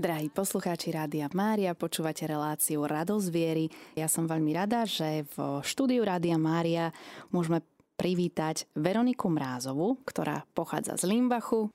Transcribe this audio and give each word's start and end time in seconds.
Drahí 0.00 0.32
poslucháči 0.32 0.96
Rádia 0.96 1.28
Mária, 1.36 1.76
počúvate 1.76 2.24
reláciu 2.24 2.88
Radosť 2.88 3.28
viery. 3.28 3.68
Ja 3.92 4.08
som 4.08 4.24
veľmi 4.24 4.56
rada, 4.56 4.88
že 4.88 5.28
v 5.36 5.60
štúdiu 5.60 6.00
Rádia 6.08 6.40
Mária 6.40 6.88
môžeme 7.28 7.60
privítať 8.00 8.64
Veroniku 8.72 9.28
Mrázovu, 9.28 10.00
ktorá 10.08 10.48
pochádza 10.56 10.96
z 10.96 11.04
Limbachu 11.04 11.68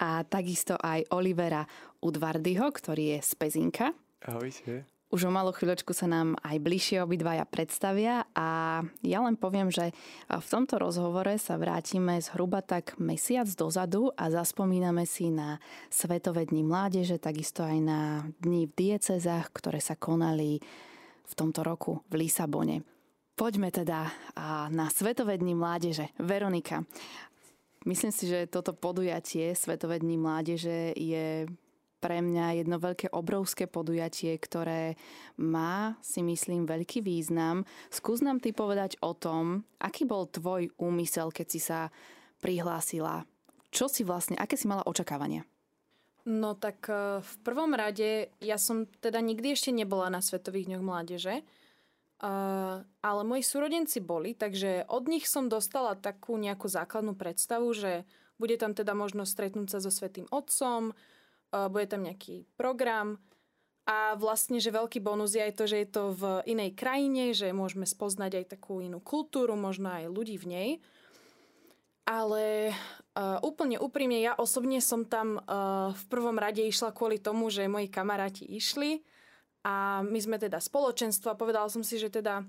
a 0.00 0.24
takisto 0.24 0.80
aj 0.80 1.04
Olivera 1.12 1.68
Udvardyho, 2.00 2.72
ktorý 2.72 3.14
je 3.14 3.18
z 3.20 3.32
Pezinka. 3.36 3.92
Ahojte. 4.24 4.88
Už 5.12 5.28
o 5.28 5.30
malú 5.30 5.52
chvíľočku 5.52 5.92
sa 5.92 6.08
nám 6.08 6.40
aj 6.40 6.56
bližšie 6.56 7.04
obidvaja 7.04 7.44
predstavia 7.44 8.24
a 8.32 8.80
ja 9.04 9.20
len 9.20 9.36
poviem, 9.36 9.68
že 9.68 9.92
v 10.32 10.46
tomto 10.48 10.80
rozhovore 10.80 11.36
sa 11.36 11.60
vrátime 11.60 12.16
zhruba 12.24 12.64
tak 12.64 12.96
mesiac 12.96 13.44
dozadu 13.52 14.08
a 14.16 14.32
zaspomíname 14.32 15.04
si 15.04 15.28
na 15.28 15.60
Svetové 15.92 16.48
dni 16.48 16.64
mládeže, 16.64 17.20
takisto 17.20 17.60
aj 17.60 17.76
na 17.84 18.24
dni 18.40 18.64
v 18.64 18.72
diecezách, 18.72 19.52
ktoré 19.52 19.84
sa 19.84 20.00
konali 20.00 20.64
v 21.28 21.32
tomto 21.36 21.60
roku 21.60 22.00
v 22.08 22.24
Lisabone. 22.24 22.80
Poďme 23.36 23.68
teda 23.68 24.08
na 24.72 24.88
Svetové 24.88 25.36
dni 25.36 25.52
mládeže. 25.52 26.08
Veronika, 26.24 26.88
myslím 27.84 28.16
si, 28.16 28.32
že 28.32 28.48
toto 28.48 28.72
podujatie 28.72 29.52
Svetové 29.52 30.00
dni 30.00 30.16
mládeže 30.16 30.96
je 30.96 31.44
pre 32.02 32.18
mňa 32.18 32.58
jedno 32.58 32.82
veľké 32.82 33.14
obrovské 33.14 33.70
podujatie, 33.70 34.34
ktoré 34.34 34.98
má, 35.38 35.94
si 36.02 36.26
myslím, 36.26 36.66
veľký 36.66 36.98
význam. 36.98 37.62
Skús 37.94 38.18
nám 38.26 38.42
ty 38.42 38.50
povedať 38.50 38.98
o 39.06 39.14
tom, 39.14 39.62
aký 39.78 40.02
bol 40.02 40.26
tvoj 40.26 40.74
úmysel, 40.82 41.30
keď 41.30 41.46
si 41.46 41.62
sa 41.62 41.94
prihlásila. 42.42 43.22
Čo 43.70 43.86
si 43.86 44.02
vlastne, 44.02 44.34
aké 44.34 44.58
si 44.58 44.66
mala 44.66 44.82
očakávania? 44.82 45.46
No 46.26 46.58
tak 46.58 46.90
e, 46.90 47.22
v 47.22 47.34
prvom 47.46 47.74
rade 47.74 48.34
ja 48.42 48.58
som 48.58 48.86
teda 48.86 49.22
nikdy 49.22 49.54
ešte 49.54 49.70
nebola 49.70 50.10
na 50.10 50.18
Svetových 50.22 50.70
dňoch 50.70 50.84
mládeže, 50.84 51.34
e, 51.38 51.44
ale 52.82 53.20
moji 53.26 53.42
súrodenci 53.42 53.98
boli, 54.02 54.34
takže 54.34 54.86
od 54.86 55.06
nich 55.10 55.26
som 55.26 55.50
dostala 55.50 55.98
takú 55.98 56.38
nejakú 56.38 56.70
základnú 56.70 57.18
predstavu, 57.18 57.70
že 57.74 58.06
bude 58.38 58.54
tam 58.58 58.74
teda 58.74 58.94
možnosť 58.94 59.30
stretnúť 59.30 59.68
sa 59.70 59.78
so 59.82 59.90
Svetým 59.90 60.26
Otcom, 60.30 60.94
bude 61.52 61.86
tam 61.86 62.02
nejaký 62.08 62.48
program. 62.56 63.20
A 63.82 64.14
vlastne, 64.14 64.62
že 64.62 64.70
veľký 64.70 65.02
bonus 65.02 65.34
je 65.34 65.42
aj 65.42 65.54
to, 65.58 65.64
že 65.66 65.76
je 65.82 65.88
to 65.90 66.02
v 66.14 66.22
inej 66.46 66.70
krajine, 66.78 67.34
že 67.34 67.50
môžeme 67.50 67.82
spoznať 67.82 68.38
aj 68.38 68.44
takú 68.54 68.78
inú 68.78 69.02
kultúru, 69.02 69.58
možno 69.58 69.90
aj 69.90 70.06
ľudí 70.06 70.38
v 70.38 70.46
nej. 70.46 70.70
Ale 72.06 72.70
uh, 72.70 73.42
úplne 73.42 73.82
úprimne, 73.82 74.22
ja 74.22 74.38
osobne 74.38 74.78
som 74.78 75.02
tam 75.02 75.42
uh, 75.42 75.90
v 75.94 76.04
prvom 76.06 76.38
rade 76.38 76.62
išla 76.62 76.94
kvôli 76.94 77.18
tomu, 77.18 77.50
že 77.50 77.66
moji 77.66 77.90
kamaráti 77.90 78.46
išli. 78.46 79.02
A 79.66 80.02
my 80.06 80.18
sme 80.18 80.38
teda 80.38 80.62
spoločenstvo 80.62 81.34
a 81.34 81.38
povedala 81.38 81.66
som 81.66 81.82
si, 81.82 81.98
že 81.98 82.10
teda 82.10 82.46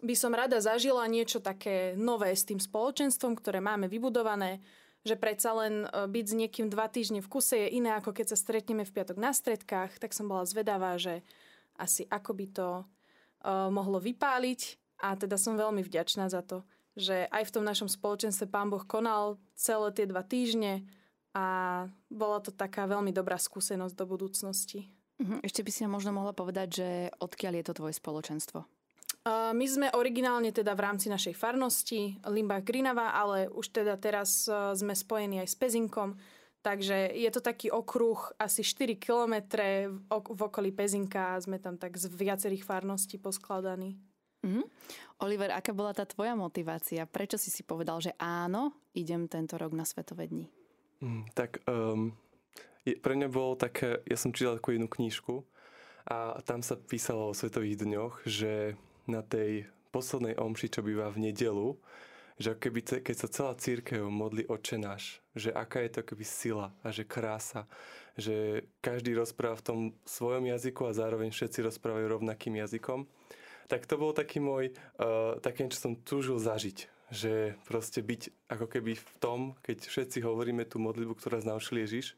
by 0.00 0.14
som 0.16 0.32
rada 0.32 0.60
zažila 0.60 1.04
niečo 1.08 1.44
také 1.44 1.92
nové 1.96 2.32
s 2.32 2.44
tým 2.48 2.60
spoločenstvom, 2.60 3.36
ktoré 3.36 3.60
máme 3.60 3.88
vybudované, 3.88 4.64
že 5.08 5.16
predsa 5.16 5.56
len 5.56 5.88
e, 5.88 5.88
byť 5.88 6.26
s 6.28 6.34
niekým 6.36 6.68
dva 6.68 6.92
týždne 6.92 7.24
v 7.24 7.30
kuse 7.32 7.56
je 7.56 7.80
iné, 7.80 7.96
ako 7.96 8.12
keď 8.12 8.36
sa 8.36 8.38
stretneme 8.38 8.84
v 8.84 8.92
piatok 8.92 9.16
na 9.16 9.32
stredkách, 9.32 9.96
tak 9.96 10.12
som 10.12 10.28
bola 10.28 10.44
zvedavá, 10.44 11.00
že 11.00 11.24
asi 11.80 12.04
ako 12.10 12.30
by 12.34 12.46
to 12.50 12.68
uh, 12.82 13.70
mohlo 13.70 14.02
vypáliť 14.02 14.60
a 14.98 15.14
teda 15.14 15.38
som 15.38 15.54
veľmi 15.54 15.86
vďačná 15.86 16.26
za 16.26 16.42
to, 16.42 16.66
že 16.98 17.30
aj 17.30 17.46
v 17.46 17.54
tom 17.54 17.62
našom 17.62 17.86
spoločenstve 17.86 18.50
pán 18.50 18.66
Boh 18.66 18.82
konal 18.82 19.38
celé 19.54 19.94
tie 19.94 20.10
dva 20.10 20.26
týždne 20.26 20.82
a 21.38 21.86
bola 22.10 22.42
to 22.42 22.50
taká 22.50 22.90
veľmi 22.90 23.14
dobrá 23.14 23.38
skúsenosť 23.38 23.94
do 23.94 24.04
budúcnosti. 24.10 24.90
Mhm, 25.22 25.46
ešte 25.46 25.62
by 25.62 25.70
si 25.70 25.82
nám 25.86 25.98
možno 25.98 26.10
mohla 26.14 26.34
povedať, 26.34 26.68
že 26.82 26.88
odkiaľ 27.22 27.62
je 27.62 27.64
to 27.70 27.78
tvoje 27.78 27.94
spoločenstvo? 27.94 28.66
My 29.28 29.66
sme 29.68 29.92
originálne 29.92 30.54
teda 30.54 30.72
v 30.72 30.84
rámci 30.88 31.12
našej 31.12 31.36
farnosti 31.36 32.16
Limbach 32.24 32.64
Grinava, 32.64 33.12
ale 33.12 33.50
už 33.52 33.76
teda 33.76 34.00
teraz 34.00 34.48
e, 34.48 34.72
sme 34.72 34.96
spojení 34.96 35.44
aj 35.44 35.48
s 35.52 35.56
Pezinkom, 35.58 36.16
takže 36.64 37.12
je 37.12 37.28
to 37.28 37.44
taký 37.44 37.68
okruh 37.68 38.32
asi 38.40 38.64
4 38.64 38.96
km 38.96 39.34
v 40.08 40.40
okolí 40.40 40.72
Pezinka 40.72 41.36
a 41.36 41.42
sme 41.44 41.60
tam 41.60 41.76
tak 41.76 42.00
z 42.00 42.08
viacerých 42.08 42.64
farností 42.64 43.20
poskladaní. 43.20 44.00
Mm-hmm. 44.46 44.64
Oliver, 45.26 45.50
aká 45.50 45.74
bola 45.74 45.90
tá 45.90 46.06
tvoja 46.06 46.32
motivácia? 46.38 47.04
Prečo 47.04 47.36
si 47.36 47.50
si 47.50 47.66
povedal, 47.66 47.98
že 47.98 48.14
áno, 48.16 48.70
idem 48.94 49.26
tento 49.26 49.58
rok 49.58 49.74
na 49.74 49.82
Svetové 49.82 50.30
dni? 50.30 50.46
Mm, 51.02 51.26
tak 51.34 51.60
um, 51.66 52.14
je, 52.86 52.94
pre 52.96 53.18
mňa 53.18 53.28
bolo 53.28 53.58
také, 53.58 53.98
ja 54.06 54.16
som 54.16 54.30
čítal 54.30 54.56
takú 54.56 54.72
jednu 54.72 54.86
knížku 54.86 55.42
a 56.08 56.40
tam 56.46 56.62
sa 56.62 56.78
písalo 56.78 57.28
o 57.28 57.36
Svetových 57.36 57.82
dňoch, 57.82 58.14
že 58.24 58.78
na 59.08 59.24
tej 59.24 59.66
poslednej 59.90 60.36
omši, 60.36 60.68
čo 60.68 60.84
býva 60.84 61.08
v 61.08 61.32
nedelu, 61.32 61.74
že 62.38 62.54
keby, 62.54 63.02
keď 63.02 63.16
sa 63.18 63.28
celá 63.28 63.52
církev 63.58 64.06
modlí 64.06 64.46
oče 64.46 64.78
náš, 64.78 65.18
že 65.34 65.50
aká 65.50 65.82
je 65.82 65.98
to 65.98 66.06
keby 66.06 66.22
sila 66.22 66.70
a 66.86 66.94
že 66.94 67.02
krása, 67.02 67.66
že 68.14 68.66
každý 68.78 69.18
rozpráva 69.18 69.58
v 69.58 69.66
tom 69.66 69.80
svojom 70.06 70.46
jazyku 70.46 70.86
a 70.86 70.94
zároveň 70.94 71.34
všetci 71.34 71.66
rozprávajú 71.66 72.06
rovnakým 72.06 72.62
jazykom, 72.62 73.10
tak 73.66 73.84
to 73.84 73.98
bol 73.98 74.14
taký 74.14 74.38
môj, 74.38 74.70
uh, 75.02 75.36
také, 75.42 75.66
čo 75.66 75.90
som 75.90 75.92
túžil 75.98 76.38
zažiť, 76.38 76.88
že 77.10 77.58
proste 77.66 78.00
byť 78.00 78.48
ako 78.54 78.66
keby 78.70 78.96
v 78.96 79.10
tom, 79.18 79.40
keď 79.66 79.90
všetci 79.90 80.22
hovoríme 80.22 80.62
tú 80.64 80.78
modlitbu, 80.78 81.18
ktorá 81.18 81.42
znaučil 81.42 81.84
Ježiš. 81.84 82.14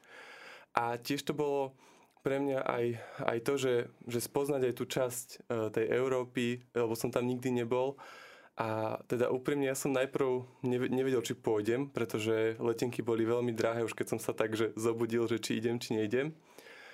A 0.77 0.95
tiež 1.01 1.27
to 1.27 1.35
bolo 1.35 1.75
pre 2.21 2.37
mňa 2.41 2.61
aj, 2.65 2.85
aj 3.25 3.39
to, 3.45 3.55
že, 3.57 3.75
že 4.09 4.21
spoznať 4.21 4.63
aj 4.71 4.75
tú 4.77 4.85
časť 4.85 5.27
e, 5.27 5.37
tej 5.73 5.87
Európy, 5.93 6.61
lebo 6.77 6.93
som 6.93 7.09
tam 7.09 7.25
nikdy 7.25 7.53
nebol. 7.53 7.97
A 8.61 9.01
teda 9.09 9.33
úprimne 9.33 9.73
ja 9.73 9.77
som 9.79 9.89
najprv 9.97 10.45
nevedel, 10.69 11.25
či 11.25 11.33
pôjdem, 11.33 11.89
pretože 11.89 12.61
letenky 12.61 13.01
boli 13.01 13.25
veľmi 13.25 13.57
drahé, 13.57 13.89
už 13.89 13.97
keď 13.97 14.17
som 14.17 14.21
sa 14.21 14.37
tak 14.37 14.53
zobudil, 14.77 15.25
že 15.25 15.41
či 15.41 15.57
idem, 15.57 15.81
či 15.81 15.97
nejdem. 15.97 16.37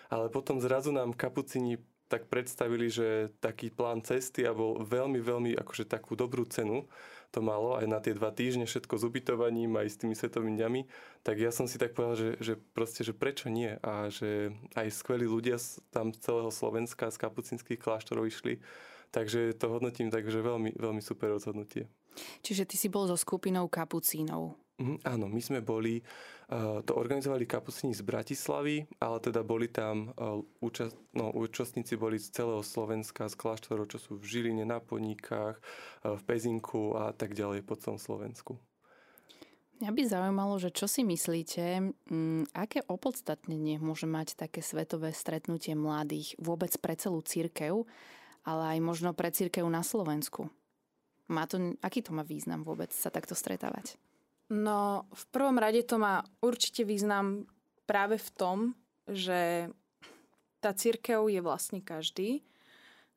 Ale 0.07 0.31
potom 0.31 0.63
zrazu 0.63 0.95
nám 0.95 1.11
kapucini 1.11 1.83
tak 2.07 2.31
predstavili, 2.31 2.87
že 2.87 3.35
taký 3.43 3.75
plán 3.75 3.99
cesty 4.07 4.47
a 4.47 4.55
bol 4.55 4.79
veľmi, 4.79 5.19
veľmi 5.19 5.51
akože 5.59 5.91
takú 5.91 6.15
dobrú 6.15 6.47
cenu 6.47 6.87
to 7.31 7.41
malo 7.45 7.79
aj 7.79 7.87
na 7.87 7.99
tie 8.03 8.13
dva 8.13 8.31
týždne, 8.35 8.67
všetko 8.67 8.99
s 8.99 9.07
ubytovaním, 9.07 9.79
aj 9.79 9.89
s 9.93 10.01
tými 10.03 10.15
svetovými 10.15 10.59
dňami, 10.59 10.81
tak 11.23 11.41
ja 11.41 11.55
som 11.55 11.71
si 11.71 11.79
tak 11.79 11.95
povedal, 11.95 12.17
že, 12.17 12.31
že 12.43 12.55
proste, 12.57 13.03
že 13.07 13.17
prečo 13.17 13.49
nie 13.49 13.79
a 13.81 14.11
že 14.11 14.55
aj 14.75 14.89
skvelí 14.93 15.27
ľudia 15.29 15.57
tam 15.95 16.11
z 16.11 16.19
celého 16.21 16.51
Slovenska, 16.51 17.13
z 17.13 17.21
kapucinských 17.23 17.81
kláštorov 17.81 18.29
išli, 18.29 18.61
takže 19.15 19.55
to 19.55 19.71
hodnotím 19.71 20.11
tak, 20.11 20.27
že 20.27 20.43
veľmi, 20.43 20.75
veľmi 20.77 21.03
super 21.05 21.33
rozhodnutie. 21.33 21.87
Čiže 22.41 22.65
ty 22.65 22.77
si 22.81 22.89
bol 22.89 23.05
so 23.05 23.17
skupinou 23.17 23.69
kapucínov. 23.69 24.66
Mm, 24.77 25.01
áno, 25.09 25.25
my 25.33 25.41
sme 25.41 25.65
boli, 25.65 26.05
uh, 26.53 26.85
to 26.85 26.93
organizovali 27.01 27.49
kapucíni 27.49 27.97
z 27.97 28.05
Bratislavy, 28.05 28.85
ale 29.01 29.17
teda 29.25 29.41
boli 29.41 29.73
tam, 29.73 30.13
uh, 30.13 30.37
účast, 30.61 30.93
no, 31.17 31.33
účastníci 31.33 31.97
boli 31.97 32.21
z 32.21 32.29
celého 32.29 32.61
Slovenska, 32.61 33.25
z 33.33 33.41
kláštorov, 33.41 33.89
čo 33.89 33.97
sú 33.97 34.21
v 34.21 34.29
Žiline, 34.29 34.69
na 34.69 34.77
Poníkach, 34.85 35.57
uh, 35.57 36.21
v 36.21 36.23
Pezinku 36.29 36.93
a 36.93 37.17
tak 37.17 37.33
ďalej 37.33 37.65
po 37.65 37.81
celom 37.81 37.97
Slovensku. 37.97 38.61
Mňa 39.81 39.93
by 39.93 40.03
zaujímalo, 40.09 40.61
že 40.61 40.73
čo 40.73 40.89
si 40.89 41.09
myslíte, 41.09 41.97
mm, 42.13 42.53
aké 42.53 42.85
opodstatnenie 42.85 43.81
môže 43.81 44.05
mať 44.05 44.37
také 44.37 44.61
svetové 44.61 45.17
stretnutie 45.17 45.73
mladých 45.73 46.37
vôbec 46.37 46.73
pre 46.81 46.97
celú 47.01 47.25
církev, 47.25 47.89
ale 48.45 48.77
aj 48.77 48.79
možno 48.81 49.17
pre 49.17 49.33
církev 49.33 49.65
na 49.69 49.81
Slovensku? 49.81 50.53
Má 51.33 51.49
to, 51.49 51.77
aký 51.81 52.05
to 52.05 52.13
má 52.13 52.25
význam 52.25 52.61
vôbec 52.61 52.93
sa 52.93 53.09
takto 53.09 53.33
stretávať? 53.33 53.97
No, 54.47 55.11
v 55.11 55.25
prvom 55.35 55.59
rade 55.59 55.83
to 55.83 55.99
má 55.99 56.23
určite 56.39 56.87
význam 56.87 57.51
práve 57.83 58.15
v 58.15 58.29
tom, 58.39 58.59
že 59.11 59.71
tá 60.63 60.71
církev 60.71 61.27
je 61.27 61.43
vlastne 61.43 61.83
každý. 61.83 62.47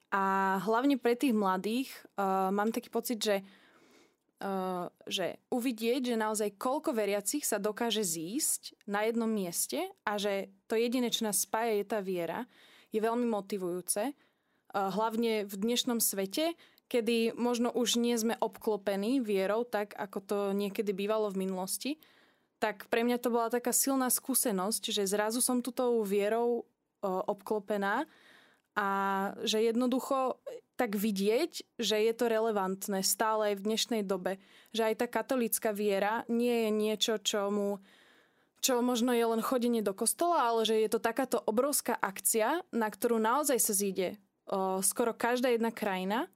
A 0.09 0.57
hlavne 0.65 0.97
pre 0.97 1.13
tých 1.13 1.37
mladých 1.37 1.93
uh, 2.17 2.49
mám 2.49 2.73
taký 2.73 2.89
pocit, 2.89 3.21
že, 3.21 3.45
uh, 4.41 4.89
že 5.05 5.37
uvidieť, 5.53 6.13
že 6.13 6.17
naozaj 6.17 6.57
koľko 6.57 6.97
veriacich 6.97 7.45
sa 7.45 7.61
dokáže 7.61 8.01
zísť 8.01 8.89
na 8.89 9.05
jednom 9.05 9.29
mieste 9.29 9.85
a 10.01 10.17
že 10.17 10.49
to 10.65 10.73
jediné, 10.73 11.13
čo 11.13 11.29
nás 11.29 11.45
spája, 11.45 11.77
je 11.77 11.85
tá 11.85 12.01
viera, 12.01 12.49
je 12.89 12.97
veľmi 12.97 13.29
motivujúce. 13.29 14.17
Uh, 14.73 14.89
hlavne 14.89 15.45
v 15.45 15.55
dnešnom 15.61 16.01
svete, 16.01 16.57
kedy 16.89 17.37
možno 17.37 17.69
už 17.69 18.01
nie 18.01 18.17
sme 18.17 18.33
obklopení 18.41 19.21
vierou, 19.21 19.61
tak 19.61 19.93
ako 19.93 20.19
to 20.25 20.37
niekedy 20.57 20.89
bývalo 20.91 21.29
v 21.29 21.45
minulosti, 21.45 21.91
tak 22.57 22.89
pre 22.89 23.05
mňa 23.05 23.21
to 23.21 23.29
bola 23.31 23.47
taká 23.53 23.71
silná 23.71 24.09
skúsenosť, 24.11 24.91
že 24.91 25.07
zrazu 25.07 25.39
som 25.39 25.61
tuto 25.61 26.01
vierou 26.03 26.67
obklopená 27.05 28.03
a 28.75 28.87
že 29.47 29.63
jednoducho 29.63 30.41
tak 30.75 30.95
vidieť, 30.95 31.79
že 31.79 31.95
je 31.99 32.13
to 32.15 32.27
relevantné 32.27 33.03
stále 33.03 33.53
aj 33.53 33.55
v 33.59 33.65
dnešnej 33.67 34.03
dobe. 34.03 34.39
Že 34.71 34.91
aj 34.91 34.95
tá 34.99 35.07
katolická 35.07 35.69
viera 35.71 36.27
nie 36.27 36.67
je 36.67 36.69
niečo, 36.73 37.13
čo 37.21 37.47
čo 38.59 38.83
možno 38.83 39.15
je 39.15 39.23
len 39.23 39.39
chodenie 39.39 39.79
do 39.79 39.95
kostola, 39.95 40.51
ale 40.51 40.67
že 40.67 40.83
je 40.83 40.91
to 40.91 40.99
takáto 40.99 41.39
obrovská 41.47 41.95
akcia, 41.95 42.59
na 42.75 42.91
ktorú 42.91 43.15
naozaj 43.15 43.55
sa 43.55 43.71
zíde 43.71 44.19
skoro 44.83 45.13
každá 45.13 45.53
jedna 45.53 45.71
krajina 45.71 46.27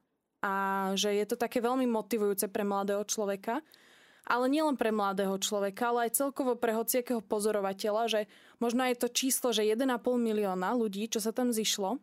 a 0.43 0.53
že 0.99 1.15
je 1.15 1.23
to 1.23 1.39
také 1.39 1.63
veľmi 1.63 1.87
motivujúce 1.87 2.51
pre 2.51 2.67
mladého 2.67 3.07
človeka. 3.07 3.63
Ale 4.23 4.47
nielen 4.47 4.79
pre 4.79 4.91
mladého 4.91 5.35
človeka, 5.39 5.91
ale 5.91 6.07
aj 6.07 6.19
celkovo 6.19 6.55
pre 6.55 6.71
hociakého 6.75 7.19
pozorovateľa, 7.19 8.03
že 8.07 8.21
možno 8.59 8.87
je 8.87 8.95
to 8.95 9.11
číslo, 9.11 9.51
že 9.51 9.67
1,5 9.67 9.83
milióna 10.15 10.75
ľudí, 10.75 11.11
čo 11.11 11.19
sa 11.19 11.35
tam 11.35 11.51
zišlo, 11.51 11.99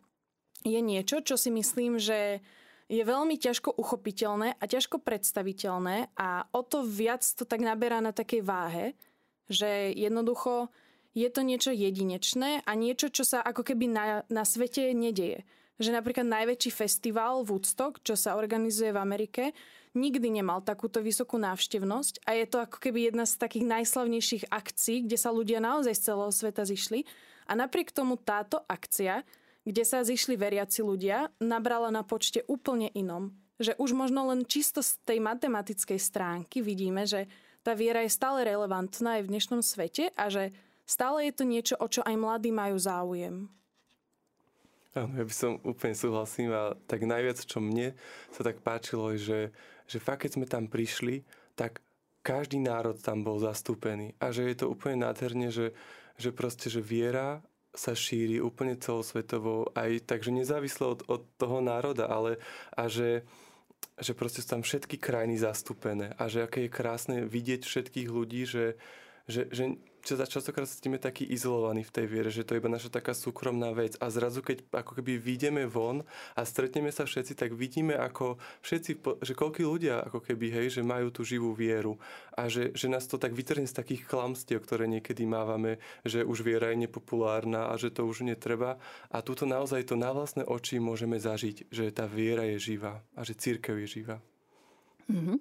je 0.65 0.81
niečo, 0.81 1.25
čo 1.25 1.41
si 1.41 1.49
myslím, 1.49 1.97
že 1.97 2.45
je 2.91 3.03
veľmi 3.07 3.39
ťažko 3.39 3.73
uchopiteľné 3.73 4.59
a 4.59 4.65
ťažko 4.67 5.01
predstaviteľné 5.01 6.11
a 6.19 6.45
o 6.51 6.61
to 6.61 6.83
viac 6.83 7.23
to 7.23 7.47
tak 7.47 7.63
naberá 7.63 8.03
na 8.03 8.11
takej 8.11 8.43
váhe, 8.43 8.99
že 9.47 9.95
jednoducho 9.95 10.69
je 11.15 11.31
to 11.31 11.41
niečo 11.47 11.71
jedinečné 11.71 12.67
a 12.67 12.71
niečo, 12.75 13.09
čo 13.09 13.23
sa 13.23 13.43
ako 13.47 13.63
keby 13.63 13.87
na, 13.91 14.05
na 14.27 14.43
svete 14.43 14.91
nedeje. 14.91 15.47
Že 15.81 15.97
napríklad 15.97 16.29
najväčší 16.29 16.71
festival 16.77 17.41
Woodstock, 17.49 18.05
čo 18.05 18.13
sa 18.13 18.37
organizuje 18.37 18.93
v 18.93 19.01
Amerike, 19.01 19.57
nikdy 19.97 20.29
nemal 20.29 20.61
takúto 20.61 21.01
vysokú 21.01 21.41
návštevnosť 21.41 22.29
a 22.29 22.37
je 22.37 22.45
to 22.45 22.61
ako 22.61 22.77
keby 22.79 23.09
jedna 23.09 23.25
z 23.25 23.41
takých 23.41 23.65
najslavnejších 23.65 24.45
akcií, 24.53 25.09
kde 25.09 25.17
sa 25.17 25.33
ľudia 25.33 25.59
naozaj 25.59 25.97
z 25.97 26.05
celého 26.13 26.33
sveta 26.37 26.69
zišli. 26.69 27.09
A 27.49 27.57
napriek 27.57 27.97
tomu 27.97 28.21
táto 28.21 28.61
akcia, 28.69 29.25
kde 29.65 29.83
sa 29.89 30.05
zišli 30.05 30.37
veriaci 30.37 30.85
ľudia, 30.85 31.33
nabrala 31.41 31.89
na 31.89 32.05
počte 32.05 32.45
úplne 32.45 32.93
inom. 32.93 33.33
Že 33.57 33.81
už 33.81 33.91
možno 33.97 34.29
len 34.29 34.45
čisto 34.45 34.85
z 34.85 35.01
tej 35.09 35.19
matematickej 35.25 35.97
stránky 35.97 36.61
vidíme, 36.61 37.09
že 37.09 37.25
tá 37.65 37.73
viera 37.73 38.05
je 38.05 38.13
stále 38.13 38.45
relevantná 38.45 39.21
aj 39.21 39.27
v 39.27 39.31
dnešnom 39.33 39.61
svete 39.65 40.13
a 40.13 40.29
že 40.29 40.53
stále 40.85 41.29
je 41.29 41.33
to 41.35 41.45
niečo, 41.45 41.75
o 41.77 41.89
čo 41.89 42.01
aj 42.05 42.17
mladí 42.21 42.53
majú 42.53 42.77
záujem. 42.77 43.49
Áno, 44.91 45.15
ja 45.15 45.23
by 45.23 45.35
som 45.35 45.63
úplne 45.63 45.95
súhlasím 45.95 46.51
a 46.51 46.75
tak 46.91 47.07
najviac, 47.07 47.39
čo 47.47 47.63
mne 47.63 47.95
sa 48.35 48.43
tak 48.43 48.59
páčilo, 48.59 49.15
je, 49.15 49.19
že, 49.23 49.41
že 49.87 50.03
fakt, 50.03 50.27
keď 50.27 50.31
sme 50.35 50.47
tam 50.51 50.67
prišli, 50.67 51.23
tak 51.55 51.79
každý 52.27 52.59
národ 52.59 52.99
tam 52.99 53.23
bol 53.23 53.39
zastúpený. 53.39 54.19
A 54.19 54.35
že 54.35 54.51
je 54.51 54.57
to 54.59 54.67
úplne 54.67 55.07
nádherne, 55.07 55.55
že, 55.55 55.79
že 56.19 56.35
proste, 56.35 56.67
že 56.67 56.83
viera 56.83 57.39
sa 57.71 57.95
šíri 57.95 58.43
úplne 58.43 58.75
celosvetovo 58.75 59.71
aj 59.79 60.11
takže 60.11 60.35
nezávisle 60.35 60.91
od, 60.91 61.01
od 61.07 61.23
toho 61.39 61.63
národa, 61.63 62.11
ale 62.11 62.43
a 62.75 62.91
že, 62.91 63.23
že 63.95 64.11
proste 64.19 64.43
sú 64.43 64.59
tam 64.59 64.63
všetky 64.67 64.99
krajiny 64.99 65.39
zastúpené. 65.39 66.19
A 66.19 66.27
že 66.27 66.43
aké 66.43 66.67
je 66.67 66.71
krásne 66.75 67.17
vidieť 67.31 67.63
všetkých 67.63 68.09
ľudí, 68.11 68.43
že, 68.43 68.75
že, 69.31 69.47
že 69.55 69.79
čo 70.01 70.17
za 70.17 70.25
častokrát 70.25 70.69
cítime 70.69 70.97
taký 70.97 71.29
izolovaní 71.29 71.85
v 71.85 71.95
tej 71.95 72.07
viere, 72.09 72.31
že 72.33 72.45
to 72.45 72.57
je 72.57 72.61
iba 72.61 72.73
naša 72.73 72.91
taká 72.91 73.13
súkromná 73.13 73.73
vec. 73.77 73.97
A 74.01 74.09
zrazu, 74.09 74.41
keď 74.41 74.65
ako 74.73 75.01
keby 75.01 75.21
vyjdeme 75.21 75.69
von 75.69 76.05
a 76.35 76.43
stretneme 76.45 76.89
sa 76.89 77.05
všetci, 77.05 77.37
tak 77.37 77.53
vidíme, 77.53 77.97
ako 77.97 78.41
všetci, 78.65 78.91
že 79.21 79.33
koľkí 79.37 79.63
ľudia 79.65 80.01
ako 80.09 80.25
keby, 80.25 80.49
hej, 80.51 80.81
že 80.81 80.83
majú 80.87 81.13
tú 81.13 81.23
živú 81.23 81.53
vieru. 81.53 82.01
A 82.35 82.49
že, 82.49 82.73
že 82.73 82.89
nás 82.89 83.05
to 83.05 83.21
tak 83.21 83.37
vytrhne 83.37 83.69
z 83.69 83.77
takých 83.77 84.09
klamstiev, 84.09 84.65
ktoré 84.65 84.89
niekedy 84.89 85.29
mávame, 85.29 85.83
že 86.07 86.25
už 86.25 86.41
viera 86.41 86.73
je 86.73 86.89
nepopulárna 86.89 87.69
a 87.69 87.77
že 87.77 87.93
to 87.93 88.09
už 88.09 88.25
netreba. 88.25 88.81
A 89.13 89.21
túto 89.21 89.45
naozaj 89.45 89.91
to 89.91 89.95
na 89.99 90.15
vlastné 90.17 90.47
oči 90.49 90.81
môžeme 90.81 91.21
zažiť, 91.21 91.69
že 91.69 91.93
tá 91.93 92.09
viera 92.09 92.49
je 92.57 92.57
živá 92.57 93.05
a 93.13 93.21
že 93.27 93.37
církev 93.37 93.77
je 93.85 94.01
živá. 94.01 94.19
Mm-hmm. 95.09 95.37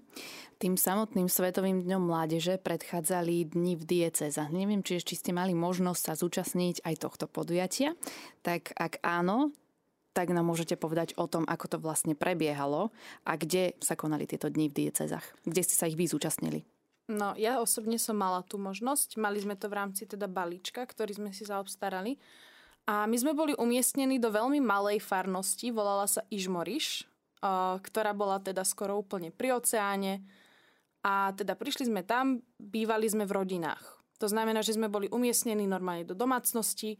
Tým 0.60 0.76
samotným 0.76 1.32
Svetovým 1.32 1.84
dňom 1.88 2.04
mládeže 2.04 2.60
predchádzali 2.60 3.56
dni 3.56 3.80
v 3.80 3.84
diecezách. 3.84 4.52
Neviem, 4.52 4.84
či 4.84 5.00
ešte 5.00 5.16
ste 5.16 5.32
mali 5.32 5.56
možnosť 5.56 6.02
sa 6.04 6.14
zúčastniť 6.20 6.84
aj 6.84 6.96
tohto 7.00 7.26
podujatia. 7.32 7.96
Tak 8.44 8.76
ak 8.76 9.00
áno, 9.00 9.56
tak 10.12 10.36
nám 10.36 10.52
môžete 10.52 10.76
povedať 10.76 11.16
o 11.16 11.32
tom, 11.32 11.48
ako 11.48 11.66
to 11.72 11.78
vlastne 11.80 12.12
prebiehalo 12.12 12.92
a 13.24 13.40
kde 13.40 13.80
sa 13.80 13.96
konali 13.96 14.28
tieto 14.28 14.52
dni 14.52 14.68
v 14.68 14.88
diecezách. 14.88 15.24
Kde 15.48 15.62
ste 15.64 15.76
sa 15.80 15.88
ich 15.88 15.96
vy 15.96 16.12
zúčastnili? 16.12 16.68
No, 17.10 17.34
ja 17.40 17.58
osobne 17.58 17.98
som 17.98 18.20
mala 18.20 18.46
tú 18.46 18.60
možnosť. 18.62 19.18
Mali 19.18 19.42
sme 19.42 19.58
to 19.58 19.72
v 19.72 19.78
rámci 19.80 20.06
teda 20.06 20.30
balíčka, 20.30 20.84
ktorý 20.86 21.18
sme 21.18 21.32
si 21.32 21.48
zaobstarali. 21.48 22.22
A 22.86 23.08
my 23.08 23.16
sme 23.18 23.32
boli 23.32 23.56
umiestnení 23.56 24.20
do 24.20 24.30
veľmi 24.34 24.60
malej 24.62 25.02
farnosti, 25.02 25.70
volala 25.70 26.10
sa 26.10 26.26
Ižmoriš 26.30 27.10
ktorá 27.84 28.12
bola 28.12 28.40
teda 28.44 28.68
skoro 28.68 29.00
úplne 29.00 29.32
pri 29.32 29.56
oceáne. 29.56 30.24
A 31.00 31.32
teda 31.32 31.56
prišli 31.56 31.88
sme 31.88 32.04
tam, 32.04 32.44
bývali 32.60 33.08
sme 33.08 33.24
v 33.24 33.36
rodinách. 33.36 33.84
To 34.20 34.28
znamená, 34.28 34.60
že 34.60 34.76
sme 34.76 34.92
boli 34.92 35.08
umiestnení 35.08 35.64
normálne 35.64 36.04
do 36.04 36.12
domácnosti. 36.12 37.00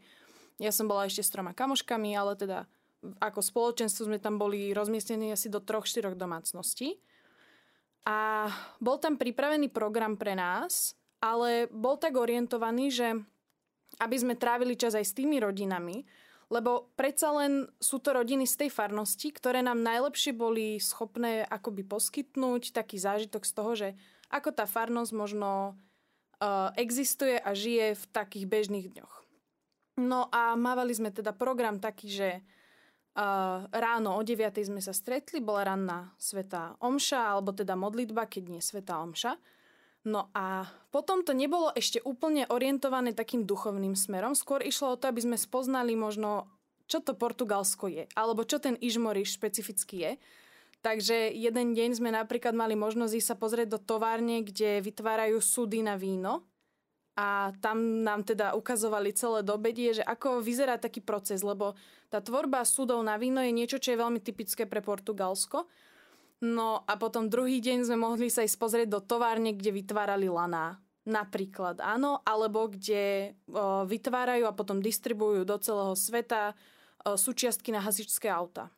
Ja 0.56 0.72
som 0.72 0.88
bola 0.88 1.04
ešte 1.04 1.20
s 1.20 1.32
troma 1.32 1.52
kamoškami, 1.52 2.16
ale 2.16 2.32
teda 2.36 2.64
ako 3.20 3.40
spoločenstvo 3.44 4.08
sme 4.08 4.20
tam 4.20 4.40
boli 4.40 4.72
rozmiestnení 4.72 5.32
asi 5.32 5.52
do 5.52 5.60
troch, 5.60 5.84
štyroch 5.84 6.16
domácností. 6.16 6.96
A 8.08 8.48
bol 8.80 8.96
tam 8.96 9.20
pripravený 9.20 9.68
program 9.68 10.16
pre 10.16 10.32
nás, 10.32 10.96
ale 11.20 11.68
bol 11.68 12.00
tak 12.00 12.16
orientovaný, 12.16 12.88
že 12.88 13.08
aby 14.00 14.16
sme 14.16 14.40
trávili 14.40 14.80
čas 14.80 14.96
aj 14.96 15.04
s 15.04 15.16
tými 15.16 15.36
rodinami, 15.36 16.00
lebo 16.50 16.90
predsa 16.98 17.30
len 17.30 17.70
sú 17.78 18.02
to 18.02 18.10
rodiny 18.10 18.42
z 18.42 18.66
tej 18.66 18.70
farnosti, 18.74 19.30
ktoré 19.30 19.62
nám 19.62 19.86
najlepšie 19.86 20.34
boli 20.34 20.82
schopné 20.82 21.46
akoby 21.46 21.86
poskytnúť 21.86 22.74
taký 22.74 22.98
zážitok 22.98 23.46
z 23.46 23.52
toho, 23.54 23.72
že 23.78 23.88
ako 24.34 24.50
tá 24.50 24.66
farnosť 24.66 25.12
možno 25.14 25.78
uh, 26.42 26.74
existuje 26.74 27.38
a 27.38 27.54
žije 27.54 27.94
v 27.94 28.04
takých 28.10 28.46
bežných 28.50 28.90
dňoch. 28.90 29.14
No 30.02 30.26
a 30.34 30.58
mávali 30.58 30.90
sme 30.90 31.14
teda 31.14 31.30
program 31.30 31.78
taký, 31.78 32.10
že 32.10 32.30
uh, 33.14 33.70
ráno 33.70 34.18
o 34.18 34.22
9 34.22 34.50
sme 34.58 34.82
sa 34.82 34.90
stretli, 34.90 35.38
bola 35.38 35.70
ranná 35.70 36.10
sveta 36.18 36.74
omša, 36.82 37.30
alebo 37.30 37.54
teda 37.54 37.78
modlitba, 37.78 38.26
keď 38.26 38.58
nie 38.58 38.62
sveta 38.62 38.98
omša. 38.98 39.38
No 40.08 40.32
a 40.32 40.64
potom 40.88 41.20
to 41.20 41.36
nebolo 41.36 41.68
ešte 41.76 42.00
úplne 42.00 42.48
orientované 42.48 43.12
takým 43.12 43.44
duchovným 43.44 43.92
smerom. 43.92 44.32
Skôr 44.32 44.64
išlo 44.64 44.96
o 44.96 44.98
to, 45.00 45.12
aby 45.12 45.20
sme 45.20 45.36
spoznali 45.36 45.92
možno, 45.92 46.48
čo 46.88 47.04
to 47.04 47.12
Portugalsko 47.12 47.84
je, 47.92 48.08
alebo 48.16 48.48
čo 48.48 48.56
ten 48.56 48.80
Ižmoriš 48.80 49.36
špecificky 49.36 49.96
je. 50.00 50.12
Takže 50.80 51.36
jeden 51.36 51.76
deň 51.76 52.00
sme 52.00 52.08
napríklad 52.08 52.56
mali 52.56 52.72
možnosť 52.72 53.12
ísť 53.12 53.28
sa 53.28 53.36
pozrieť 53.36 53.76
do 53.76 53.78
továrne, 53.84 54.40
kde 54.40 54.80
vytvárajú 54.80 55.36
súdy 55.44 55.84
na 55.84 56.00
víno. 56.00 56.48
A 57.20 57.52
tam 57.60 58.00
nám 58.00 58.24
teda 58.24 58.56
ukazovali 58.56 59.12
celé 59.12 59.44
dobedie, 59.44 59.92
že 59.92 60.00
ako 60.00 60.40
vyzerá 60.40 60.80
taký 60.80 61.04
proces, 61.04 61.44
lebo 61.44 61.76
tá 62.08 62.24
tvorba 62.24 62.64
súdov 62.64 63.04
na 63.04 63.20
víno 63.20 63.44
je 63.44 63.52
niečo, 63.52 63.76
čo 63.76 63.92
je 63.92 64.00
veľmi 64.00 64.24
typické 64.24 64.64
pre 64.64 64.80
Portugalsko. 64.80 65.68
No 66.40 66.88
a 66.88 66.96
potom 66.96 67.28
druhý 67.28 67.60
deň 67.60 67.84
sme 67.84 68.00
mohli 68.00 68.32
sa 68.32 68.40
ísť 68.40 68.56
pozrieť 68.56 68.88
do 68.88 69.00
továrne, 69.04 69.52
kde 69.52 69.76
vytvárali 69.76 70.32
laná. 70.32 70.80
Napríklad, 71.04 71.80
áno, 71.80 72.20
alebo 72.24 72.68
kde 72.68 73.36
o, 73.48 73.84
vytvárajú 73.84 74.44
a 74.48 74.56
potom 74.56 74.84
distribujú 74.84 75.44
do 75.44 75.56
celého 75.60 75.92
sveta 75.96 76.52
o, 76.52 77.16
súčiastky 77.16 77.72
na 77.72 77.80
hasičské 77.84 78.28
auta. 78.28 78.72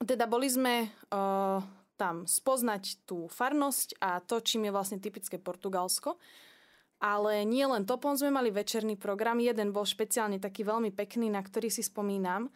Teda 0.00 0.28
boli 0.28 0.48
sme 0.48 0.88
o, 1.12 1.60
tam 1.96 2.28
spoznať 2.28 3.08
tú 3.08 3.28
farnosť 3.28 3.96
a 4.00 4.20
to, 4.20 4.40
čím 4.44 4.68
je 4.68 4.72
vlastne 4.76 5.00
typické 5.00 5.40
Portugalsko. 5.40 6.20
Ale 6.96 7.44
nie 7.44 7.64
len 7.68 7.84
to, 7.84 8.00
potom 8.00 8.16
sme 8.16 8.32
mali 8.32 8.48
večerný 8.48 8.96
program. 8.96 9.36
Jeden 9.36 9.68
bol 9.72 9.84
špeciálne 9.84 10.40
taký 10.40 10.64
veľmi 10.64 10.92
pekný, 10.96 11.28
na 11.28 11.44
ktorý 11.44 11.68
si 11.68 11.84
spomínam. 11.84 12.48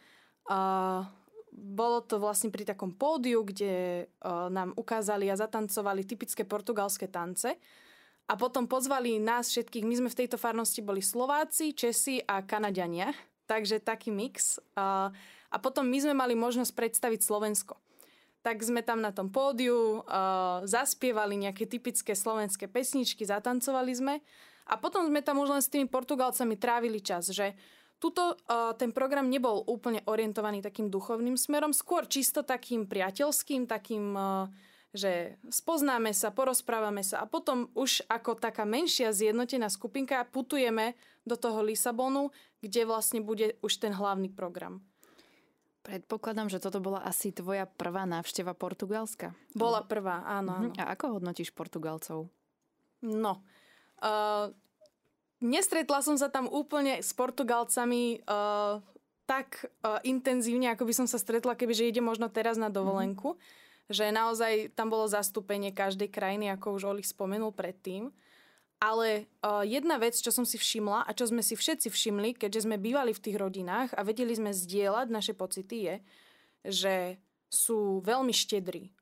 Uh, 0.49 1.05
bolo 1.61 2.01
to 2.01 2.17
vlastne 2.17 2.49
pri 2.49 2.65
takom 2.65 2.97
pódiu, 2.97 3.45
kde 3.45 4.07
uh, 4.09 4.49
nám 4.49 4.73
ukázali 4.81 5.29
a 5.29 5.37
zatancovali 5.37 6.09
typické 6.09 6.49
portugalské 6.49 7.07
tance. 7.07 7.53
A 8.31 8.33
potom 8.39 8.65
pozvali 8.65 9.21
nás 9.21 9.53
všetkých, 9.53 9.85
my 9.85 9.95
sme 10.01 10.09
v 10.09 10.19
tejto 10.25 10.41
farnosti 10.41 10.81
boli 10.81 11.05
Slováci, 11.05 11.77
Česi 11.77 12.23
a 12.25 12.41
Kanadiania, 12.41 13.13
takže 13.45 13.83
taký 13.85 14.09
mix. 14.09 14.57
Uh, 14.73 15.13
a 15.51 15.57
potom 15.61 15.85
my 15.85 15.99
sme 16.01 16.15
mali 16.17 16.33
možnosť 16.33 16.73
predstaviť 16.73 17.21
Slovensko. 17.21 17.77
Tak 18.41 18.65
sme 18.65 18.81
tam 18.81 19.05
na 19.05 19.13
tom 19.13 19.29
pódiu 19.29 20.01
uh, 20.01 20.65
zaspievali 20.65 21.37
nejaké 21.45 21.69
typické 21.69 22.17
slovenské 22.17 22.73
pesničky, 22.73 23.29
zatancovali 23.29 23.93
sme. 23.93 24.15
A 24.71 24.79
potom 24.79 25.05
sme 25.11 25.21
tam 25.21 25.43
už 25.43 25.51
len 25.51 25.61
s 25.61 25.69
tými 25.69 25.91
Portugalcami 25.91 26.55
trávili 26.55 27.03
čas, 27.03 27.29
že 27.35 27.53
Tuto 28.01 28.33
uh, 28.33 28.73
ten 28.81 28.97
program 28.97 29.29
nebol 29.29 29.61
úplne 29.69 30.01
orientovaný 30.09 30.65
takým 30.65 30.89
duchovným 30.89 31.37
smerom, 31.37 31.77
skôr 31.77 32.09
čisto 32.09 32.41
takým 32.41 32.89
priateľským, 32.89 33.69
takým, 33.69 34.17
uh, 34.17 34.49
že 34.97 35.37
spoznáme 35.53 36.17
sa, 36.17 36.33
porozprávame 36.33 37.05
sa 37.05 37.21
a 37.21 37.29
potom 37.29 37.69
už 37.77 38.09
ako 38.09 38.41
taká 38.41 38.65
menšia 38.65 39.13
zjednotená 39.13 39.69
skupinka 39.69 40.25
putujeme 40.33 40.97
do 41.29 41.37
toho 41.37 41.61
Lisabonu, 41.61 42.33
kde 42.65 42.89
vlastne 42.89 43.21
bude 43.21 43.61
už 43.61 43.85
ten 43.85 43.93
hlavný 43.93 44.33
program. 44.33 44.81
Predpokladám, 45.85 46.49
že 46.53 46.61
toto 46.61 46.81
bola 46.81 47.05
asi 47.05 47.33
tvoja 47.33 47.65
prvá 47.65 48.05
návšteva 48.05 48.53
Portugalska. 48.53 49.33
Bola 49.53 49.81
prvá, 49.85 50.25
áno, 50.25 50.57
áno. 50.57 50.73
A 50.77 50.93
ako 50.93 51.21
hodnotíš 51.21 51.53
Portugalcov? 51.53 52.29
No, 53.01 53.45
uh, 54.05 54.53
nestretla 55.41 56.05
som 56.05 56.17
sa 56.21 56.29
tam 56.29 56.47
úplne 56.47 57.01
s 57.01 57.13
Portugalcami 57.17 58.23
uh, 58.25 58.79
tak 59.25 59.69
uh, 59.83 59.99
intenzívne, 60.05 60.71
ako 60.73 60.87
by 60.87 60.95
som 60.95 61.07
sa 61.09 61.17
stretla, 61.17 61.57
kebyže 61.57 61.89
ide 61.89 62.03
možno 62.05 62.29
teraz 62.29 62.61
na 62.61 62.69
dovolenku. 62.73 63.35
Mm-hmm. 63.35 63.59
Že 63.91 64.05
naozaj 64.15 64.53
tam 64.79 64.87
bolo 64.87 65.11
zastúpenie 65.11 65.75
každej 65.75 66.11
krajiny, 66.15 66.47
ako 66.55 66.79
už 66.79 66.83
Oli 66.95 67.03
spomenul 67.03 67.51
predtým. 67.51 68.15
Ale 68.81 69.29
uh, 69.45 69.61
jedna 69.61 70.01
vec, 70.01 70.17
čo 70.17 70.33
som 70.33 70.49
si 70.49 70.57
všimla 70.57 71.05
a 71.05 71.11
čo 71.13 71.29
sme 71.29 71.45
si 71.45 71.53
všetci 71.53 71.93
všimli, 71.93 72.39
keďže 72.39 72.65
sme 72.65 72.81
bývali 72.81 73.13
v 73.13 73.23
tých 73.23 73.37
rodinách 73.37 73.93
a 73.93 74.01
vedeli 74.07 74.33
sme 74.33 74.57
zdieľať 74.57 75.07
naše 75.13 75.37
pocity, 75.37 75.77
je, 75.85 75.97
že 76.65 76.95
sú 77.53 78.01
veľmi 78.01 78.33
štedrí. 78.33 78.95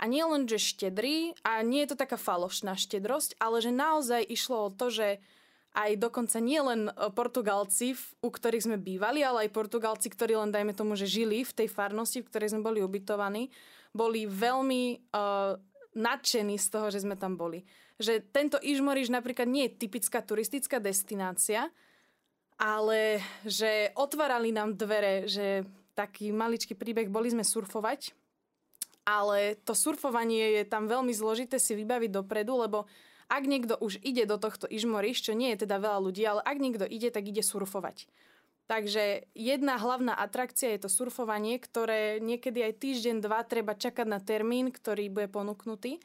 A 0.00 0.08
nie 0.08 0.24
len, 0.24 0.48
že 0.48 0.56
štedrí, 0.56 1.36
a 1.44 1.60
nie 1.60 1.84
je 1.84 1.92
to 1.92 2.00
taká 2.00 2.16
falošná 2.16 2.72
štedrosť, 2.80 3.36
ale 3.36 3.60
že 3.60 3.68
naozaj 3.68 4.24
išlo 4.24 4.70
o 4.70 4.72
to, 4.72 4.88
že 4.88 5.20
aj 5.70 5.90
dokonca 6.02 6.38
nie 6.42 6.58
len 6.58 6.90
e, 6.90 6.92
Portugalci, 7.14 7.94
u 8.20 8.30
ktorých 8.30 8.66
sme 8.66 8.76
bývali, 8.78 9.22
ale 9.22 9.46
aj 9.46 9.54
Portugalci, 9.54 10.10
ktorí 10.10 10.34
len 10.34 10.50
dajme 10.50 10.74
tomu, 10.74 10.98
že 10.98 11.06
žili 11.06 11.46
v 11.46 11.52
tej 11.54 11.68
farnosti, 11.70 12.22
v 12.22 12.28
ktorej 12.28 12.52
sme 12.54 12.66
boli 12.66 12.82
ubytovaní, 12.82 13.50
boli 13.90 14.22
veľmi 14.22 15.10
uh, 15.10 15.58
nadšení 15.98 16.54
z 16.62 16.66
toho, 16.70 16.94
že 16.94 17.02
sme 17.02 17.18
tam 17.18 17.34
boli. 17.34 17.66
Že 17.98 18.22
tento 18.30 18.58
Ižmoriš 18.62 19.10
napríklad 19.10 19.50
nie 19.50 19.66
je 19.66 19.82
typická 19.82 20.22
turistická 20.22 20.78
destinácia, 20.78 21.66
ale 22.54 23.18
že 23.42 23.90
otvárali 23.98 24.54
nám 24.54 24.78
dvere, 24.78 25.26
že 25.26 25.66
taký 25.98 26.30
maličký 26.30 26.78
príbeh, 26.78 27.10
boli 27.10 27.34
sme 27.34 27.42
surfovať, 27.42 28.14
ale 29.02 29.58
to 29.66 29.74
surfovanie 29.74 30.62
je 30.62 30.64
tam 30.68 30.86
veľmi 30.86 31.10
zložité 31.10 31.58
si 31.58 31.74
vybaviť 31.74 32.10
dopredu, 32.14 32.62
lebo 32.62 32.86
ak 33.30 33.46
niekto 33.46 33.78
už 33.78 34.02
ide 34.02 34.26
do 34.26 34.42
tohto 34.42 34.66
Ižmoriš, 34.66 35.30
čo 35.30 35.38
nie 35.38 35.54
je 35.54 35.62
teda 35.62 35.78
veľa 35.78 36.02
ľudí, 36.02 36.26
ale 36.26 36.42
ak 36.42 36.56
niekto 36.58 36.82
ide, 36.82 37.14
tak 37.14 37.30
ide 37.30 37.46
surfovať. 37.46 38.10
Takže 38.66 39.30
jedna 39.34 39.78
hlavná 39.78 40.14
atrakcia 40.14 40.74
je 40.74 40.86
to 40.86 40.90
surfovanie, 40.90 41.58
ktoré 41.58 42.22
niekedy 42.22 42.62
aj 42.66 42.78
týždeň, 42.78 43.16
dva 43.22 43.42
treba 43.42 43.74
čakať 43.74 44.06
na 44.06 44.22
termín, 44.22 44.70
ktorý 44.70 45.10
bude 45.10 45.26
ponúknutý. 45.26 45.98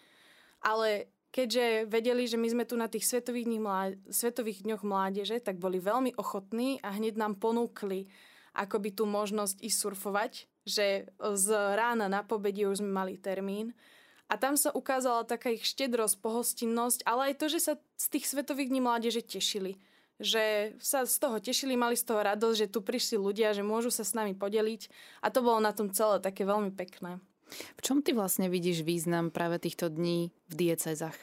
Ale 0.65 1.13
keďže 1.29 1.85
vedeli, 1.85 2.25
že 2.25 2.41
my 2.41 2.47
sme 2.49 2.65
tu 2.65 2.73
na 2.73 2.89
tých 2.89 3.05
svetových, 3.05 3.45
dní 3.45 3.59
mláde, 3.61 4.01
svetových 4.09 4.65
dňoch 4.65 4.81
mládeže, 4.81 5.37
tak 5.45 5.61
boli 5.61 5.77
veľmi 5.77 6.17
ochotní 6.17 6.81
a 6.81 6.93
hneď 6.93 7.21
nám 7.21 7.37
ponúkli 7.37 8.09
akoby 8.57 8.97
tú 8.97 9.05
možnosť 9.05 9.61
ísť 9.61 9.77
surfovať, 9.77 10.31
že 10.65 11.11
z 11.21 11.47
rána 11.77 12.09
na 12.09 12.25
pobedie 12.25 12.65
už 12.65 12.81
sme 12.81 12.89
mali 12.89 13.21
termín 13.21 13.77
a 14.25 14.33
tam 14.41 14.57
sa 14.57 14.73
ukázala 14.73 15.27
taká 15.27 15.53
ich 15.53 15.65
štedrosť, 15.65 16.17
pohostinnosť, 16.17 17.05
ale 17.05 17.31
aj 17.31 17.33
to, 17.37 17.45
že 17.45 17.59
sa 17.61 17.73
z 17.93 18.05
tých 18.09 18.25
svetových 18.25 18.73
dní 18.73 18.81
mládeže 18.81 19.21
tešili. 19.21 19.77
Že 20.17 20.75
sa 20.79 21.03
z 21.03 21.15
toho 21.19 21.37
tešili, 21.43 21.75
mali 21.75 21.93
z 21.99 22.07
toho 22.07 22.23
radosť, 22.23 22.57
že 22.57 22.71
tu 22.71 22.79
prišli 22.81 23.19
ľudia, 23.19 23.53
že 23.53 23.61
môžu 23.61 23.91
sa 23.91 24.07
s 24.07 24.15
nami 24.15 24.33
podeliť. 24.33 24.87
A 25.21 25.29
to 25.29 25.43
bolo 25.43 25.59
na 25.61 25.75
tom 25.75 25.91
celé 25.91 26.17
také 26.23 26.47
veľmi 26.47 26.71
pekné. 26.73 27.21
V 27.77 27.81
čom 27.85 28.01
ty 28.01 28.15
vlastne 28.15 28.49
vidíš 28.49 28.81
význam 28.81 29.29
práve 29.29 29.61
týchto 29.61 29.91
dní 29.91 30.33
v 30.49 30.53
diecezach? 30.55 31.15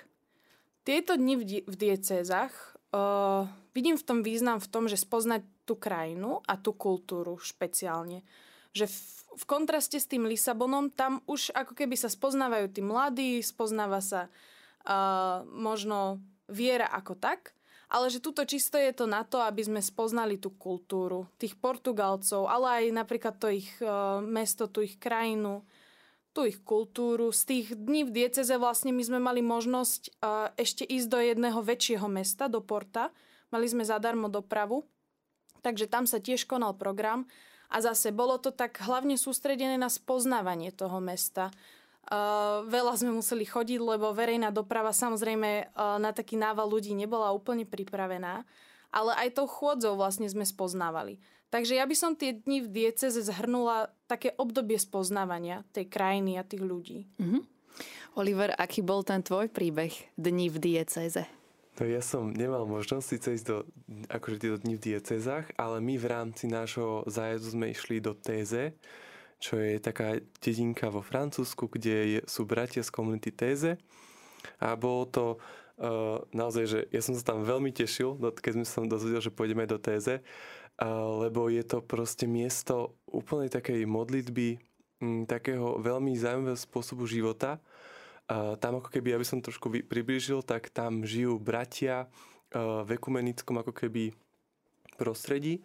Tieto 0.86 1.18
dni 1.18 1.34
v, 1.38 1.42
di- 1.42 1.64
v 1.66 1.74
diecezach 1.74 2.52
uh, 2.94 3.50
vidím 3.74 3.98
v 3.98 4.06
tom 4.06 4.22
význam 4.22 4.62
v 4.62 4.70
tom, 4.70 4.86
že 4.86 5.00
spoznať 5.00 5.42
tú 5.66 5.74
krajinu 5.74 6.38
a 6.46 6.54
tú 6.54 6.74
kultúru 6.74 7.38
špeciálne 7.38 8.22
že 8.72 8.88
v, 8.88 8.98
v 9.36 9.44
kontraste 9.44 10.00
s 10.00 10.08
tým 10.08 10.24
Lisabonom, 10.24 10.88
tam 10.92 11.20
už 11.28 11.52
ako 11.52 11.76
keby 11.76 11.96
sa 11.96 12.08
spoznávajú 12.08 12.66
tí 12.72 12.80
mladí, 12.80 13.40
spoznáva 13.44 14.00
sa 14.00 14.28
uh, 14.28 15.44
možno 15.48 16.20
viera 16.48 16.88
ako 16.88 17.16
tak, 17.16 17.52
ale 17.92 18.08
že 18.08 18.24
tuto 18.24 18.48
čisto 18.48 18.80
je 18.80 18.92
to 18.96 19.04
na 19.04 19.20
to, 19.20 19.44
aby 19.44 19.60
sme 19.60 19.80
spoznali 19.84 20.40
tú 20.40 20.48
kultúru 20.56 21.28
tých 21.36 21.60
Portugalcov, 21.60 22.48
ale 22.48 22.66
aj 22.80 22.84
napríklad 22.96 23.36
to 23.36 23.52
ich 23.52 23.68
uh, 23.84 24.24
mesto, 24.24 24.64
tú 24.64 24.80
ich 24.80 24.96
krajinu, 24.96 25.60
tú 26.32 26.48
ich 26.48 26.64
kultúru. 26.64 27.28
Z 27.28 27.44
tých 27.44 27.66
dní 27.76 28.08
v 28.08 28.24
dieceze 28.24 28.56
vlastne 28.56 28.96
my 28.96 29.04
sme 29.04 29.20
mali 29.20 29.44
možnosť 29.44 30.02
uh, 30.24 30.48
ešte 30.56 30.88
ísť 30.88 31.08
do 31.12 31.20
jedného 31.20 31.60
väčšieho 31.60 32.08
mesta, 32.08 32.48
do 32.48 32.64
Porta. 32.64 33.12
Mali 33.52 33.68
sme 33.68 33.84
zadarmo 33.84 34.32
dopravu, 34.32 34.88
takže 35.60 35.84
tam 35.84 36.08
sa 36.08 36.16
tiež 36.16 36.48
konal 36.48 36.72
program 36.72 37.28
a 37.72 37.76
zase 37.80 38.12
bolo 38.12 38.36
to 38.36 38.52
tak 38.52 38.76
hlavne 38.84 39.16
sústredené 39.16 39.80
na 39.80 39.88
spoznávanie 39.88 40.76
toho 40.76 41.00
mesta. 41.00 41.48
Uh, 42.12 42.68
veľa 42.68 43.00
sme 43.00 43.16
museli 43.16 43.48
chodiť, 43.48 43.80
lebo 43.80 44.12
verejná 44.12 44.52
doprava 44.52 44.92
samozrejme 44.92 45.72
uh, 45.72 45.96
na 45.96 46.12
taký 46.12 46.36
nával 46.36 46.68
ľudí 46.68 46.92
nebola 46.92 47.32
úplne 47.32 47.64
pripravená, 47.64 48.44
ale 48.92 49.12
aj 49.16 49.40
tou 49.40 49.48
chôdzou 49.48 49.96
vlastne 49.96 50.28
sme 50.28 50.44
spoznávali. 50.44 51.16
Takže 51.48 51.80
ja 51.80 51.84
by 51.88 51.96
som 51.96 52.12
tie 52.12 52.36
dni 52.36 52.64
v 52.64 52.68
dieceze 52.68 53.24
zhrnula 53.24 53.92
také 54.08 54.36
obdobie 54.36 54.76
spoznávania 54.76 55.64
tej 55.72 55.88
krajiny 55.88 56.36
a 56.36 56.44
tých 56.44 56.64
ľudí. 56.64 57.08
Mm-hmm. 57.16 57.42
Oliver, 58.20 58.52
aký 58.56 58.84
bol 58.84 59.00
ten 59.04 59.24
tvoj 59.24 59.48
príbeh 59.48 59.92
dní 60.20 60.52
v 60.52 60.60
dieceze? 60.60 61.24
No 61.80 61.88
ja 61.88 62.04
som 62.04 62.28
nemal 62.36 62.68
možnosť 62.68 63.06
síce 63.08 63.28
ísť 63.32 63.46
do 63.48 63.56
akože 64.12 64.36
tieto 64.44 64.60
dní 64.60 64.76
v 64.76 64.92
diecezách, 64.92 65.56
ale 65.56 65.80
my 65.80 65.96
v 65.96 66.06
rámci 66.06 66.44
nášho 66.44 67.00
zájazdu 67.08 67.48
sme 67.56 67.72
išli 67.72 67.96
do 67.96 68.12
Téze, 68.12 68.76
čo 69.40 69.56
je 69.56 69.80
taká 69.80 70.20
dedinka 70.44 70.92
vo 70.92 71.00
Francúzsku, 71.00 71.72
kde 71.72 72.20
sú 72.28 72.44
bratia 72.44 72.84
z 72.84 72.92
komunity 72.92 73.32
Téze. 73.32 73.80
A 74.60 74.76
bolo 74.76 75.08
to 75.08 75.24
uh, 75.34 76.20
naozaj, 76.36 76.64
že 76.68 76.78
ja 76.92 77.00
som 77.00 77.16
sa 77.16 77.24
tam 77.24 77.40
veľmi 77.40 77.72
tešil, 77.72 78.20
keď 78.20 78.52
sme 78.62 78.66
sa 78.68 78.84
dozvedel, 78.84 79.24
že 79.24 79.32
pôjdeme 79.32 79.64
do 79.64 79.80
Téze, 79.80 80.20
uh, 80.20 81.24
lebo 81.24 81.48
je 81.48 81.64
to 81.64 81.80
proste 81.80 82.28
miesto 82.28 83.00
úplnej 83.08 83.48
takej 83.48 83.88
modlitby, 83.88 84.60
m, 85.00 85.24
takého 85.24 85.80
veľmi 85.80 86.12
zaujímavého 86.20 86.60
spôsobu 86.60 87.08
života, 87.08 87.58
tam 88.30 88.72
ako 88.78 88.88
keby, 88.88 89.16
aby 89.16 89.26
som 89.26 89.42
trošku 89.44 89.68
priblížil, 89.86 90.40
tak 90.46 90.70
tam 90.70 91.02
žijú 91.04 91.36
bratia 91.36 92.06
v 92.52 92.88
ekumenickom 92.96 93.60
ako 93.60 93.72
keby 93.72 94.12
prostredí 95.00 95.64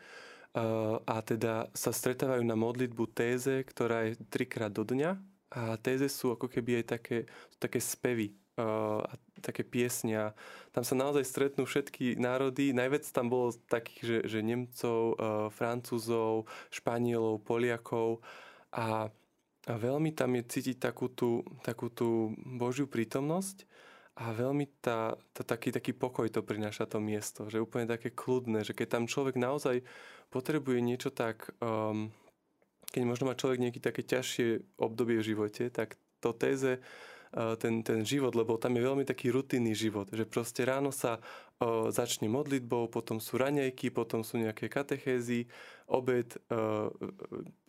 a 1.04 1.22
teda 1.22 1.70
sa 1.76 1.92
stretávajú 1.94 2.42
na 2.42 2.58
modlitbu 2.58 3.04
téze, 3.14 3.62
ktorá 3.62 4.10
je 4.10 4.20
trikrát 4.32 4.74
do 4.74 4.82
dňa 4.82 5.20
a 5.54 5.78
téze 5.78 6.10
sú 6.10 6.34
ako 6.34 6.50
keby 6.50 6.82
aj 6.82 6.86
také, 6.98 7.18
také 7.62 7.80
spevy 7.80 8.34
a 8.58 9.14
také 9.38 9.62
piesňa. 9.62 10.34
Tam 10.74 10.82
sa 10.82 10.98
naozaj 10.98 11.30
stretnú 11.30 11.70
všetky 11.70 12.18
národy. 12.18 12.74
Najviac 12.74 13.06
tam 13.14 13.30
bolo 13.30 13.54
takých, 13.70 14.02
že, 14.02 14.18
že 14.26 14.40
Nemcov, 14.42 15.14
Francúzov, 15.54 16.50
Španielov, 16.74 17.46
Poliakov 17.46 18.26
a 18.74 19.14
a 19.68 19.74
veľmi 19.76 20.16
tam 20.16 20.40
je 20.40 20.44
cítiť 20.48 20.80
takú 20.80 21.12
tú, 21.12 21.44
takú 21.60 21.92
tú 21.92 22.32
Božiu 22.40 22.88
prítomnosť 22.88 23.68
a 24.18 24.32
veľmi 24.32 24.66
tá, 24.80 25.20
tá, 25.36 25.44
taký, 25.44 25.76
taký 25.76 25.92
pokoj 25.92 26.26
to 26.32 26.40
prináša 26.40 26.88
to 26.88 27.04
miesto, 27.04 27.52
že 27.52 27.62
úplne 27.62 27.86
také 27.86 28.10
kľudné, 28.10 28.64
že 28.64 28.72
keď 28.72 28.98
tam 28.98 29.04
človek 29.12 29.36
naozaj 29.36 29.84
potrebuje 30.32 30.80
niečo 30.80 31.12
tak, 31.12 31.52
um, 31.60 32.10
keď 32.96 33.04
možno 33.04 33.28
má 33.28 33.36
človek 33.36 33.60
nejaké 33.60 33.84
také 33.84 34.02
ťažšie 34.08 34.80
obdobie 34.80 35.20
v 35.20 35.28
živote, 35.36 35.68
tak 35.68 36.00
to 36.24 36.32
téze 36.32 36.80
uh, 36.80 37.54
ten, 37.60 37.84
ten 37.84 38.08
život, 38.08 38.34
lebo 38.40 38.56
tam 38.56 38.72
je 38.74 38.88
veľmi 38.88 39.04
taký 39.04 39.36
rutinný 39.36 39.76
život, 39.76 40.08
že 40.10 40.24
proste 40.24 40.64
ráno 40.64 40.96
sa 40.96 41.20
uh, 41.20 41.92
začne 41.92 42.32
modlitbou, 42.32 42.88
potom 42.88 43.20
sú 43.20 43.36
raňajky, 43.36 43.92
potom 43.92 44.24
sú 44.24 44.40
nejaké 44.40 44.72
katechézy, 44.72 45.52
obed, 45.92 46.40
uh, 46.56 46.88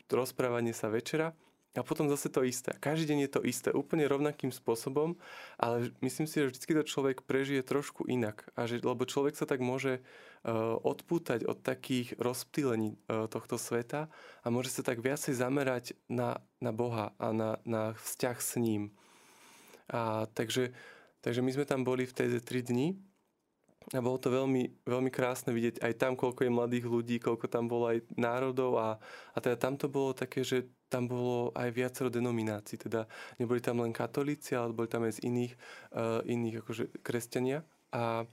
rozprávanie 0.09 0.73
sa 0.73 0.89
večera 0.89 1.35
a 1.77 1.85
potom 1.85 2.09
zase 2.09 2.33
to 2.33 2.41
isté. 2.49 2.73
Každý 2.81 3.13
deň 3.13 3.19
je 3.29 3.31
to 3.31 3.41
isté, 3.45 3.69
úplne 3.71 4.09
rovnakým 4.09 4.49
spôsobom, 4.49 5.21
ale 5.61 5.93
myslím 6.01 6.25
si, 6.25 6.41
že 6.41 6.49
vždy 6.49 6.81
to 6.81 6.85
človek 6.89 7.29
prežije 7.29 7.61
trošku 7.61 8.09
inak. 8.09 8.49
A 8.57 8.65
že, 8.65 8.81
lebo 8.81 9.05
človek 9.05 9.37
sa 9.37 9.45
tak 9.45 9.61
môže 9.61 10.01
uh, 10.01 10.81
odpútať 10.81 11.45
od 11.45 11.61
takých 11.61 12.17
rozptýlení 12.17 12.97
uh, 12.97 13.29
tohto 13.29 13.61
sveta 13.61 14.09
a 14.41 14.47
môže 14.49 14.73
sa 14.73 14.81
tak 14.81 15.05
viacej 15.05 15.37
zamerať 15.37 15.93
na, 16.09 16.41
na 16.59 16.73
Boha 16.73 17.13
a 17.21 17.37
na, 17.37 17.61
na 17.69 17.93
vzťah 18.01 18.39
s 18.41 18.53
ním. 18.57 18.83
A 19.93 20.25
takže, 20.33 20.73
takže 21.21 21.45
my 21.45 21.51
sme 21.53 21.69
tam 21.69 21.85
boli 21.85 22.09
v 22.09 22.17
tej 22.17 22.29
tri 22.41 22.65
dni 22.65 22.97
a 23.97 24.05
bolo 24.05 24.21
to 24.21 24.29
veľmi, 24.29 24.85
veľmi 24.85 25.09
krásne 25.09 25.49
vidieť 25.53 25.81
aj 25.81 25.93
tam, 25.97 26.13
koľko 26.13 26.45
je 26.45 26.53
mladých 26.53 26.85
ľudí, 26.85 27.17
koľko 27.17 27.49
tam 27.49 27.73
bolo 27.73 27.89
aj 27.89 28.05
národov 28.21 28.77
a, 28.77 29.01
a 29.33 29.39
teda 29.41 29.57
tam 29.57 29.81
to 29.81 29.89
bolo 29.89 30.13
také, 30.13 30.45
že 30.45 30.69
tam 30.89 31.09
bolo 31.09 31.53
aj 31.53 31.69
viacero 31.71 32.09
denominácií, 32.09 32.81
teda 32.81 33.05
neboli 33.37 33.61
tam 33.61 33.85
len 33.85 33.93
katolíci, 33.93 34.57
ale 34.57 34.73
boli 34.73 34.89
tam 34.89 35.05
aj 35.05 35.21
z 35.21 35.29
iných, 35.29 35.53
uh, 35.93 36.21
iných 36.25 36.65
akože 36.65 36.85
kresťania. 37.05 37.63
A 37.93 38.25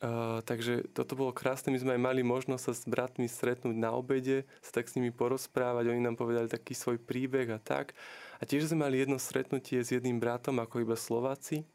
Uh, 0.00 0.40
takže 0.48 0.88
toto 0.96 1.12
bolo 1.12 1.28
krásne. 1.28 1.72
My 1.72 1.80
sme 1.80 1.92
aj 1.96 2.00
mali 2.00 2.24
možnosť 2.24 2.64
sa 2.64 2.72
s 2.72 2.88
bratmi 2.88 3.28
stretnúť 3.28 3.76
na 3.76 3.92
obede, 3.92 4.48
sa 4.64 4.80
tak 4.80 4.88
s 4.88 4.96
nimi 4.96 5.12
porozprávať. 5.12 5.92
Oni 5.92 6.00
nám 6.00 6.16
povedali 6.16 6.48
taký 6.48 6.72
svoj 6.72 6.96
príbeh 6.96 7.52
a 7.52 7.60
tak. 7.60 7.92
A 8.40 8.48
tiež 8.48 8.72
sme 8.72 8.88
mali 8.88 8.96
jedno 8.96 9.20
stretnutie 9.20 9.76
s 9.84 9.92
jedným 9.92 10.16
bratom, 10.16 10.56
ako 10.56 10.80
iba 10.80 10.96
Slováci. 10.96 11.68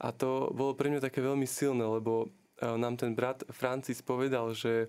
A 0.00 0.16
to 0.16 0.48
bolo 0.56 0.72
pre 0.72 0.88
mňa 0.88 1.04
také 1.04 1.20
veľmi 1.20 1.44
silné, 1.44 1.84
lebo 1.84 2.32
nám 2.56 2.96
ten 2.96 3.12
brat 3.12 3.44
Francis 3.52 4.00
povedal, 4.00 4.56
že, 4.56 4.88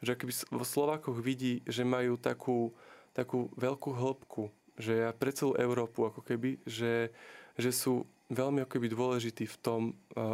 že 0.00 0.16
keby 0.16 0.32
vo 0.56 0.64
Slovákoch 0.64 1.20
vidí, 1.20 1.60
že 1.68 1.84
majú 1.84 2.16
takú, 2.16 2.72
takú 3.12 3.50
veľkú 3.58 3.90
hĺbku, 3.90 4.50
že 4.80 5.04
ja 5.04 5.10
pre 5.12 5.34
celú 5.34 5.58
Európu 5.58 6.08
ako 6.08 6.24
keby, 6.24 6.62
že, 6.64 7.10
že 7.58 7.70
sú 7.74 8.06
veľmi 8.30 8.62
ako 8.64 8.70
keby 8.78 8.86
dôležití 8.94 9.44
v 9.50 9.56
tom, 9.60 9.80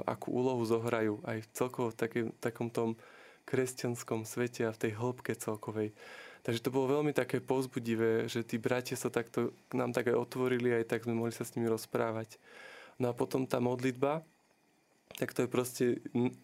akú 0.05 0.31
úlohu 0.31 0.63
zohrajú 0.69 1.19
aj 1.25 1.43
v 1.43 1.49
celkovo 1.57 1.89
taký, 1.91 2.31
takom 2.39 2.69
tom 2.69 2.95
kresťanskom 3.49 4.27
svete 4.29 4.69
a 4.69 4.75
v 4.75 4.81
tej 4.87 4.93
hĺbke 4.99 5.33
celkovej. 5.39 5.97
Takže 6.47 6.63
to 6.63 6.71
bolo 6.71 7.01
veľmi 7.01 7.11
také 7.11 7.43
povzbudivé, 7.43 8.31
že 8.31 8.47
tí 8.47 8.55
bratia 8.55 8.95
sa 8.95 9.11
takto 9.11 9.51
nám 9.75 9.91
tak 9.91 10.15
aj 10.15 10.19
otvorili, 10.19 10.71
aj 10.79 10.87
tak 10.87 11.03
sme 11.03 11.19
mohli 11.19 11.35
sa 11.35 11.43
s 11.43 11.59
nimi 11.59 11.67
rozprávať. 11.67 12.39
No 13.03 13.11
a 13.11 13.17
potom 13.19 13.51
tá 13.51 13.59
modlitba, 13.59 14.23
tak 15.19 15.35
to 15.35 15.43
je 15.43 15.51
proste 15.51 15.85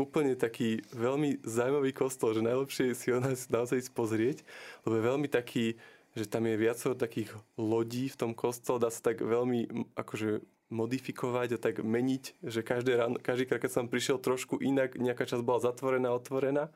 úplne 0.00 0.34
taký 0.34 0.82
veľmi 0.90 1.44
zaujímavý 1.44 1.92
kostol, 1.94 2.34
že 2.34 2.42
najlepšie 2.42 2.98
si 2.98 3.14
ho 3.14 3.22
naozaj 3.52 3.92
pozrieť, 3.92 4.42
lebo 4.82 4.98
je 4.98 5.08
veľmi 5.12 5.28
taký, 5.30 5.78
že 6.12 6.28
tam 6.28 6.44
je 6.44 6.60
viacero 6.60 6.92
takých 6.92 7.32
lodí 7.56 8.12
v 8.12 8.18
tom 8.18 8.32
kostole, 8.36 8.82
dá 8.82 8.92
sa 8.92 9.00
tak 9.00 9.24
veľmi 9.24 9.92
akože 9.96 10.44
modifikovať 10.72 11.48
a 11.56 11.58
tak 11.60 11.84
meniť, 11.84 12.40
že 12.44 12.64
každý, 12.64 12.96
ráno, 12.96 13.16
každý 13.20 13.44
krát, 13.44 13.60
keď 13.60 13.72
som 13.72 13.92
prišiel 13.92 14.16
trošku 14.16 14.60
inak, 14.60 14.96
nejaká 14.96 15.28
časť 15.28 15.44
bola 15.44 15.60
zatvorená, 15.60 16.08
otvorená. 16.16 16.72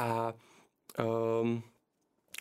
A 0.00 0.32
um, 0.96 1.60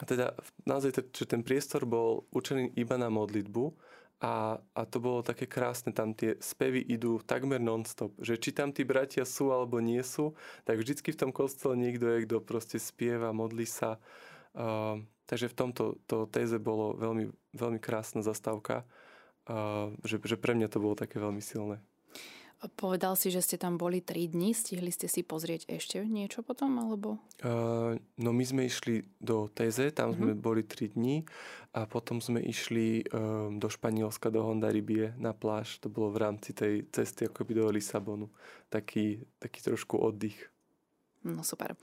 teda 0.07 0.31
naozaj, 0.63 1.11
že 1.11 1.27
ten 1.27 1.43
priestor 1.43 1.83
bol 1.83 2.23
určený 2.31 2.71
iba 2.79 2.95
na 2.95 3.11
modlitbu 3.11 3.75
a, 4.23 4.59
a 4.59 4.81
to 4.87 5.03
bolo 5.03 5.23
také 5.23 5.47
krásne, 5.47 5.91
tam 5.91 6.15
tie 6.15 6.39
spevy 6.39 6.83
idú 6.83 7.19
takmer 7.23 7.59
non-stop, 7.59 8.15
že 8.19 8.39
či 8.39 8.55
tam 8.55 8.71
tí 8.71 8.87
bratia 8.87 9.27
sú 9.27 9.51
alebo 9.51 9.83
nie 9.83 9.99
sú, 10.03 10.35
tak 10.63 10.79
vždycky 10.79 11.11
v 11.11 11.19
tom 11.27 11.31
kostole 11.35 11.75
niekto 11.75 12.07
je, 12.07 12.23
kto 12.27 12.43
proste 12.43 12.79
spieva, 12.79 13.35
modlí 13.35 13.67
sa. 13.67 13.99
Uh, 14.55 15.03
takže 15.29 15.53
v 15.53 15.55
tomto 15.55 15.83
to 16.09 16.25
téze 16.25 16.57
bolo 16.57 16.97
veľmi, 16.97 17.29
veľmi 17.53 17.77
krásna 17.77 18.25
zastávka, 18.25 18.81
uh, 19.45 19.93
že, 20.01 20.17
že 20.25 20.41
pre 20.41 20.57
mňa 20.57 20.73
to 20.73 20.81
bolo 20.81 20.97
také 20.97 21.21
veľmi 21.21 21.39
silné. 21.45 21.77
Povedal 22.75 23.15
si, 23.15 23.31
že 23.31 23.39
ste 23.39 23.55
tam 23.55 23.79
boli 23.79 24.03
3 24.03 24.35
dní. 24.35 24.51
Stihli 24.51 24.91
ste 24.91 25.07
si 25.07 25.23
pozrieť 25.23 25.71
ešte 25.71 26.03
niečo 26.03 26.43
potom? 26.43 26.75
Alebo? 26.75 27.15
Uh, 27.39 27.95
no 28.19 28.35
my 28.35 28.43
sme 28.43 28.67
išli 28.67 29.07
do 29.15 29.47
Teze, 29.47 29.95
tam 29.95 30.11
uh-huh. 30.11 30.19
sme 30.19 30.31
mhm. 30.35 30.43
boli 30.43 30.67
3 30.67 30.91
dní 30.91 31.23
a 31.71 31.87
potom 31.87 32.19
sme 32.19 32.43
išli 32.43 33.07
um, 33.15 33.63
do 33.63 33.71
Španielska, 33.71 34.27
do 34.27 34.43
Hondaribie 34.43 35.15
na 35.15 35.31
pláž. 35.31 35.79
To 35.79 35.87
bolo 35.87 36.11
v 36.11 36.27
rámci 36.27 36.51
tej 36.51 36.83
cesty 36.91 37.31
akoby 37.31 37.63
do 37.63 37.71
Lisabonu. 37.71 38.27
Taký, 38.67 39.23
taký 39.39 39.59
trošku 39.63 39.95
oddych. 39.95 40.51
No 41.25 41.43
super. 41.43 41.75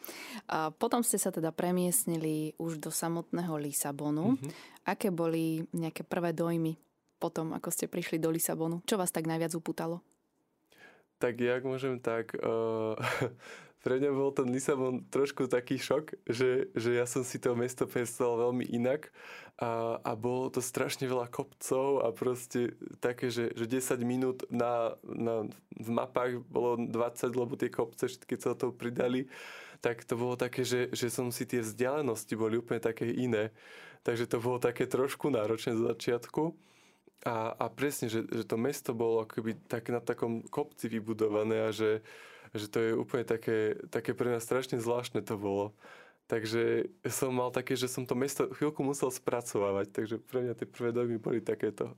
A 0.49 0.73
potom 0.73 1.05
ste 1.05 1.21
sa 1.21 1.29
teda 1.29 1.53
premiestnili 1.53 2.57
už 2.57 2.81
do 2.81 2.89
samotného 2.89 3.61
Lisabonu. 3.61 4.37
Uh-huh. 4.37 4.51
Aké 4.89 5.13
boli 5.13 5.69
nejaké 5.77 6.05
prvé 6.05 6.33
dojmy 6.33 6.81
potom, 7.17 7.53
ako 7.57 7.69
ste 7.73 7.89
prišli 7.89 8.21
do 8.21 8.33
Lisabonu? 8.33 8.85
Čo 8.85 9.01
vás 9.01 9.13
tak 9.13 9.29
najviac 9.29 9.53
upútalo? 9.57 10.05
tak 11.19 11.41
jak 11.41 11.65
môžem, 11.65 11.97
tak 11.97 12.37
uh, 12.37 12.97
pre 13.87 14.03
mňa 14.03 14.11
bol 14.11 14.35
ten 14.35 14.51
Lisabon 14.51 15.07
trošku 15.15 15.47
taký 15.47 15.79
šok, 15.79 16.27
že, 16.27 16.75
že 16.75 16.99
ja 16.99 17.07
som 17.07 17.23
si 17.23 17.39
to 17.39 17.55
mesto 17.55 17.87
predstavoval 17.87 18.51
veľmi 18.51 18.67
inak 18.75 19.15
a, 19.63 20.03
a 20.03 20.19
bolo 20.19 20.51
to 20.51 20.59
strašne 20.59 21.07
veľa 21.07 21.31
kopcov 21.31 22.03
a 22.03 22.11
proste 22.11 22.75
také, 22.99 23.31
že, 23.31 23.55
že 23.55 23.71
10 23.71 24.03
minút 24.03 24.43
na, 24.51 24.99
na, 25.07 25.47
v 25.71 25.89
mapách 25.95 26.43
bolo 26.51 26.75
20, 26.83 27.31
lebo 27.31 27.55
tie 27.55 27.71
kopce 27.71 28.11
všetky 28.11 28.35
sa 28.43 28.59
to 28.59 28.75
pridali, 28.75 29.31
tak 29.79 30.03
to 30.03 30.19
bolo 30.19 30.35
také, 30.35 30.67
že, 30.67 30.91
že 30.91 31.07
som 31.07 31.31
si 31.31 31.47
tie 31.47 31.63
vzdialenosti 31.63 32.35
boli 32.35 32.59
úplne 32.59 32.83
také 32.83 33.07
iné. 33.07 33.55
Takže 34.03 34.27
to 34.27 34.43
bolo 34.43 34.59
také 34.59 34.91
trošku 34.91 35.31
náročné 35.31 35.79
z 35.79 35.87
začiatku. 35.95 36.59
A, 37.23 37.55
a 37.55 37.71
presne, 37.71 38.11
že, 38.11 38.27
že 38.27 38.43
to 38.43 38.59
mesto 38.59 38.99
bolo 38.99 39.23
akoby 39.23 39.55
tak 39.71 39.95
na 39.95 40.03
takom 40.03 40.43
kopci 40.43 40.91
vybudované 40.91 41.71
a 41.71 41.71
že, 41.71 42.03
že 42.55 42.67
to 42.71 42.79
je 42.79 42.91
úplne 42.95 43.25
také, 43.27 43.79
také 43.91 44.13
pre 44.13 44.31
mňa 44.31 44.41
strašne 44.43 44.77
zvláštne 44.79 45.25
to 45.25 45.35
bolo. 45.41 45.73
Takže 46.27 46.91
som 47.07 47.31
mal 47.31 47.55
také, 47.55 47.79
že 47.79 47.87
som 47.87 48.03
to 48.03 48.19
mesto 48.19 48.51
chvíľku 48.51 48.83
musel 48.83 49.15
spracovávať, 49.15 49.95
takže 49.95 50.17
pre 50.19 50.43
mňa 50.43 50.59
tie 50.59 50.67
prvé 50.67 50.91
dojmy 50.91 51.23
boli 51.23 51.39
takéto. 51.39 51.95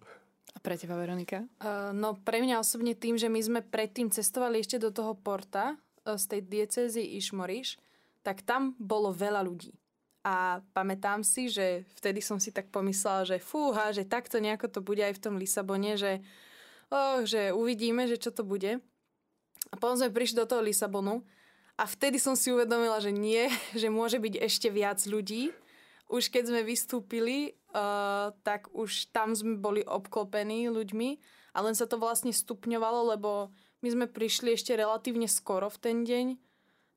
A 0.53 0.59
pre 0.61 0.77
teba, 0.77 1.01
Veronika? 1.01 1.49
Uh, 1.61 1.97
no 1.97 2.17
pre 2.21 2.45
mňa 2.45 2.61
osobne 2.61 2.93
tým, 2.93 3.17
že 3.17 3.33
my 3.33 3.41
sme 3.41 3.61
predtým 3.65 4.13
cestovali 4.13 4.61
ešte 4.61 4.77
do 4.77 4.93
toho 4.93 5.17
porta 5.17 5.77
uh, 5.77 6.17
z 6.21 6.25
tej 6.29 6.41
diecezy 6.45 7.17
Išmoriš, 7.17 7.81
tak 8.21 8.45
tam 8.45 8.77
bolo 8.77 9.17
veľa 9.17 9.41
ľudí. 9.41 9.73
A 10.29 10.61
pamätám 10.77 11.25
si, 11.25 11.49
že 11.49 11.89
vtedy 11.97 12.21
som 12.21 12.37
si 12.37 12.53
tak 12.53 12.69
pomyslela, 12.69 13.25
že 13.25 13.41
fúha, 13.41 13.97
že 13.97 14.05
takto 14.05 14.37
nejako 14.37 14.69
to 14.69 14.81
bude 14.85 15.01
aj 15.01 15.17
v 15.17 15.23
tom 15.25 15.41
Lisabone, 15.41 15.97
že, 15.97 16.21
oh, 16.93 17.25
že 17.25 17.49
uvidíme, 17.57 18.05
že 18.05 18.21
čo 18.21 18.29
to 18.29 18.45
bude. 18.45 18.77
A 19.73 19.75
potom 19.77 19.97
sme 20.01 20.15
prišli 20.15 20.41
do 20.41 20.49
toho 20.49 20.65
Lisabonu 20.65 21.25
a 21.79 21.85
vtedy 21.87 22.19
som 22.19 22.35
si 22.35 22.51
uvedomila, 22.51 22.99
že 22.99 23.15
nie, 23.15 23.47
že 23.81 23.93
môže 23.93 24.19
byť 24.19 24.35
ešte 24.43 24.69
viac 24.69 24.99
ľudí. 25.07 25.55
Už 26.09 26.33
keď 26.33 26.49
sme 26.49 26.61
vystúpili, 26.65 27.53
uh, 27.77 28.33
tak 28.41 28.73
už 28.73 29.13
tam 29.13 29.37
sme 29.37 29.61
boli 29.61 29.85
obklopení 29.85 30.73
ľuďmi 30.73 31.21
a 31.53 31.59
len 31.61 31.77
sa 31.77 31.85
to 31.85 32.01
vlastne 32.01 32.33
stupňovalo, 32.33 33.13
lebo 33.13 33.53
my 33.85 33.89
sme 33.93 34.07
prišli 34.09 34.57
ešte 34.57 34.73
relatívne 34.75 35.29
skoro 35.29 35.69
v 35.69 35.79
ten 35.79 35.97
deň 36.09 36.27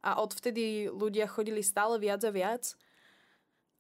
a 0.01 0.17
odvtedy 0.17 0.89
ľudia 0.89 1.29
chodili 1.29 1.62
stále 1.62 2.01
viac 2.01 2.25
a 2.25 2.31
viac. 2.34 2.63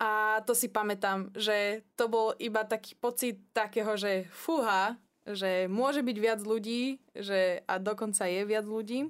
A 0.01 0.41
to 0.45 0.57
si 0.57 0.69
pamätám, 0.69 1.29
že 1.37 1.85
to 1.93 2.09
bol 2.09 2.33
iba 2.41 2.65
taký 2.65 2.97
pocit 2.97 3.37
takého, 3.53 3.93
že 3.97 4.25
fúha, 4.33 4.97
že 5.25 5.69
môže 5.69 6.01
byť 6.01 6.17
viac 6.17 6.39
ľudí, 6.41 6.97
že 7.13 7.61
a 7.69 7.77
dokonca 7.77 8.25
je 8.25 8.41
viac 8.45 8.65
ľudí. 8.65 9.09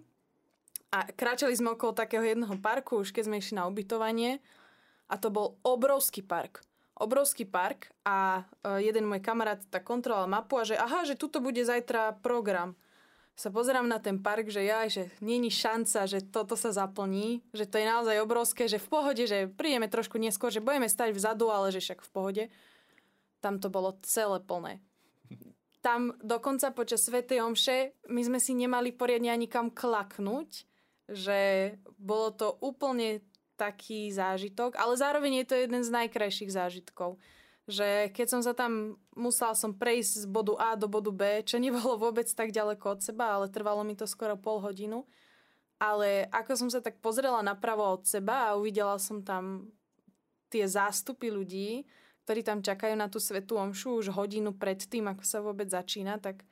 A 0.92 1.08
kráčali 1.08 1.56
sme 1.56 1.76
okolo 1.76 1.96
takého 1.96 2.24
jedného 2.24 2.56
parku, 2.60 3.00
už 3.00 3.16
keď 3.16 3.32
sme 3.32 3.40
išli 3.40 3.56
na 3.56 3.68
ubytovanie. 3.68 4.44
A 5.08 5.16
to 5.16 5.32
bol 5.32 5.56
obrovský 5.64 6.20
park. 6.20 6.64
Obrovský 7.00 7.48
park 7.48 7.92
a 8.04 8.44
e, 8.64 8.84
jeden 8.86 9.08
môj 9.08 9.24
kamarát 9.24 9.60
tak 9.72 9.88
kontroloval 9.88 10.28
mapu 10.28 10.60
a 10.60 10.68
že 10.68 10.76
aha, 10.76 11.08
že 11.08 11.18
tuto 11.18 11.40
bude 11.40 11.64
zajtra 11.64 12.20
program 12.20 12.76
sa 13.42 13.50
pozerám 13.50 13.90
na 13.90 13.98
ten 13.98 14.22
park, 14.22 14.54
že 14.54 14.62
ja, 14.62 14.86
že 14.86 15.10
není 15.18 15.50
šanca, 15.50 16.06
že 16.06 16.22
toto 16.22 16.54
sa 16.54 16.70
zaplní, 16.70 17.42
že 17.56 17.66
to 17.66 17.82
je 17.82 17.90
naozaj 17.90 18.22
obrovské, 18.22 18.70
že 18.70 18.78
v 18.78 18.86
pohode, 18.86 19.24
že 19.26 19.50
prídeme 19.50 19.90
trošku 19.90 20.22
neskôr, 20.22 20.54
že 20.54 20.62
budeme 20.62 20.86
stať 20.86 21.16
vzadu, 21.16 21.50
ale 21.50 21.74
že 21.74 21.82
však 21.82 22.06
v 22.06 22.10
pohode. 22.14 22.44
Tam 23.42 23.58
to 23.58 23.74
bolo 23.74 23.98
celé 24.06 24.38
plné. 24.44 24.78
Tam 25.82 26.14
dokonca 26.22 26.70
počas 26.72 27.02
Svetej 27.06 27.42
Omše 27.42 27.78
my 28.14 28.22
sme 28.22 28.40
si 28.40 28.54
nemali 28.54 28.94
poriadne 28.94 29.34
ani 29.34 29.50
kam 29.50 29.74
klaknúť, 29.74 30.66
že 31.10 31.74
bolo 31.98 32.30
to 32.32 32.54
úplne 32.62 33.26
taký 33.58 34.10
zážitok, 34.14 34.78
ale 34.78 34.94
zároveň 34.98 35.42
je 35.42 35.46
to 35.50 35.56
jeden 35.58 35.82
z 35.82 35.90
najkrajších 35.90 36.54
zážitkov 36.54 37.18
že 37.70 38.12
keď 38.12 38.28
som 38.28 38.42
sa 38.42 38.52
tam, 38.52 39.00
musela 39.14 39.54
som 39.54 39.72
prejsť 39.72 40.26
z 40.26 40.28
bodu 40.28 40.58
A 40.58 40.74
do 40.74 40.92
bodu 40.92 41.14
B, 41.14 41.46
čo 41.46 41.62
nebolo 41.62 41.96
vôbec 41.96 42.26
tak 42.28 42.52
ďaleko 42.52 42.98
od 42.98 43.02
seba, 43.06 43.38
ale 43.38 43.48
trvalo 43.48 43.86
mi 43.88 43.94
to 43.94 44.04
skoro 44.04 44.36
pol 44.36 44.60
hodinu. 44.60 45.06
Ale 45.82 46.30
ako 46.30 46.52
som 46.58 46.70
sa 46.70 46.84
tak 46.84 47.02
pozrela 47.02 47.42
napravo 47.42 47.82
od 47.82 48.06
seba 48.06 48.52
a 48.52 48.58
uvidela 48.60 49.02
som 49.02 49.26
tam 49.26 49.74
tie 50.52 50.68
zástupy 50.68 51.34
ľudí, 51.34 51.88
ktorí 52.32 52.48
tam 52.48 52.64
čakajú 52.64 52.96
na 52.96 53.12
tú 53.12 53.20
svetú 53.20 53.60
omšu 53.60 54.00
už 54.00 54.16
hodinu 54.16 54.56
pred 54.56 54.80
tým, 54.80 55.12
ako 55.12 55.24
sa 55.28 55.44
vôbec 55.44 55.68
začína, 55.68 56.16
tak 56.16 56.48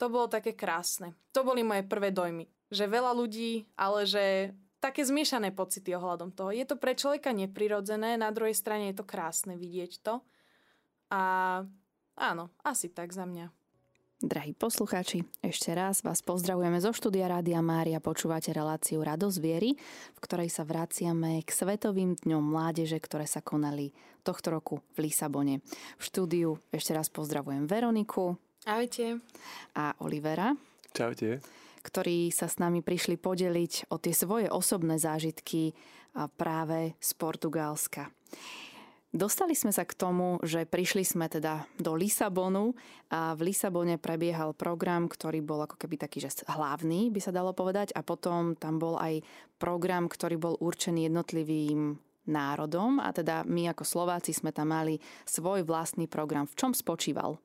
to 0.00 0.08
bolo 0.08 0.24
také 0.24 0.56
krásne. 0.56 1.12
To 1.36 1.44
boli 1.44 1.60
moje 1.60 1.84
prvé 1.84 2.08
dojmy. 2.08 2.48
Že 2.72 2.88
veľa 2.88 3.12
ľudí, 3.12 3.68
ale 3.76 4.08
že 4.08 4.56
také 4.80 5.04
zmiešané 5.04 5.52
pocity 5.52 5.92
ohľadom 5.92 6.32
toho. 6.32 6.48
Je 6.48 6.64
to 6.64 6.80
pre 6.80 6.96
človeka 6.96 7.28
neprirodzené, 7.36 8.16
na 8.16 8.32
druhej 8.32 8.56
strane 8.56 8.88
je 8.88 8.96
to 8.96 9.04
krásne 9.04 9.52
vidieť 9.60 10.00
to. 10.00 10.24
A 11.12 11.20
áno, 12.16 12.48
asi 12.64 12.88
tak 12.88 13.12
za 13.12 13.28
mňa. 13.28 13.52
Drahí 14.22 14.54
poslucháči, 14.54 15.26
ešte 15.42 15.74
raz 15.74 16.06
vás 16.06 16.22
pozdravujeme 16.22 16.78
zo 16.78 16.94
štúdia 16.94 17.26
Rádia 17.26 17.58
Mária. 17.58 17.98
Počúvate 17.98 18.54
reláciu 18.54 19.02
Radosť 19.02 19.38
viery, 19.42 19.74
v 20.14 20.18
ktorej 20.22 20.46
sa 20.46 20.62
vraciame 20.62 21.42
k 21.42 21.50
Svetovým 21.50 22.14
dňom 22.14 22.54
mládeže, 22.54 23.02
ktoré 23.02 23.26
sa 23.26 23.42
konali 23.42 23.90
tohto 24.22 24.54
roku 24.54 24.78
v 24.94 25.10
Lisabone. 25.10 25.58
V 25.98 26.02
štúdiu 26.06 26.54
ešte 26.70 26.94
raz 26.94 27.10
pozdravujem 27.10 27.66
Veroniku. 27.66 28.38
Ahojte. 28.62 29.18
A 29.74 29.98
Olivera. 29.98 30.54
Čaute. 30.94 31.42
Ktorí 31.82 32.30
sa 32.30 32.46
s 32.46 32.62
nami 32.62 32.78
prišli 32.78 33.18
podeliť 33.18 33.90
o 33.90 33.98
tie 33.98 34.14
svoje 34.14 34.46
osobné 34.46 35.02
zážitky 35.02 35.74
práve 36.38 36.94
z 37.02 37.10
Portugalska. 37.18 38.06
Dostali 39.12 39.52
sme 39.52 39.76
sa 39.76 39.84
k 39.84 39.92
tomu, 39.92 40.40
že 40.40 40.64
prišli 40.64 41.04
sme 41.04 41.28
teda 41.28 41.68
do 41.76 41.92
Lisabonu 41.92 42.72
a 43.12 43.36
v 43.36 43.52
Lisabone 43.52 44.00
prebiehal 44.00 44.56
program, 44.56 45.04
ktorý 45.04 45.44
bol 45.44 45.68
ako 45.68 45.76
keby 45.76 46.00
taký, 46.00 46.24
že 46.24 46.48
hlavný, 46.48 47.12
by 47.12 47.20
sa 47.20 47.28
dalo 47.28 47.52
povedať, 47.52 47.92
a 47.92 48.00
potom 48.00 48.56
tam 48.56 48.80
bol 48.80 48.96
aj 48.96 49.20
program, 49.60 50.08
ktorý 50.08 50.40
bol 50.40 50.54
určený 50.56 51.12
jednotlivým 51.12 52.00
národom 52.24 53.04
a 53.04 53.12
teda 53.12 53.44
my 53.44 53.76
ako 53.76 53.84
Slováci 53.84 54.32
sme 54.32 54.48
tam 54.48 54.72
mali 54.72 54.96
svoj 55.28 55.60
vlastný 55.68 56.08
program. 56.08 56.48
V 56.48 56.56
čom 56.56 56.72
spočíval? 56.72 57.36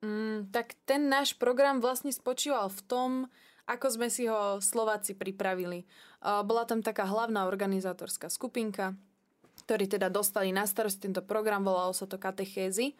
Mm, 0.00 0.48
tak 0.48 0.80
ten 0.88 1.12
náš 1.12 1.36
program 1.36 1.84
vlastne 1.84 2.08
spočíval 2.08 2.72
v 2.72 2.80
tom, 2.88 3.10
ako 3.68 3.86
sme 4.00 4.08
si 4.08 4.24
ho 4.24 4.64
Slováci 4.64 5.12
pripravili. 5.12 5.84
Bola 6.24 6.64
tam 6.64 6.80
taká 6.80 7.04
hlavná 7.04 7.44
organizátorská 7.44 8.32
skupinka, 8.32 8.96
ktorí 9.68 9.84
teda 9.84 10.08
dostali 10.08 10.48
na 10.48 10.64
starost 10.64 11.04
tento 11.04 11.20
program, 11.20 11.60
volalo 11.60 11.92
sa 11.92 12.08
to 12.08 12.16
katechézy. 12.16 12.96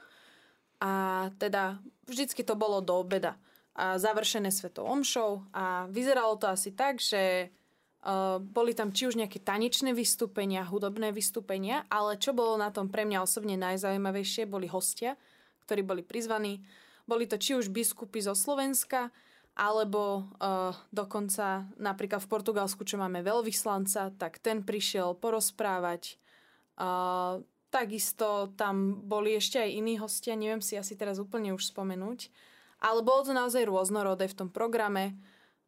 A 0.85 1.27
teda 1.41 1.81
vždycky 2.05 2.45
to 2.45 2.61
bolo 2.61 2.85
do 2.85 3.01
obeda. 3.01 3.41
A 3.73 3.97
završené 3.97 4.53
svetou 4.53 4.85
omšou 4.85 5.49
a 5.57 5.89
vyzeralo 5.89 6.37
to 6.37 6.45
asi 6.45 6.77
tak, 6.77 7.01
že 7.01 7.49
uh, 7.49 8.37
boli 8.37 8.77
tam 8.77 8.93
či 8.93 9.09
už 9.09 9.17
nejaké 9.17 9.41
tanečné 9.41 9.97
vystúpenia, 9.97 10.61
hudobné 10.69 11.09
vystúpenia, 11.09 11.89
ale 11.89 12.21
čo 12.21 12.37
bolo 12.37 12.61
na 12.61 12.69
tom 12.69 12.93
pre 12.93 13.09
mňa 13.09 13.25
osobne 13.25 13.57
najzaujímavejšie, 13.57 14.45
boli 14.45 14.69
hostia, 14.69 15.17
ktorí 15.65 15.81
boli 15.81 16.05
prizvaní. 16.05 16.61
Boli 17.09 17.25
to 17.25 17.41
či 17.41 17.57
už 17.57 17.73
biskupy 17.73 18.21
zo 18.21 18.37
Slovenska, 18.37 19.09
alebo 19.57 20.29
uh, 20.37 20.77
dokonca 20.93 21.65
napríklad 21.81 22.21
v 22.21 22.31
Portugalsku, 22.31 22.85
čo 22.85 23.01
máme 23.01 23.25
veľvyslanca, 23.25 24.13
tak 24.21 24.37
ten 24.45 24.61
prišiel 24.61 25.17
porozprávať 25.17 26.21
Takisto 27.69 28.49
tam 28.57 29.05
boli 29.05 29.37
ešte 29.37 29.61
aj 29.61 29.71
iní 29.77 30.01
hostia, 30.01 30.33
neviem 30.33 30.65
si 30.65 30.81
asi 30.81 30.97
teraz 30.97 31.21
úplne 31.21 31.53
už 31.53 31.69
spomenúť. 31.69 32.33
Ale 32.81 33.05
bolo 33.05 33.29
to 33.29 33.37
naozaj 33.37 33.69
rôznorodé 33.69 34.25
v 34.31 34.39
tom 34.39 34.49
programe. 34.49 35.19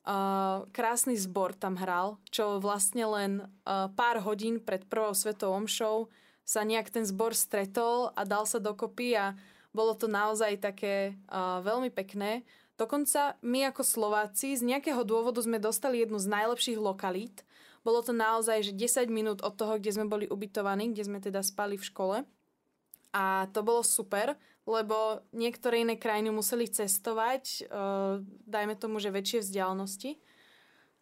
Uh, 0.01 0.65
krásny 0.73 1.13
zbor 1.21 1.53
tam 1.53 1.77
hral, 1.77 2.17
čo 2.33 2.57
vlastne 2.57 3.05
len 3.05 3.33
uh, 3.45 3.93
pár 3.93 4.25
hodín 4.25 4.57
pred 4.57 4.89
prvou 4.89 5.13
svetovou 5.13 5.61
omšou 5.61 6.09
sa 6.41 6.65
nejak 6.65 6.89
ten 6.89 7.05
zbor 7.05 7.37
stretol 7.37 8.09
a 8.17 8.25
dal 8.25 8.49
sa 8.49 8.57
dokopy 8.57 9.13
a 9.13 9.37
bolo 9.77 9.93
to 9.93 10.09
naozaj 10.09 10.57
také 10.57 11.21
uh, 11.29 11.61
veľmi 11.61 11.93
pekné. 11.93 12.49
Dokonca 12.81 13.37
my 13.45 13.69
ako 13.69 13.85
Slováci 13.85 14.57
z 14.57 14.65
nejakého 14.65 15.05
dôvodu 15.05 15.45
sme 15.45 15.61
dostali 15.61 16.01
jednu 16.01 16.17
z 16.17 16.33
najlepších 16.33 16.81
lokalít, 16.81 17.45
bolo 17.81 18.05
to 18.05 18.13
naozaj, 18.13 18.61
že 18.61 18.73
10 18.77 19.09
minút 19.09 19.39
od 19.41 19.57
toho, 19.57 19.81
kde 19.81 19.97
sme 19.97 20.07
boli 20.07 20.29
ubytovaní, 20.29 20.93
kde 20.93 21.07
sme 21.09 21.19
teda 21.21 21.41
spali 21.41 21.81
v 21.81 21.89
škole. 21.89 22.17
A 23.11 23.49
to 23.51 23.65
bolo 23.67 23.83
super, 23.83 24.37
lebo 24.69 25.25
niektoré 25.35 25.83
iné 25.83 25.97
krajiny 25.99 26.31
museli 26.31 26.69
cestovať, 26.71 27.67
uh, 27.67 28.23
dajme 28.47 28.79
tomu, 28.79 29.03
že 29.03 29.11
väčšie 29.11 29.43
vzdialenosti. 29.43 30.21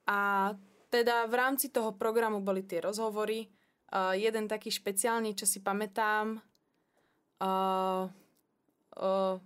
A 0.09 0.55
teda 0.89 1.29
v 1.29 1.35
rámci 1.37 1.69
toho 1.69 1.93
programu 1.93 2.41
boli 2.41 2.65
tie 2.65 2.81
rozhovory. 2.81 3.51
Uh, 3.93 4.17
jeden 4.17 4.49
taký 4.49 4.73
špeciálny, 4.73 5.37
čo 5.37 5.45
si 5.45 5.61
pamätám, 5.61 6.41
uh, 7.45 8.09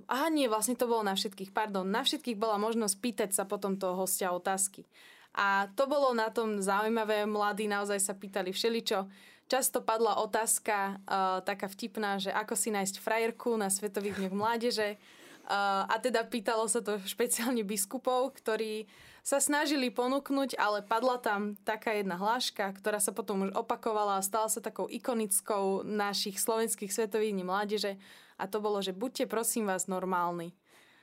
aha 0.09 0.29
nie, 0.33 0.49
vlastne 0.49 0.79
to 0.79 0.89
bolo 0.89 1.05
na 1.05 1.13
všetkých, 1.13 1.53
pardon, 1.53 1.85
na 1.85 2.01
všetkých 2.01 2.41
bola 2.41 2.57
možnosť 2.57 2.97
pýtať 2.97 3.31
sa 3.37 3.45
potom 3.45 3.77
toho 3.77 4.01
hostia 4.01 4.33
otázky. 4.33 4.89
A 5.33 5.73
to 5.73 5.89
bolo 5.89 6.13
na 6.13 6.29
tom 6.29 6.61
zaujímavé. 6.61 7.25
Mladí 7.25 7.65
naozaj 7.65 8.01
sa 8.01 8.13
pýtali 8.13 8.53
všeličo. 8.53 9.09
Často 9.49 9.85
padla 9.85 10.21
otázka 10.21 10.77
uh, 10.97 11.45
taká 11.45 11.69
vtipná, 11.69 12.17
že 12.17 12.33
ako 12.33 12.57
si 12.57 12.73
nájsť 12.73 13.01
frajerku 13.01 13.53
na 13.57 13.69
Svetových 13.69 14.17
dňoch 14.17 14.37
mládeže. 14.37 14.97
Uh, 15.43 15.85
a 15.89 16.01
teda 16.01 16.25
pýtalo 16.25 16.65
sa 16.71 16.81
to 16.81 16.97
špeciálne 17.03 17.61
biskupov, 17.61 18.33
ktorí 18.39 18.89
sa 19.23 19.39
snažili 19.39 19.93
ponúknuť, 19.93 20.59
ale 20.59 20.83
padla 20.83 21.19
tam 21.21 21.55
taká 21.63 21.95
jedna 21.95 22.19
hláška, 22.19 22.75
ktorá 22.75 22.99
sa 22.99 23.15
potom 23.15 23.47
už 23.47 23.51
opakovala 23.55 24.19
a 24.19 24.27
stala 24.27 24.51
sa 24.51 24.59
takou 24.59 24.91
ikonickou 24.91 25.87
našich 25.87 26.43
slovenských 26.43 26.91
svetových 26.91 27.35
dní 27.35 27.45
mládeže. 27.47 27.93
A 28.41 28.51
to 28.51 28.59
bolo, 28.59 28.83
že 28.83 28.91
buďte 28.91 29.31
prosím 29.31 29.71
vás 29.71 29.87
normálni. 29.87 30.57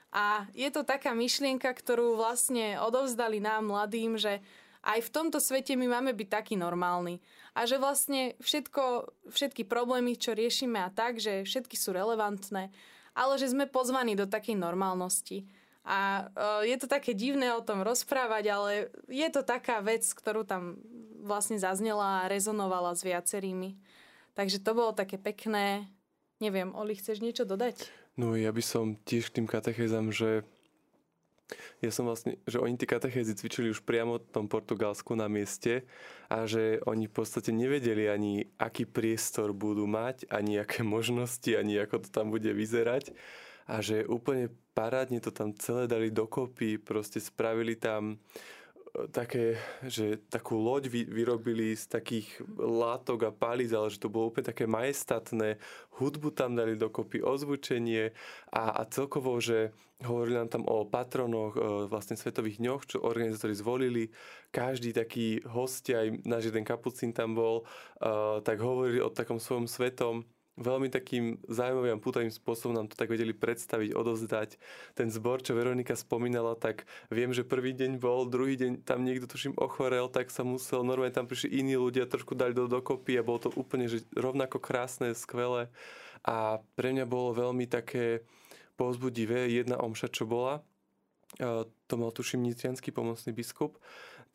A 0.09 0.49
je 0.57 0.69
to 0.73 0.81
taká 0.81 1.13
myšlienka, 1.13 1.69
ktorú 1.69 2.17
vlastne 2.17 2.81
odovzdali 2.81 3.37
nám 3.37 3.69
mladým, 3.69 4.17
že 4.17 4.41
aj 4.81 5.05
v 5.05 5.13
tomto 5.13 5.37
svete 5.43 5.75
my 5.75 5.85
máme 5.99 6.15
byť 6.15 6.27
taký 6.31 6.55
normálny. 6.55 7.19
A 7.53 7.67
že 7.67 7.77
vlastne 7.77 8.33
všetko, 8.39 9.11
všetky 9.29 9.67
problémy, 9.67 10.15
čo 10.15 10.33
riešime 10.33 10.79
a 10.79 10.89
tak, 10.89 11.19
že 11.19 11.43
všetky 11.45 11.75
sú 11.75 11.91
relevantné, 11.91 12.71
ale 13.13 13.33
že 13.35 13.51
sme 13.51 13.67
pozvaní 13.67 14.15
do 14.15 14.25
takej 14.25 14.55
normálnosti. 14.55 15.45
A 15.83 16.29
e, 16.31 16.71
je 16.71 16.77
to 16.79 16.87
také 16.87 17.11
divné 17.11 17.51
o 17.51 17.65
tom 17.65 17.83
rozprávať, 17.83 18.43
ale 18.49 18.71
je 19.11 19.27
to 19.29 19.43
taká 19.43 19.83
vec, 19.83 20.05
ktorú 20.05 20.47
tam 20.47 20.79
vlastne 21.21 21.59
zaznela 21.59 22.23
a 22.23 22.29
rezonovala 22.31 22.95
s 22.95 23.03
viacerými. 23.03 23.75
Takže 24.33 24.63
to 24.63 24.71
bolo 24.71 24.95
také 24.95 25.19
pekné. 25.19 25.91
Neviem, 26.39 26.71
Oli, 26.71 26.95
chceš 26.95 27.19
niečo 27.19 27.43
dodať? 27.43 27.98
No 28.19 28.35
ja 28.35 28.51
by 28.51 28.59
som 28.59 28.99
tiež 29.07 29.31
k 29.31 29.39
tým 29.39 29.47
katechézam, 29.47 30.11
že 30.11 30.43
ja 31.79 31.87
som 31.87 32.03
vlastne, 32.03 32.35
že 32.43 32.59
oni 32.59 32.75
tie 32.75 32.83
katechézy 32.83 33.31
cvičili 33.31 33.71
už 33.71 33.87
priamo 33.87 34.19
v 34.19 34.27
tom 34.35 34.51
Portugalsku 34.51 35.15
na 35.15 35.31
mieste 35.31 35.87
a 36.27 36.43
že 36.43 36.83
oni 36.83 37.07
v 37.07 37.15
podstate 37.15 37.55
nevedeli 37.55 38.11
ani, 38.11 38.51
aký 38.59 38.83
priestor 38.83 39.55
budú 39.55 39.87
mať, 39.87 40.27
ani 40.27 40.59
aké 40.59 40.83
možnosti, 40.83 41.47
ani 41.47 41.79
ako 41.79 42.03
to 42.03 42.09
tam 42.11 42.27
bude 42.27 42.51
vyzerať. 42.51 43.15
A 43.71 43.79
že 43.79 44.03
úplne 44.03 44.51
parádne 44.75 45.23
to 45.23 45.31
tam 45.31 45.55
celé 45.55 45.87
dali 45.87 46.11
dokopy, 46.11 46.75
proste 46.75 47.23
spravili 47.23 47.79
tam 47.79 48.19
také, 49.11 49.57
že 49.85 50.17
takú 50.29 50.57
loď 50.57 50.89
vy, 50.89 51.01
vyrobili 51.05 51.77
z 51.77 51.85
takých 51.87 52.27
látok 52.57 53.29
a 53.29 53.31
palíc, 53.31 53.71
ale 53.71 53.93
že 53.93 54.01
to 54.01 54.11
bolo 54.11 54.33
úplne 54.33 54.49
také 54.49 54.65
majestatné. 54.65 55.61
Hudbu 56.01 56.33
tam 56.33 56.57
dali 56.57 56.75
dokopy, 56.75 57.21
ozvučenie 57.21 58.11
a, 58.49 58.81
a 58.81 58.81
celkovo, 58.89 59.37
že 59.37 59.71
hovorili 60.03 60.39
nám 60.39 60.49
tam 60.49 60.63
o 60.67 60.87
patronoch, 60.87 61.59
e, 61.59 61.61
vlastne 61.91 62.15
Svetových 62.15 62.63
dňoch, 62.63 62.81
čo 62.87 62.97
organizátori 63.03 63.51
zvolili. 63.51 64.03
Každý 64.49 64.95
taký 64.95 65.43
host, 65.43 65.91
aj 65.91 66.23
náš 66.23 66.49
jeden 66.49 66.63
kapucín 66.63 67.11
tam 67.11 67.35
bol, 67.35 67.67
e, 67.99 68.39
tak 68.41 68.63
hovorili 68.63 69.03
o 69.03 69.11
takom 69.11 69.37
svojom 69.37 69.67
svetom 69.67 70.23
veľmi 70.59 70.91
takým 70.91 71.39
zaujímavým 71.47 71.95
a 71.95 72.03
pútavým 72.03 72.29
spôsobom 72.29 72.75
nám 72.75 72.91
to 72.91 72.99
tak 72.99 73.07
vedeli 73.07 73.31
predstaviť, 73.31 73.95
odovzdať. 73.95 74.59
Ten 74.93 75.07
zbor, 75.07 75.39
čo 75.39 75.55
Veronika 75.55 75.95
spomínala, 75.95 76.59
tak 76.59 76.83
viem, 77.07 77.31
že 77.31 77.47
prvý 77.47 77.71
deň 77.71 77.97
bol, 77.97 78.27
druhý 78.27 78.59
deň 78.59 78.83
tam 78.83 79.07
niekto 79.07 79.25
tuším 79.25 79.55
ochorel, 79.55 80.11
tak 80.11 80.29
sa 80.29 80.43
musel, 80.43 80.83
normálne 80.83 81.15
tam 81.15 81.25
prišli 81.25 81.63
iní 81.63 81.79
ľudia, 81.79 82.11
trošku 82.11 82.35
dali 82.35 82.51
do 82.51 82.67
dokopy 82.67 83.15
a 83.15 83.25
bolo 83.25 83.47
to 83.47 83.49
úplne 83.55 83.87
že 83.87 84.03
rovnako 84.11 84.59
krásne, 84.59 85.15
skvelé. 85.15 85.71
A 86.27 86.59
pre 86.75 86.91
mňa 86.91 87.07
bolo 87.07 87.31
veľmi 87.31 87.63
také 87.65 88.27
povzbudivé 88.75 89.47
jedna 89.47 89.79
omša, 89.79 90.11
čo 90.11 90.27
bola, 90.27 90.59
to 91.87 91.93
mal 91.95 92.11
tuším 92.11 92.43
nitrianský 92.43 92.91
pomocný 92.91 93.31
biskup, 93.31 93.79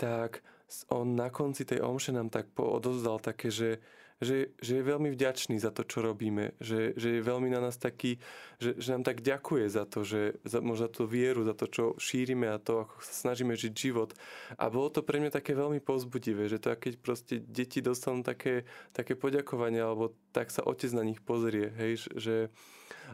tak 0.01 0.41
on 0.89 1.15
na 1.15 1.29
konci 1.29 1.69
tej 1.69 1.85
omše 1.85 2.11
nám 2.13 2.33
tak 2.33 2.51
odovzdal 2.57 3.21
také, 3.21 3.53
že 3.53 3.85
že, 4.23 4.55
že 4.63 4.79
je 4.79 4.85
veľmi 4.87 5.11
vďačný 5.11 5.59
za 5.59 5.75
to, 5.75 5.83
čo 5.83 5.99
robíme, 5.99 6.55
že, 6.63 6.95
že 6.95 7.19
je 7.19 7.21
veľmi 7.27 7.51
na 7.51 7.59
nás 7.59 7.75
taký, 7.75 8.23
že, 8.63 8.79
že 8.79 8.95
nám 8.95 9.03
tak 9.03 9.27
ďakuje 9.27 9.67
za 9.67 9.85
to, 9.91 10.07
že 10.07 10.39
za, 10.47 10.63
možno 10.63 10.87
za 10.87 10.91
tú 10.91 11.03
vieru, 11.11 11.43
za 11.43 11.55
to, 11.55 11.67
čo 11.67 11.85
šírime 11.99 12.47
a 12.47 12.63
to, 12.63 12.87
ako 12.87 12.95
sa 13.03 13.15
snažíme 13.27 13.59
žiť 13.59 13.73
život. 13.75 14.15
A 14.55 14.71
bolo 14.71 14.89
to 14.89 15.03
pre 15.03 15.19
mňa 15.19 15.35
také 15.35 15.59
veľmi 15.59 15.83
pozbudivé, 15.83 16.47
že 16.47 16.63
to 16.63 16.71
keď 16.75 16.95
proste 17.03 17.43
deti 17.43 17.83
dostanú 17.83 18.23
také, 18.23 18.63
také 18.95 19.19
poďakovanie, 19.19 19.83
alebo 19.83 20.15
tak 20.31 20.55
sa 20.55 20.63
otec 20.63 20.91
na 20.95 21.03
nich 21.03 21.19
pozrie, 21.19 21.75
hej, 21.75 22.07
že 22.15 22.55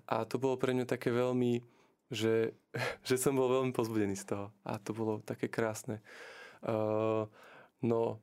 a 0.06 0.24
to 0.28 0.36
bolo 0.36 0.60
pre 0.60 0.76
mňa 0.76 0.86
také 0.86 1.10
veľmi, 1.10 1.64
že, 2.12 2.52
že 3.08 3.16
som 3.16 3.34
bol 3.34 3.48
veľmi 3.48 3.72
pozbudený 3.72 4.16
z 4.20 4.36
toho 4.36 4.46
a 4.68 4.76
to 4.76 4.92
bolo 4.92 5.24
také 5.24 5.48
krásne. 5.48 6.04
Uh, 6.60 7.24
no, 7.80 8.20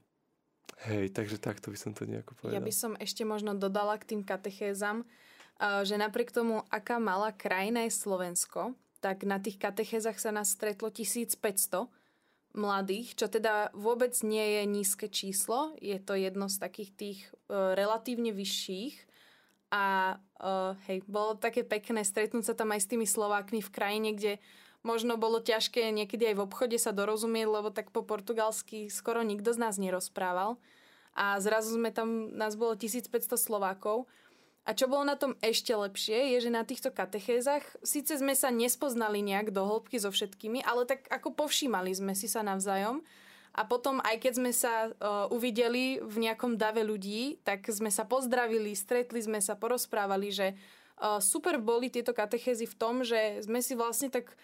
Hej, 0.86 1.10
takže 1.18 1.42
takto 1.42 1.74
by 1.74 1.78
som 1.80 1.92
to 1.98 2.06
nejako 2.06 2.38
povedal. 2.38 2.54
Ja 2.54 2.62
by 2.62 2.70
som 2.70 2.94
ešte 3.02 3.26
možno 3.26 3.58
dodala 3.58 3.98
k 3.98 4.14
tým 4.14 4.22
katechézam, 4.22 5.02
eh, 5.58 5.82
že 5.82 5.98
napriek 5.98 6.30
tomu, 6.30 6.62
aká 6.70 7.02
malá 7.02 7.34
krajina 7.34 7.82
je 7.90 7.98
Slovensko, 7.98 8.78
tak 9.02 9.26
na 9.26 9.42
tých 9.42 9.58
katechézach 9.58 10.18
sa 10.22 10.30
nás 10.30 10.54
stretlo 10.54 10.94
1500 10.94 11.90
mladých, 12.58 13.14
čo 13.14 13.30
teda 13.30 13.70
vôbec 13.78 14.14
nie 14.26 14.58
je 14.58 14.62
nízke 14.66 15.08
číslo. 15.08 15.78
Je 15.78 16.02
to 16.02 16.18
jedno 16.18 16.50
z 16.50 16.58
takých 16.58 16.92
tých 16.98 17.20
uh, 17.48 17.78
relatívne 17.78 18.34
vyšších. 18.34 19.06
A 19.70 20.18
uh, 20.42 20.74
hej, 20.90 21.06
bolo 21.06 21.38
také 21.38 21.62
pekné 21.62 22.02
stretnúť 22.02 22.50
sa 22.50 22.56
tam 22.58 22.74
aj 22.74 22.88
s 22.88 22.90
tými 22.90 23.06
Slovákmi 23.06 23.62
v 23.62 23.70
krajine, 23.70 24.10
kde 24.18 24.42
možno 24.88 25.20
bolo 25.20 25.44
ťažké 25.44 25.92
niekedy 25.92 26.32
aj 26.32 26.36
v 26.40 26.44
obchode 26.48 26.80
sa 26.80 26.96
dorozumieť, 26.96 27.48
lebo 27.52 27.70
tak 27.76 27.92
po 27.92 28.08
portugalsky 28.08 28.88
skoro 28.88 29.20
nikto 29.20 29.52
z 29.52 29.60
nás 29.60 29.76
nerozprával. 29.76 30.56
A 31.12 31.36
zrazu 31.44 31.76
sme 31.76 31.92
tam, 31.92 32.32
nás 32.32 32.56
bolo 32.56 32.80
1500 32.80 33.36
Slovákov. 33.36 34.08
A 34.68 34.76
čo 34.76 34.88
bolo 34.88 35.04
na 35.04 35.20
tom 35.20 35.36
ešte 35.44 35.72
lepšie, 35.76 36.36
je, 36.36 36.48
že 36.48 36.52
na 36.52 36.64
týchto 36.64 36.92
katechézach 36.92 37.64
síce 37.84 38.20
sme 38.20 38.36
sa 38.36 38.52
nespoznali 38.52 39.24
nejak 39.24 39.52
do 39.52 39.64
hĺbky 39.64 39.96
so 40.00 40.12
všetkými, 40.12 40.64
ale 40.64 40.84
tak 40.84 41.08
ako 41.08 41.36
povšímali 41.36 41.92
sme 41.96 42.12
si 42.16 42.28
sa 42.28 42.44
navzájom. 42.44 43.04
A 43.58 43.66
potom, 43.66 43.98
aj 44.06 44.22
keď 44.22 44.34
sme 44.38 44.52
sa 44.54 44.92
uh, 44.92 45.26
uvideli 45.34 45.98
v 45.98 46.30
nejakom 46.30 46.62
dave 46.62 46.86
ľudí, 46.86 47.42
tak 47.42 47.66
sme 47.74 47.90
sa 47.90 48.06
pozdravili, 48.06 48.78
stretli 48.78 49.18
sme 49.18 49.42
sa, 49.42 49.58
porozprávali, 49.58 50.30
že 50.30 50.54
uh, 50.54 51.18
super 51.18 51.58
boli 51.58 51.90
tieto 51.90 52.14
katechézy 52.14 52.70
v 52.70 52.78
tom, 52.78 53.02
že 53.02 53.42
sme 53.42 53.66
si 53.66 53.74
vlastne 53.74 54.14
tak 54.14 54.38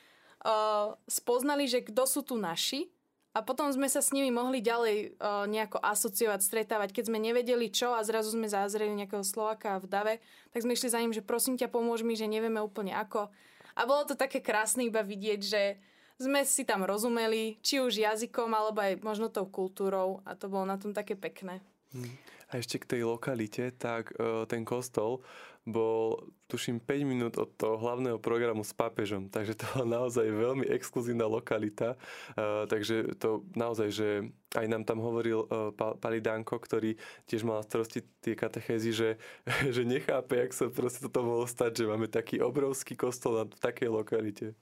uh, 0.44 0.96
spoznali, 1.08 1.66
že 1.66 1.84
kto 1.84 2.04
sú 2.08 2.22
tu 2.24 2.36
naši 2.36 2.92
a 3.34 3.42
potom 3.42 3.66
sme 3.74 3.90
sa 3.90 4.04
s 4.04 4.14
nimi 4.14 4.30
mohli 4.30 4.62
ďalej 4.62 5.18
uh, 5.18 5.50
nejako 5.50 5.82
asociovať, 5.82 6.40
stretávať. 6.46 6.94
Keď 6.94 7.10
sme 7.10 7.18
nevedeli 7.18 7.74
čo 7.74 7.98
a 7.98 8.06
zrazu 8.06 8.38
sme 8.38 8.46
zázreli 8.46 8.94
nejakého 8.94 9.26
Slovaka 9.26 9.82
v 9.82 9.90
dave, 9.90 10.14
tak 10.54 10.62
sme 10.62 10.78
išli 10.78 10.94
za 10.94 11.02
ním, 11.02 11.16
že 11.16 11.26
prosím 11.26 11.58
ťa, 11.58 11.74
pomôž 11.74 12.06
mi, 12.06 12.14
že 12.14 12.30
nevieme 12.30 12.62
úplne 12.62 12.94
ako. 12.94 13.34
A 13.74 13.82
bolo 13.90 14.06
to 14.06 14.14
také 14.14 14.38
krásne 14.38 14.86
iba 14.86 15.02
vidieť, 15.02 15.42
že 15.42 15.82
sme 16.22 16.46
si 16.46 16.62
tam 16.62 16.86
rozumeli, 16.86 17.58
či 17.66 17.82
už 17.82 17.98
jazykom, 17.98 18.54
alebo 18.54 18.86
aj 18.86 19.02
možno 19.02 19.34
tou 19.34 19.50
kultúrou 19.50 20.22
a 20.30 20.38
to 20.38 20.46
bolo 20.46 20.70
na 20.70 20.78
tom 20.78 20.94
také 20.94 21.18
pekné. 21.18 21.58
Hmm. 21.90 22.14
A 22.54 22.62
ešte 22.62 22.78
k 22.78 22.86
tej 22.86 23.02
lokalite, 23.10 23.74
tak 23.74 24.14
uh, 24.14 24.46
ten 24.46 24.62
kostol 24.62 25.26
bol, 25.66 26.30
tuším, 26.52 26.78
5 26.78 27.02
minút 27.02 27.34
od 27.40 27.50
toho 27.58 27.82
hlavného 27.82 28.22
programu 28.22 28.62
s 28.62 28.78
pápežom, 28.78 29.32
takže 29.32 29.58
to 29.58 29.66
bola 29.74 30.06
naozaj 30.06 30.28
veľmi 30.28 30.70
exkluzívna 30.70 31.26
lokalita, 31.26 31.98
uh, 32.38 32.70
takže 32.70 33.18
to 33.18 33.42
naozaj, 33.58 33.90
že 33.90 34.08
aj 34.54 34.70
nám 34.70 34.86
tam 34.86 35.02
hovoril 35.02 35.50
uh, 35.50 35.74
Pali 35.74 36.22
Danko, 36.22 36.62
ktorý 36.62 36.94
tiež 37.26 37.42
mal 37.42 37.66
starosti 37.66 38.06
tie 38.22 38.38
katechézy, 38.38 38.94
že, 38.94 39.10
že 39.74 39.82
nechápe, 39.82 40.38
jak 40.38 40.54
sa 40.54 40.70
proste 40.70 41.02
toto 41.10 41.26
mohlo 41.26 41.50
stať, 41.50 41.82
že 41.82 41.90
máme 41.90 42.06
taký 42.06 42.38
obrovský 42.38 42.94
kostol 42.94 43.42
na 43.42 43.46
takej 43.50 43.90
lokalite. 43.90 44.54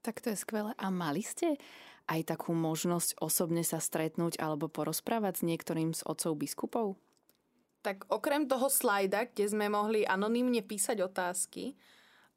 Tak 0.00 0.24
to 0.24 0.32
je 0.32 0.36
skvelé. 0.42 0.72
A 0.80 0.88
mali 0.88 1.20
ste 1.20 1.60
aj 2.10 2.34
takú 2.34 2.50
možnosť 2.50 3.22
osobne 3.22 3.62
sa 3.62 3.78
stretnúť 3.78 4.42
alebo 4.42 4.66
porozprávať 4.66 5.40
s 5.40 5.46
niektorým 5.46 5.94
z 5.94 6.02
otcov 6.02 6.34
biskupov? 6.34 6.98
tak 7.80 8.04
okrem 8.12 8.44
toho 8.44 8.68
slajda, 8.68 9.32
kde 9.32 9.44
sme 9.48 9.72
mohli 9.72 10.04
anonymne 10.04 10.60
písať 10.60 11.00
otázky, 11.00 11.76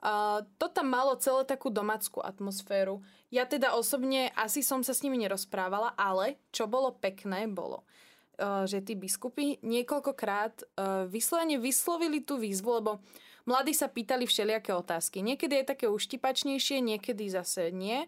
Uh, 0.04 0.44
to 0.60 0.68
tam 0.68 0.92
malo 0.92 1.16
celé 1.16 1.48
takú 1.48 1.72
domáckú 1.72 2.20
atmosféru. 2.20 3.00
Ja 3.32 3.48
teda 3.48 3.72
osobne 3.72 4.36
asi 4.36 4.60
som 4.60 4.84
sa 4.84 4.92
s 4.92 5.00
nimi 5.00 5.16
nerozprávala, 5.16 5.96
ale 5.96 6.44
čo 6.52 6.68
bolo 6.68 6.92
pekné, 6.92 7.48
bolo, 7.48 7.88
uh, 8.36 8.68
že 8.68 8.84
tí 8.84 9.00
biskupy 9.00 9.64
niekoľkokrát 9.64 10.56
uh, 10.60 11.08
vyslovene 11.08 11.56
vyslovili 11.56 12.20
tú 12.20 12.36
výzvu, 12.36 12.84
lebo 12.84 13.00
mladí 13.48 13.72
sa 13.72 13.88
pýtali 13.88 14.28
všelijaké 14.28 14.76
otázky. 14.76 15.24
Niekedy 15.24 15.64
je 15.64 15.72
také 15.72 15.88
uštipačnejšie, 15.88 16.84
niekedy 16.84 17.32
zase 17.32 17.72
nie, 17.72 18.04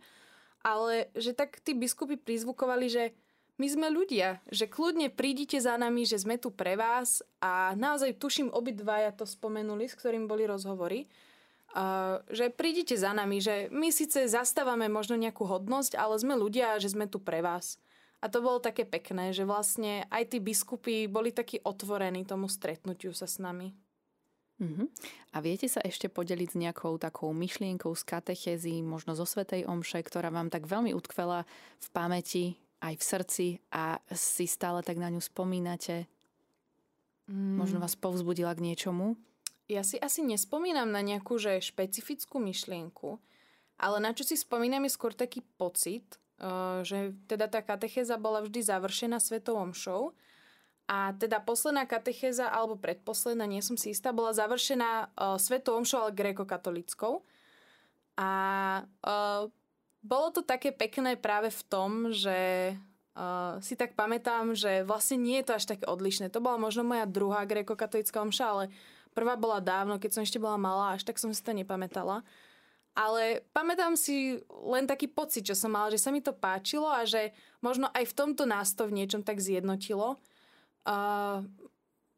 ale 0.65 1.13
že 1.13 1.37
tak 1.37 1.61
tí 1.61 1.77
biskupy 1.77 2.17
prizvukovali, 2.17 2.89
že 2.89 3.03
my 3.61 3.69
sme 3.69 3.87
ľudia, 3.93 4.41
že 4.49 4.65
kľudne 4.65 5.13
prídite 5.13 5.61
za 5.61 5.77
nami, 5.77 6.03
že 6.03 6.19
sme 6.19 6.41
tu 6.41 6.49
pre 6.49 6.73
vás 6.75 7.21
a 7.39 7.77
naozaj 7.77 8.17
tuším 8.17 8.49
obidvaja 8.51 9.13
to 9.13 9.23
spomenuli, 9.23 9.85
s 9.87 9.95
ktorým 9.95 10.25
boli 10.25 10.43
rozhovory, 10.43 11.07
že 12.31 12.51
prídite 12.51 12.99
za 12.99 13.15
nami, 13.15 13.39
že 13.39 13.71
my 13.71 13.95
síce 13.95 14.27
zastávame 14.27 14.91
možno 14.91 15.15
nejakú 15.15 15.47
hodnosť, 15.47 15.95
ale 15.95 16.19
sme 16.19 16.35
ľudia, 16.35 16.81
že 16.83 16.91
sme 16.91 17.07
tu 17.07 17.21
pre 17.21 17.39
vás. 17.39 17.79
A 18.23 18.31
to 18.31 18.41
bolo 18.41 18.63
také 18.63 18.83
pekné, 18.87 19.31
že 19.35 19.45
vlastne 19.45 20.07
aj 20.09 20.33
tí 20.33 20.37
biskupy 20.41 21.05
boli 21.05 21.29
takí 21.29 21.61
otvorení 21.61 22.25
tomu 22.25 22.49
stretnutiu 22.49 23.13
sa 23.13 23.29
s 23.29 23.37
nami. 23.37 23.75
Uh-huh. 24.55 24.87
A 25.35 25.43
viete 25.43 25.67
sa 25.67 25.83
ešte 25.83 26.07
podeliť 26.07 26.49
s 26.55 26.59
nejakou 26.59 26.95
takou 26.95 27.35
myšlienkou 27.35 27.91
z 27.91 28.03
katechézy, 28.07 28.79
možno 28.79 29.11
zo 29.11 29.27
Svetej 29.27 29.67
Omše, 29.67 29.99
ktorá 29.99 30.31
vám 30.31 30.47
tak 30.47 30.63
veľmi 30.63 30.95
utkvela 30.95 31.43
v 31.83 31.87
pamäti, 31.91 32.45
aj 32.79 32.93
v 32.95 33.03
srdci 33.03 33.47
a 33.73 33.99
si 34.13 34.45
stále 34.47 34.79
tak 34.85 34.95
na 34.95 35.11
ňu 35.11 35.19
spomínate? 35.19 36.07
Mm. 37.25 37.57
Možno 37.57 37.81
vás 37.81 37.97
povzbudila 37.97 38.53
k 38.53 38.63
niečomu? 38.63 39.17
Ja 39.65 39.81
si 39.81 39.97
asi 39.97 40.21
nespomínam 40.21 40.93
na 40.93 41.01
nejakú 41.01 41.41
že 41.41 41.57
špecifickú 41.57 42.37
myšlienku, 42.37 43.17
ale 43.81 43.97
na 43.97 44.13
čo 44.13 44.21
si 44.21 44.37
spomínam 44.37 44.85
je 44.85 44.93
skôr 44.93 45.11
taký 45.17 45.41
pocit, 45.57 46.21
eh, 46.39 46.85
že 46.85 47.17
teda 47.25 47.49
tá 47.49 47.65
katechéza 47.65 48.21
bola 48.21 48.45
vždy 48.45 48.61
završená 48.61 49.17
svetou 49.17 49.57
omšou 49.57 50.13
a 50.85 51.17
teda 51.17 51.41
posledná 51.41 51.89
katechéza, 51.89 52.45
alebo 52.45 52.77
predposledná, 52.77 53.49
nie 53.49 53.65
som 53.65 53.73
si 53.73 53.89
istá, 53.89 54.13
bola 54.13 54.37
završená 54.37 55.09
uh, 55.09 55.37
svetou 55.41 55.81
omšou, 55.81 56.05
ale 56.05 56.13
gréko-katolickou. 56.13 57.25
A 58.21 58.31
uh, 59.01 59.49
bolo 60.05 60.27
to 60.29 60.45
také 60.45 60.69
pekné 60.69 61.17
práve 61.17 61.49
v 61.49 61.61
tom, 61.65 62.13
že 62.13 62.37
uh, 63.17 63.57
si 63.65 63.73
tak 63.73 63.97
pamätám, 63.97 64.53
že 64.53 64.85
vlastne 64.85 65.17
nie 65.17 65.41
je 65.41 65.49
to 65.49 65.57
až 65.57 65.65
také 65.65 65.89
odlišné. 65.89 66.29
To 66.29 66.37
bola 66.37 66.61
možno 66.61 66.85
moja 66.85 67.09
druhá 67.09 67.49
gréko-katolická 67.49 68.21
omša, 68.21 68.45
ale 68.45 68.63
prvá 69.17 69.33
bola 69.33 69.57
dávno, 69.57 69.97
keď 69.97 70.21
som 70.21 70.21
ešte 70.21 70.37
bola 70.37 70.61
malá, 70.61 70.93
až 70.93 71.01
tak 71.01 71.17
som 71.17 71.33
si 71.33 71.41
to 71.41 71.49
nepamätala. 71.49 72.21
Ale 72.95 73.43
pamätám 73.51 73.97
si 73.97 74.39
len 74.47 74.85
taký 74.87 75.09
pocit, 75.09 75.43
čo 75.43 75.57
som 75.57 75.73
mala, 75.73 75.91
že 75.91 75.99
sa 75.99 76.13
mi 76.13 76.21
to 76.23 76.31
páčilo 76.31 76.87
a 76.87 77.03
že 77.03 77.35
možno 77.59 77.91
aj 77.91 78.07
v 78.07 78.13
tomto 78.15 78.47
nás 78.47 78.71
to 78.71 78.87
v 78.87 79.01
niečom 79.01 79.25
tak 79.25 79.41
zjednotilo. 79.41 80.21
Uh, 80.85 81.41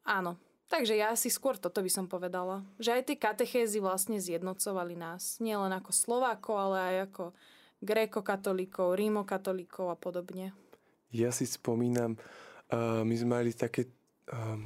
áno, 0.04 0.36
takže 0.68 0.94
ja 0.94 1.16
si 1.16 1.32
skôr 1.32 1.56
toto 1.56 1.80
by 1.80 1.90
som 1.90 2.04
povedala. 2.04 2.62
Že 2.76 3.00
aj 3.00 3.02
tie 3.08 3.16
katechézy 3.16 3.78
vlastne 3.80 4.20
zjednocovali 4.20 4.94
nás. 4.94 5.40
Nie 5.40 5.56
len 5.56 5.72
ako 5.72 5.90
Slováko, 5.90 6.54
ale 6.60 6.76
aj 6.78 6.96
ako 7.12 7.24
gréko-katolíkov, 7.80 8.94
rímokatolíkov 8.94 9.90
a 9.92 9.96
podobne. 9.96 10.52
Ja 11.08 11.32
si 11.32 11.48
spomínam, 11.48 12.20
uh, 12.68 13.00
my 13.02 13.14
sme 13.16 13.40
mali 13.40 13.56
také 13.56 13.88
uh, 14.28 14.60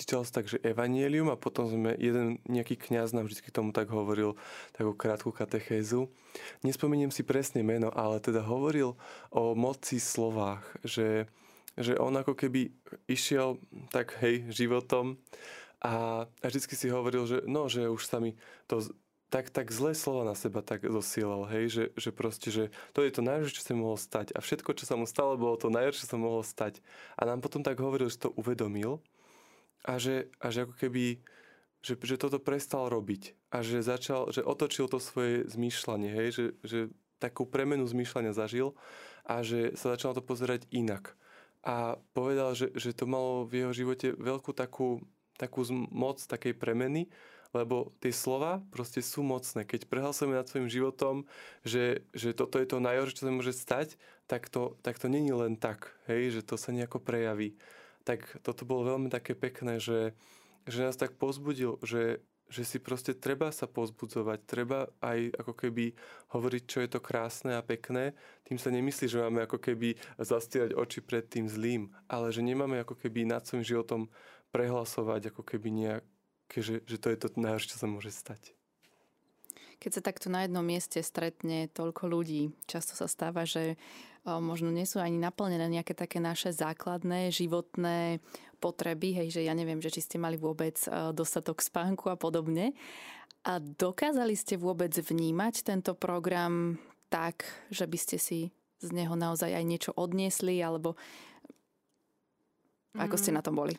čítalo 0.00 0.24
sa 0.24 0.40
tak, 0.40 0.48
že 0.48 0.62
evanielium 0.64 1.28
a 1.28 1.36
potom 1.36 1.68
sme, 1.68 1.92
jeden 2.00 2.40
nejaký 2.48 2.80
kňaz 2.80 3.12
nám 3.12 3.28
vždy 3.28 3.52
tomu 3.52 3.74
tak 3.74 3.92
hovoril, 3.92 4.38
takú 4.72 4.96
krátku 4.96 5.28
katechézu. 5.28 6.08
Nespomeniem 6.64 7.12
si 7.12 7.20
presne 7.20 7.60
meno, 7.60 7.92
ale 7.92 8.16
teda 8.22 8.40
hovoril 8.40 8.96
o 9.28 9.52
moci 9.52 10.00
slovách, 10.00 10.64
že, 10.86 11.28
že 11.78 11.98
on 11.98 12.14
ako 12.16 12.34
keby 12.34 12.74
išiel 13.06 13.58
tak 13.94 14.18
hej, 14.24 14.48
životom 14.50 15.20
a, 15.80 16.26
a 16.26 16.44
vždycky 16.46 16.74
si 16.76 16.92
hovoril, 16.92 17.24
že 17.24 17.38
no, 17.46 17.70
že 17.70 17.88
už 17.88 18.02
sa 18.04 18.20
mi 18.20 18.36
to 18.66 18.84
tak, 19.30 19.48
tak 19.54 19.70
zlé 19.70 19.94
slova 19.94 20.26
na 20.26 20.34
seba 20.34 20.60
tak 20.60 20.82
zosielal, 20.82 21.46
hej, 21.46 21.64
že, 21.70 21.84
že 21.94 22.10
proste, 22.10 22.50
že 22.50 22.74
to 22.92 23.06
je 23.06 23.14
to 23.14 23.22
najhoršie, 23.22 23.62
čo 23.62 23.64
sa 23.64 23.78
mohlo 23.78 23.94
stať. 23.94 24.34
A 24.34 24.42
všetko, 24.42 24.74
čo 24.74 24.84
sa 24.90 24.98
mu 24.98 25.06
stalo, 25.06 25.38
bolo 25.38 25.54
to 25.54 25.70
najhoršie, 25.70 26.02
čo 26.02 26.10
sa 26.10 26.18
mohlo 26.18 26.42
stať. 26.42 26.82
A 27.14 27.24
nám 27.24 27.38
potom 27.38 27.62
tak 27.62 27.78
hovoril, 27.78 28.10
že 28.10 28.26
to 28.26 28.34
uvedomil 28.34 28.98
a 29.86 30.02
že, 30.02 30.28
a 30.42 30.50
že 30.50 30.66
ako 30.66 30.74
keby, 30.74 31.22
že, 31.80 31.94
že 31.94 32.18
toto 32.18 32.42
prestal 32.42 32.90
robiť. 32.90 33.38
A 33.54 33.62
že 33.62 33.86
začal, 33.86 34.34
že 34.34 34.42
otočil 34.42 34.90
to 34.90 34.98
svoje 34.98 35.46
zmýšľanie, 35.46 36.10
hej, 36.10 36.28
že, 36.34 36.44
že 36.66 36.78
takú 37.22 37.46
premenu 37.46 37.86
zmýšľania 37.86 38.34
zažil 38.34 38.74
a 39.22 39.46
že 39.46 39.78
sa 39.78 39.94
začal 39.94 40.18
to 40.18 40.26
pozerať 40.26 40.66
inak. 40.74 41.14
A 41.60 42.00
povedal, 42.16 42.56
že, 42.56 42.72
že 42.72 42.96
to 42.96 43.04
malo 43.04 43.44
v 43.44 43.64
jeho 43.64 43.72
živote 43.76 44.16
veľkú 44.16 44.56
takú, 44.56 45.04
takú 45.36 45.60
moc 45.92 46.16
takej 46.24 46.56
premeny, 46.56 47.12
lebo 47.50 47.90
tie 47.98 48.14
slova 48.14 48.62
proste 48.70 49.02
sú 49.02 49.20
mocné. 49.26 49.66
Keď 49.66 49.90
prehlasujeme 49.90 50.38
nad 50.38 50.46
svojim 50.46 50.70
životom, 50.70 51.26
že, 51.66 52.06
že 52.14 52.32
toto 52.32 52.62
je 52.62 52.66
to 52.70 52.78
najhoršie, 52.78 53.16
čo 53.18 53.26
sa 53.26 53.34
môže 53.34 53.52
stať, 53.52 53.98
tak 54.30 54.46
to, 54.46 54.78
tak 54.86 54.96
to 55.02 55.10
není 55.10 55.34
len 55.34 55.58
tak, 55.58 55.90
hej, 56.06 56.38
že 56.38 56.46
to 56.46 56.54
sa 56.54 56.70
nejako 56.70 57.02
prejaví. 57.02 57.58
Tak 58.06 58.40
toto 58.46 58.62
bolo 58.62 58.96
veľmi 58.96 59.10
také 59.10 59.34
pekné, 59.34 59.82
že, 59.82 60.14
že 60.70 60.86
nás 60.86 60.96
tak 60.96 61.18
pozbudil, 61.18 61.82
že, 61.82 62.22
že 62.50 62.66
si 62.66 62.82
proste 62.82 63.14
treba 63.14 63.54
sa 63.54 63.70
pozbudzovať, 63.70 64.38
treba 64.42 64.90
aj 64.98 65.38
ako 65.38 65.52
keby 65.54 65.94
hovoriť, 66.34 66.62
čo 66.66 66.78
je 66.82 66.88
to 66.90 66.98
krásne 66.98 67.54
a 67.54 67.62
pekné. 67.62 68.12
Tým 68.42 68.58
sa 68.58 68.74
nemyslí, 68.74 69.06
že 69.06 69.22
máme 69.22 69.46
ako 69.46 69.62
keby 69.62 69.94
zastierať 70.18 70.74
oči 70.74 70.98
pred 71.00 71.24
tým 71.30 71.46
zlým, 71.46 71.94
ale 72.10 72.34
že 72.34 72.42
nemáme 72.42 72.82
ako 72.82 72.98
keby 72.98 73.22
nad 73.22 73.46
svojim 73.46 73.62
životom 73.62 74.10
prehlasovať 74.50 75.30
ako 75.30 75.46
keby 75.46 75.68
nejak, 75.70 76.04
že, 76.50 76.82
že 76.82 76.96
to 76.98 77.14
je 77.14 77.18
to 77.22 77.26
najhoršie, 77.38 77.70
čo 77.70 77.78
sa 77.78 77.86
môže 77.86 78.10
stať. 78.10 78.50
Keď 79.80 79.90
sa 79.96 80.02
takto 80.04 80.28
na 80.28 80.44
jednom 80.44 80.60
mieste 80.60 81.00
stretne 81.00 81.70
toľko 81.72 82.04
ľudí, 82.04 82.52
často 82.68 82.92
sa 82.92 83.08
stáva, 83.08 83.48
že 83.48 83.80
možno 84.28 84.68
nie 84.68 84.84
sú 84.84 85.00
ani 85.00 85.16
naplnené 85.16 85.64
nejaké 85.72 85.96
také 85.96 86.20
naše 86.20 86.52
základné 86.52 87.32
životné 87.32 88.20
potreby, 88.60 89.16
hej, 89.16 89.40
že 89.40 89.42
ja 89.48 89.56
neviem, 89.56 89.80
že 89.80 89.88
či 89.88 90.04
ste 90.04 90.16
mali 90.20 90.36
vôbec 90.36 90.76
dostatok 91.16 91.64
spánku 91.64 92.12
a 92.12 92.20
podobne. 92.20 92.76
A 93.48 93.56
dokázali 93.56 94.36
ste 94.36 94.60
vôbec 94.60 94.92
vnímať 94.92 95.64
tento 95.64 95.96
program 95.96 96.76
tak, 97.08 97.48
že 97.72 97.88
by 97.88 97.98
ste 97.98 98.20
si 98.20 98.40
z 98.80 98.88
neho 98.92 99.16
naozaj 99.16 99.48
aj 99.56 99.64
niečo 99.64 99.92
odniesli, 99.96 100.60
alebo 100.60 100.96
ako 102.96 103.16
ste 103.16 103.30
mm. 103.32 103.36
na 103.40 103.42
tom 103.44 103.56
boli? 103.56 103.74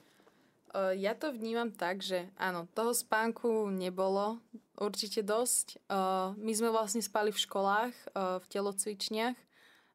Uh, 0.72 0.96
ja 0.96 1.12
to 1.13 1.36
vnímam 1.36 1.67
tak, 1.70 2.00
že 2.00 2.32
áno, 2.39 2.63
toho 2.72 2.96
spánku 2.96 3.67
nebolo 3.70 4.39
určite 4.80 5.20
dosť. 5.20 5.84
Uh, 5.91 6.32
my 6.39 6.52
sme 6.56 6.72
vlastne 6.72 7.04
spali 7.04 7.30
v 7.30 7.41
školách, 7.44 7.94
v 8.15 8.46
telocvičniach. 8.50 9.38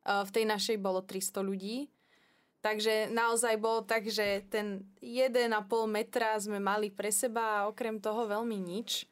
V 0.06 0.30
tej 0.30 0.46
našej 0.46 0.78
bolo 0.78 1.02
300 1.02 1.42
ľudí. 1.42 1.90
Takže 2.66 3.14
naozaj 3.14 3.62
bolo 3.62 3.86
tak, 3.86 4.10
že 4.10 4.42
ten 4.50 4.82
1,5 4.98 5.54
metra 5.86 6.34
sme 6.34 6.58
mali 6.58 6.90
pre 6.90 7.14
seba 7.14 7.62
a 7.62 7.66
okrem 7.70 8.02
toho 8.02 8.26
veľmi 8.26 8.58
nič. 8.58 9.06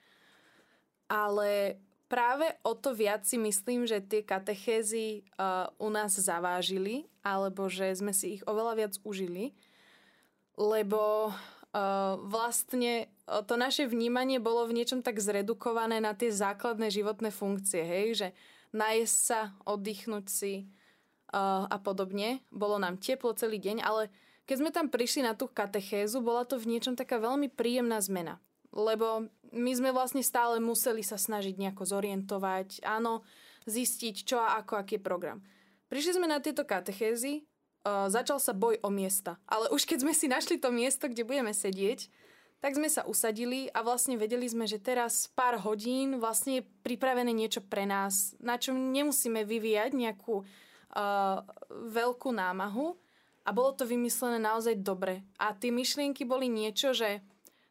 Ale 1.07 1.79
práve 2.11 2.51
o 2.67 2.75
to 2.75 2.91
viac 2.91 3.23
si 3.23 3.39
myslím, 3.39 3.87
že 3.87 4.03
tie 4.03 4.27
katechézy 4.27 5.23
uh, 5.39 5.71
u 5.79 5.87
nás 5.87 6.19
zavážili, 6.19 7.07
alebo 7.23 7.71
že 7.71 7.95
sme 7.95 8.11
si 8.11 8.39
ich 8.39 8.43
oveľa 8.43 8.75
viac 8.75 8.95
užili, 9.07 9.55
lebo 10.59 11.31
uh, 11.31 12.19
vlastne 12.27 13.07
to 13.47 13.55
naše 13.55 13.87
vnímanie 13.87 14.43
bolo 14.43 14.67
v 14.67 14.83
niečom 14.83 14.99
tak 14.99 15.23
zredukované 15.23 16.03
na 16.03 16.11
tie 16.11 16.35
základné 16.35 16.91
životné 16.91 17.31
funkcie, 17.31 17.87
hej, 17.87 18.09
že 18.19 18.29
najesť 18.75 19.19
sa, 19.23 19.41
oddychnúť 19.63 20.27
si 20.27 20.67
a 21.67 21.77
podobne. 21.83 22.47
Bolo 22.55 22.79
nám 22.79 23.03
teplo 23.03 23.35
celý 23.35 23.59
deň, 23.59 23.83
ale 23.83 24.07
keď 24.45 24.57
sme 24.61 24.71
tam 24.71 24.87
prišli 24.93 25.25
na 25.25 25.35
tú 25.35 25.51
katechézu, 25.51 26.21
bola 26.23 26.47
to 26.47 26.61
v 26.61 26.77
niečom 26.77 26.95
taká 26.95 27.19
veľmi 27.19 27.51
príjemná 27.51 27.99
zmena. 27.99 28.39
Lebo 28.71 29.27
my 29.55 29.73
sme 29.75 29.91
vlastne 29.95 30.23
stále 30.23 30.59
museli 30.63 31.03
sa 31.03 31.19
snažiť 31.19 31.57
nejako 31.57 31.87
zorientovať, 31.87 32.83
áno, 32.87 33.23
zistiť 33.65 34.15
čo 34.27 34.37
a 34.39 34.61
ako, 34.61 34.79
aký 34.79 35.01
je 35.01 35.07
program. 35.07 35.39
Prišli 35.89 36.19
sme 36.19 36.27
na 36.29 36.43
tieto 36.43 36.67
katechézy, 36.67 37.47
uh, 37.87 38.11
začal 38.11 38.43
sa 38.43 38.53
boj 38.53 38.83
o 38.83 38.91
miesta. 38.91 39.39
Ale 39.47 39.71
už 39.71 39.87
keď 39.87 40.05
sme 40.05 40.13
si 40.13 40.27
našli 40.27 40.59
to 40.59 40.75
miesto, 40.75 41.07
kde 41.07 41.25
budeme 41.25 41.55
sedieť, 41.55 42.11
tak 42.59 42.81
sme 42.81 42.89
sa 42.89 43.05
usadili 43.05 43.69
a 43.77 43.85
vlastne 43.85 44.17
vedeli 44.17 44.49
sme, 44.49 44.65
že 44.65 44.81
teraz 44.81 45.29
pár 45.37 45.61
hodín 45.61 46.17
vlastne 46.17 46.61
je 46.61 46.69
pripravené 46.81 47.29
niečo 47.29 47.61
pre 47.61 47.85
nás, 47.85 48.33
na 48.41 48.57
čom 48.57 48.89
nemusíme 48.89 49.45
vyvíjať 49.45 49.93
nejakú 49.93 50.49
uh, 50.95 51.43
veľkú 51.71 52.31
námahu 52.33 52.95
a 53.45 53.51
bolo 53.53 53.77
to 53.77 53.85
vymyslené 53.85 54.41
naozaj 54.41 54.81
dobre. 54.81 55.21
A 55.37 55.53
tie 55.53 55.69
myšlienky 55.69 56.25
boli 56.25 56.49
niečo, 56.49 56.97
že 56.97 57.21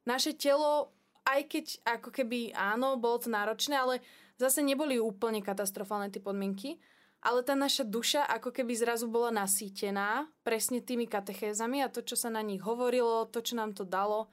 naše 0.05 0.37
telo, 0.37 0.93
aj 1.25 1.41
keď 1.49 1.65
ako 1.87 2.09
keby 2.13 2.53
áno, 2.53 2.99
bolo 2.99 3.17
to 3.17 3.33
náročné, 3.33 3.75
ale 3.79 4.03
zase 4.37 4.61
neboli 4.61 5.01
úplne 5.01 5.41
katastrofálne 5.41 6.13
tie 6.13 6.21
podmienky, 6.21 6.77
ale 7.23 7.39
tá 7.41 7.55
naša 7.55 7.87
duša 7.87 8.27
ako 8.27 8.51
keby 8.51 8.75
zrazu 8.75 9.07
bola 9.07 9.31
nasýtená 9.31 10.27
presne 10.43 10.83
tými 10.83 11.07
katechézami 11.07 11.79
a 11.79 11.87
to, 11.87 12.03
čo 12.03 12.19
sa 12.19 12.27
na 12.27 12.43
nich 12.43 12.59
hovorilo, 12.59 13.31
to, 13.31 13.39
čo 13.39 13.55
nám 13.55 13.71
to 13.71 13.87
dalo. 13.87 14.27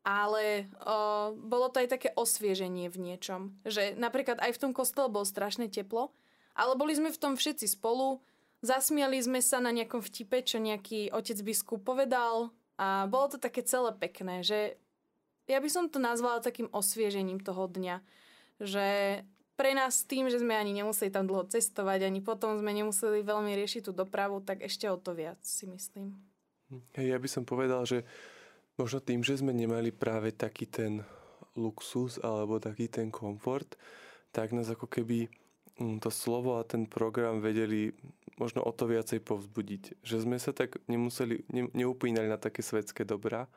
Ale 0.00 0.70
o, 0.80 1.36
bolo 1.36 1.68
to 1.68 1.82
aj 1.82 1.92
také 1.92 2.08
osvieženie 2.16 2.88
v 2.88 2.96
niečom. 3.04 3.52
Že 3.68 4.00
napríklad 4.00 4.40
aj 4.40 4.56
v 4.56 4.60
tom 4.62 4.72
kostole 4.72 5.12
bolo 5.12 5.28
strašné 5.28 5.68
teplo, 5.68 6.14
ale 6.60 6.76
boli 6.76 6.92
sme 6.92 7.08
v 7.08 7.16
tom 7.16 7.40
všetci 7.40 7.80
spolu, 7.80 8.20
zasmiali 8.60 9.16
sme 9.16 9.40
sa 9.40 9.64
na 9.64 9.72
nejakom 9.72 10.04
vtipe, 10.04 10.44
čo 10.44 10.60
nejaký 10.60 11.08
otec 11.08 11.40
biskup 11.40 11.80
povedal 11.80 12.52
a 12.76 13.08
bolo 13.08 13.32
to 13.32 13.38
také 13.40 13.64
celé 13.64 13.96
pekné, 13.96 14.44
že 14.44 14.76
ja 15.48 15.56
by 15.58 15.68
som 15.72 15.88
to 15.88 15.96
nazvala 15.96 16.44
takým 16.44 16.68
osviežením 16.68 17.40
toho 17.40 17.64
dňa. 17.66 18.04
Že 18.60 18.86
pre 19.56 19.72
nás 19.72 20.04
tým, 20.04 20.28
že 20.28 20.38
sme 20.38 20.54
ani 20.54 20.76
nemuseli 20.76 21.10
tam 21.10 21.26
dlho 21.26 21.48
cestovať, 21.48 22.06
ani 22.06 22.20
potom 22.22 22.60
sme 22.60 22.70
nemuseli 22.70 23.24
veľmi 23.24 23.56
riešiť 23.56 23.88
tú 23.88 23.92
dopravu, 23.96 24.44
tak 24.44 24.62
ešte 24.62 24.86
o 24.86 25.00
to 25.00 25.16
viac 25.16 25.40
si 25.40 25.66
myslím. 25.66 26.14
Ja 26.94 27.18
by 27.18 27.28
som 27.28 27.42
povedal, 27.42 27.82
že 27.82 28.06
možno 28.78 29.02
tým, 29.02 29.26
že 29.26 29.40
sme 29.40 29.50
nemali 29.50 29.90
práve 29.90 30.30
taký 30.30 30.70
ten 30.70 31.02
luxus 31.58 32.22
alebo 32.22 32.62
taký 32.62 32.86
ten 32.86 33.10
komfort, 33.10 33.74
tak 34.30 34.54
nás 34.54 34.70
ako 34.70 34.86
keby 34.86 35.26
to 36.00 36.10
slovo 36.12 36.60
a 36.60 36.68
ten 36.68 36.84
program 36.84 37.40
vedeli 37.40 37.96
možno 38.36 38.64
o 38.64 38.72
to 38.72 38.88
viacej 38.88 39.20
povzbudiť. 39.24 40.04
Že 40.04 40.16
sme 40.28 40.36
sa 40.40 40.52
tak 40.52 40.80
nemuseli, 40.88 41.44
ne, 41.52 41.68
neupínali 41.72 42.28
na 42.28 42.40
také 42.40 42.60
svetské 42.64 43.04
dobrá. 43.04 43.48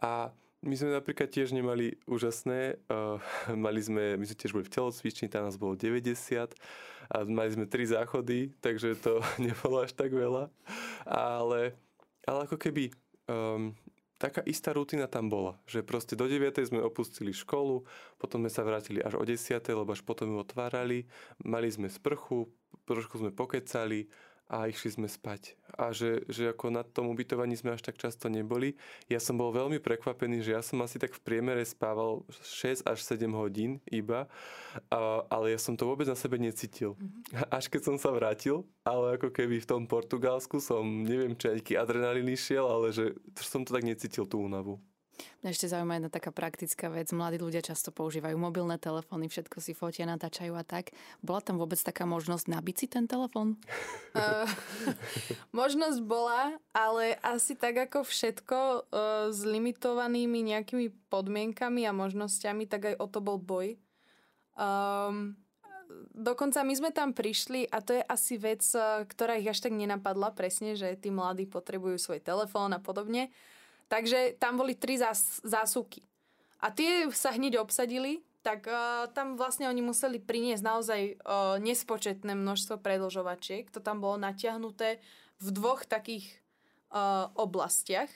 A 0.00 0.32
my 0.64 0.74
sme 0.76 0.96
napríklad 0.96 1.28
tiež 1.28 1.52
nemali 1.52 1.96
úžasné, 2.08 2.80
uh, 2.88 3.20
mali 3.66 3.80
sme, 3.80 4.16
my 4.16 4.24
sme 4.24 4.36
tiež 4.36 4.52
boli 4.52 4.64
v 4.64 4.72
telocvični, 4.72 5.28
tam 5.28 5.48
nás 5.48 5.60
bolo 5.60 5.76
90 5.76 6.56
a 7.06 7.16
mali 7.22 7.50
sme 7.52 7.70
tri 7.70 7.84
záchody, 7.86 8.52
takže 8.60 8.98
to 8.98 9.20
nebolo 9.44 9.84
až 9.84 9.92
tak 9.92 10.12
veľa. 10.12 10.48
Ale, 11.06 11.76
ale 12.24 12.40
ako 12.44 12.56
keby 12.56 12.90
um, 13.28 13.76
taká 14.16 14.40
istá 14.44 14.72
rutina 14.72 15.06
tam 15.06 15.28
bola, 15.28 15.60
že 15.68 15.84
proste 15.84 16.16
do 16.16 16.24
9. 16.28 16.56
sme 16.64 16.80
opustili 16.80 17.32
školu, 17.32 17.84
potom 18.16 18.44
sme 18.44 18.50
sa 18.52 18.64
vrátili 18.64 19.04
až 19.04 19.20
o 19.20 19.24
10. 19.24 19.60
lebo 19.60 19.92
až 19.92 20.02
potom 20.04 20.32
ju 20.32 20.38
otvárali, 20.40 21.04
mali 21.44 21.68
sme 21.68 21.88
sprchu, 21.92 22.48
trošku 22.88 23.20
sme 23.20 23.30
pokecali, 23.32 24.08
a 24.46 24.70
išli 24.70 24.94
sme 24.94 25.08
spať. 25.10 25.58
A 25.74 25.90
že, 25.90 26.22
že 26.30 26.54
ako 26.54 26.70
na 26.70 26.86
tom 26.86 27.10
ubytovaní 27.10 27.58
sme 27.58 27.74
až 27.74 27.82
tak 27.82 27.98
často 27.98 28.30
neboli. 28.30 28.78
Ja 29.10 29.18
som 29.18 29.34
bol 29.34 29.50
veľmi 29.50 29.82
prekvapený, 29.82 30.40
že 30.40 30.54
ja 30.54 30.62
som 30.62 30.78
asi 30.86 31.02
tak 31.02 31.12
v 31.18 31.24
priemere 31.26 31.66
spával 31.66 32.22
6 32.30 32.86
až 32.86 32.98
7 33.02 33.26
hodín 33.34 33.82
iba, 33.90 34.30
a, 34.88 35.26
ale 35.26 35.52
ja 35.52 35.58
som 35.58 35.74
to 35.74 35.90
vôbec 35.90 36.06
na 36.06 36.14
sebe 36.14 36.38
necítil. 36.38 36.94
Mm-hmm. 36.94 37.50
Až 37.50 37.64
keď 37.66 37.80
som 37.82 37.96
sa 37.98 38.14
vrátil, 38.14 38.62
ale 38.86 39.18
ako 39.18 39.34
keby 39.34 39.58
v 39.58 39.68
tom 39.68 39.82
Portugalsku 39.84 40.62
som, 40.62 40.86
neviem, 40.86 41.34
či 41.34 41.50
aký 41.50 41.72
adrenalín 41.74 42.30
išiel, 42.30 42.64
ale 42.70 42.94
že 42.94 43.18
som 43.34 43.66
to 43.66 43.74
tak 43.74 43.82
necítil 43.82 44.30
tú 44.30 44.46
únavu. 44.46 44.78
Mňa 45.42 45.50
ešte 45.52 45.70
zaujíma 45.70 45.98
jedna 45.98 46.10
taká 46.12 46.30
praktická 46.32 46.92
vec. 46.92 47.12
Mladí 47.12 47.40
ľudia 47.40 47.64
často 47.64 47.92
používajú 47.92 48.36
mobilné 48.36 48.76
telefóny, 48.76 49.28
všetko 49.30 49.56
si 49.60 49.72
fotia, 49.72 50.06
natáčajú 50.08 50.52
a 50.56 50.64
tak. 50.64 50.92
Bola 51.20 51.40
tam 51.40 51.56
vôbec 51.56 51.78
taká 51.80 52.04
možnosť 52.04 52.46
nabiť 52.48 52.76
si 52.76 52.86
ten 52.86 53.04
telefón? 53.08 53.56
Uh, 54.12 54.48
možnosť 55.60 55.98
bola, 56.04 56.56
ale 56.76 57.16
asi 57.24 57.56
tak 57.56 57.90
ako 57.90 58.04
všetko 58.04 58.58
uh, 58.58 58.80
s 59.32 59.40
limitovanými 59.44 60.56
nejakými 60.56 60.92
podmienkami 61.08 61.88
a 61.88 61.96
možnosťami, 61.96 62.64
tak 62.68 62.92
aj 62.92 62.94
o 63.00 63.06
to 63.08 63.18
bol 63.24 63.38
boj. 63.40 63.76
Um, 64.56 65.36
dokonca 66.16 66.64
my 66.64 66.74
sme 66.74 66.90
tam 66.90 67.12
prišli 67.12 67.68
a 67.68 67.84
to 67.84 67.96
je 67.96 68.02
asi 68.02 68.40
vec, 68.40 68.64
ktorá 69.06 69.36
ich 69.36 69.48
až 69.48 69.68
tak 69.68 69.76
nenapadla 69.76 70.32
presne, 70.32 70.74
že 70.74 70.96
tí 70.96 71.12
mladí 71.12 71.44
potrebujú 71.46 72.00
svoj 72.00 72.20
telefón 72.24 72.72
a 72.72 72.80
podobne. 72.80 73.30
Takže 73.86 74.34
tam 74.42 74.58
boli 74.58 74.74
tri 74.74 74.98
zás, 74.98 75.38
zásuvky. 75.46 76.02
A 76.58 76.74
tie 76.74 77.06
sa 77.14 77.30
hneď 77.30 77.62
obsadili, 77.62 78.26
tak 78.42 78.66
uh, 78.70 79.10
tam 79.10 79.34
vlastne 79.34 79.66
oni 79.66 79.82
museli 79.82 80.22
priniesť 80.22 80.62
naozaj 80.62 81.00
uh, 81.18 81.58
nespočetné 81.58 82.34
množstvo 82.34 82.78
predlžovačiek. 82.78 83.66
To 83.74 83.82
tam 83.82 83.98
bolo 83.98 84.18
natiahnuté 84.18 85.02
v 85.42 85.48
dvoch 85.50 85.82
takých 85.82 86.26
uh, 86.94 87.30
oblastiach, 87.34 88.10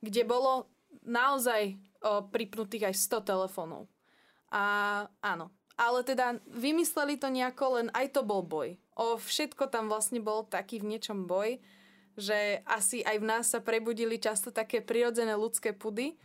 kde 0.00 0.24
bolo 0.24 0.68
naozaj 1.04 1.76
uh, 1.76 2.24
pripnutých 2.24 2.92
aj 2.92 2.94
100 3.20 3.30
telefónov. 3.32 3.84
A 4.48 5.04
áno, 5.20 5.52
ale 5.76 6.00
teda 6.08 6.40
vymysleli 6.48 7.20
to 7.20 7.28
nejako, 7.28 7.80
len 7.80 7.88
aj 7.92 8.16
to 8.16 8.24
bol 8.24 8.40
boj. 8.40 8.80
O 8.96 9.20
všetko 9.20 9.68
tam 9.68 9.92
vlastne 9.92 10.24
bol 10.24 10.48
taký 10.48 10.80
v 10.80 10.96
niečom 10.96 11.28
boj 11.28 11.60
že 12.16 12.64
asi 12.64 13.04
aj 13.04 13.16
v 13.20 13.28
nás 13.28 13.44
sa 13.52 13.60
prebudili 13.60 14.16
často 14.16 14.48
také 14.48 14.80
prirodzené 14.80 15.36
ľudské 15.36 15.76
pudy, 15.76 16.16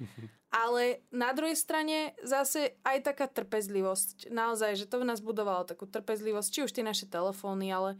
ale 0.51 1.03
na 1.11 1.31
druhej 1.31 1.55
strane 1.55 2.11
zase 2.23 2.75
aj 2.83 3.07
taká 3.07 3.27
trpezlivosť. 3.27 4.31
Naozaj, 4.31 4.83
že 4.83 4.89
to 4.89 5.03
v 5.03 5.07
nás 5.07 5.23
budovalo 5.23 5.63
takú 5.63 5.87
trpezlivosť, 5.87 6.49
či 6.51 6.59
už 6.67 6.71
tie 6.75 6.83
naše 6.83 7.07
telefóny, 7.07 7.71
ale 7.71 7.99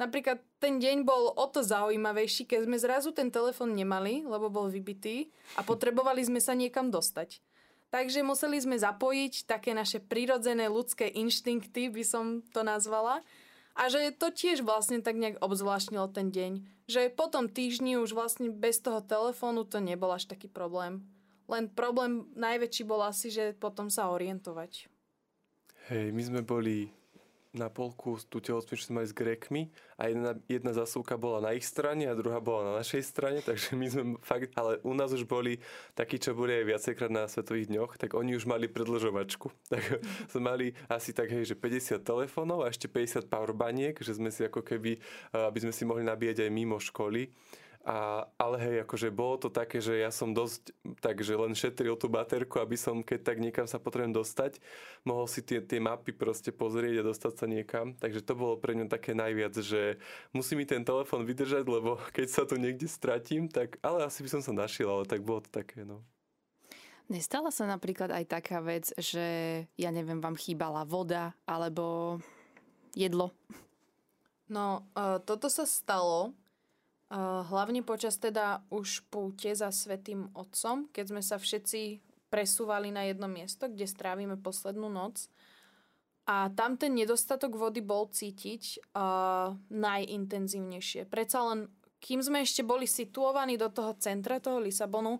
napríklad 0.00 0.40
ten 0.56 0.80
deň 0.80 1.04
bol 1.04 1.32
o 1.36 1.46
to 1.48 1.60
zaujímavejší, 1.60 2.48
keď 2.48 2.64
sme 2.64 2.76
zrazu 2.80 3.12
ten 3.12 3.28
telefón 3.28 3.76
nemali, 3.76 4.24
lebo 4.24 4.48
bol 4.48 4.72
vybitý 4.72 5.28
a 5.56 5.64
potrebovali 5.64 6.24
sme 6.24 6.40
sa 6.40 6.56
niekam 6.56 6.88
dostať. 6.88 7.44
Takže 7.90 8.22
museli 8.22 8.56
sme 8.62 8.78
zapojiť 8.78 9.50
také 9.50 9.74
naše 9.74 9.98
prirodzené 9.98 10.70
ľudské 10.70 11.10
inštinkty, 11.10 11.90
by 11.90 12.04
som 12.06 12.40
to 12.54 12.62
nazvala, 12.62 13.18
a 13.74 13.88
že 13.88 14.12
to 14.14 14.34
tiež 14.34 14.66
vlastne 14.66 15.00
tak 15.00 15.16
nejak 15.16 15.40
obzvláštnilo 15.40 16.10
ten 16.10 16.34
deň. 16.34 16.52
Že 16.90 17.14
po 17.14 17.30
tom 17.30 17.46
týždni 17.46 17.96
už 18.02 18.12
vlastne 18.12 18.50
bez 18.50 18.82
toho 18.82 18.98
telefónu 19.00 19.62
to 19.62 19.78
nebol 19.78 20.10
až 20.10 20.26
taký 20.26 20.50
problém. 20.50 21.06
Len 21.50 21.70
problém 21.70 22.30
najväčší 22.34 22.82
bol 22.86 23.02
asi, 23.02 23.30
že 23.30 23.54
potom 23.58 23.90
sa 23.90 24.10
orientovať. 24.10 24.86
Hej, 25.90 26.06
my 26.14 26.22
sme 26.22 26.40
boli 26.46 26.94
na 27.50 27.66
polku 27.66 28.14
tú 28.30 28.38
telocvičnú 28.38 28.90
sme 28.90 28.96
mali 29.02 29.10
s 29.10 29.14
Grekmi 29.14 29.62
a 29.98 30.06
jedna, 30.06 30.38
jedna 30.46 30.70
zasúka 30.70 31.18
bola 31.18 31.42
na 31.42 31.50
ich 31.58 31.66
strane 31.66 32.06
a 32.06 32.14
druhá 32.14 32.38
bola 32.38 32.70
na 32.70 32.72
našej 32.78 33.02
strane, 33.02 33.38
takže 33.48 33.74
my 33.74 33.86
sme 33.90 34.02
fakt, 34.22 34.54
ale 34.54 34.78
u 34.86 34.94
nás 34.94 35.10
už 35.10 35.26
boli 35.26 35.58
takí, 35.98 36.22
čo 36.22 36.34
boli 36.34 36.54
aj 36.62 36.64
viacejkrát 36.70 37.10
na 37.10 37.26
Svetových 37.26 37.70
dňoch, 37.70 37.98
tak 37.98 38.14
oni 38.14 38.38
už 38.38 38.46
mali 38.46 38.70
predlžovačku. 38.70 39.50
Tak 39.70 40.02
sme 40.34 40.42
mali 40.42 40.66
asi 40.90 41.14
tak, 41.14 41.30
hej, 41.30 41.46
že 41.46 41.54
50 41.54 42.02
telefónov 42.02 42.66
a 42.66 42.74
ešte 42.74 42.90
50 42.90 43.30
powerbaniek, 43.30 43.94
že 44.02 44.18
sme 44.18 44.34
si 44.34 44.42
ako 44.42 44.66
keby, 44.66 44.98
aby 45.30 45.58
sme 45.62 45.70
si 45.70 45.86
mohli 45.86 46.02
nabíjať 46.02 46.42
aj 46.42 46.50
mimo 46.50 46.82
školy 46.82 47.30
A, 47.80 48.28
ale 48.36 48.60
hej, 48.60 48.76
akože 48.84 49.08
bolo 49.08 49.40
to 49.40 49.48
také, 49.48 49.80
že 49.80 49.96
ja 49.96 50.12
som 50.12 50.36
dosť 50.36 50.76
takže 51.00 51.32
len 51.32 51.56
šetril 51.56 51.96
tú 51.96 52.12
baterku, 52.12 52.60
aby 52.60 52.76
som, 52.76 53.00
keď 53.00 53.32
tak 53.32 53.40
niekam 53.40 53.64
sa 53.64 53.80
potrebujem 53.80 54.12
dostať, 54.12 54.60
mohol 55.08 55.24
si 55.24 55.40
tie, 55.40 55.64
tie 55.64 55.80
mapy 55.80 56.12
proste 56.12 56.52
pozrieť 56.52 57.00
a 57.00 57.08
dostať 57.08 57.32
sa 57.40 57.46
niekam. 57.48 57.96
Takže 57.96 58.20
to 58.20 58.36
bolo 58.36 58.60
pre 58.60 58.76
ňa 58.76 58.84
také 58.84 59.16
najviac, 59.16 59.56
že 59.64 59.96
musí 60.36 60.60
mi 60.60 60.68
ten 60.68 60.84
telefon 60.84 61.24
vydržať, 61.24 61.64
lebo 61.64 61.96
keď 62.16 62.28
sa 62.28 62.42
tu 62.44 62.60
niekde 62.60 62.84
stratím, 62.84 63.48
tak, 63.48 63.80
ale 63.80 64.04
asi 64.04 64.20
by 64.20 64.28
som 64.28 64.42
sa 64.44 64.52
našiel, 64.52 65.00
ale 65.00 65.08
tak 65.08 65.24
bolo 65.24 65.40
to 65.40 65.48
také, 65.48 65.80
no. 65.80 66.04
Nestala 67.10 67.50
sa 67.50 67.66
napríklad 67.66 68.12
aj 68.12 68.24
taká 68.28 68.62
vec, 68.62 68.92
že 68.94 69.26
ja 69.74 69.90
neviem, 69.90 70.22
vám 70.22 70.38
chýbala 70.38 70.86
voda 70.86 71.34
alebo 71.42 72.20
jedlo? 72.94 73.34
No, 74.46 74.86
uh, 74.94 75.18
toto 75.18 75.50
sa 75.50 75.66
stalo 75.66 76.30
hlavne 77.18 77.82
počas 77.82 78.22
teda 78.22 78.62
už 78.70 79.02
púte 79.10 79.50
za 79.50 79.74
Svetým 79.74 80.30
Otcom, 80.30 80.86
keď 80.94 81.04
sme 81.10 81.22
sa 81.26 81.42
všetci 81.42 81.98
presúvali 82.30 82.94
na 82.94 83.10
jedno 83.10 83.26
miesto, 83.26 83.66
kde 83.66 83.90
strávime 83.90 84.38
poslednú 84.38 84.86
noc. 84.86 85.26
A 86.30 86.46
tam 86.54 86.78
ten 86.78 86.94
nedostatok 86.94 87.58
vody 87.58 87.82
bol 87.82 88.06
cítiť 88.06 88.94
uh, 88.94 89.50
najintenzívnejšie. 89.66 91.10
Predsa 91.10 91.42
len, 91.50 91.66
kým 91.98 92.22
sme 92.22 92.46
ešte 92.46 92.62
boli 92.62 92.86
situovaní 92.86 93.58
do 93.58 93.66
toho 93.66 93.98
centra, 93.98 94.38
toho 94.38 94.62
Lisabonu, 94.62 95.18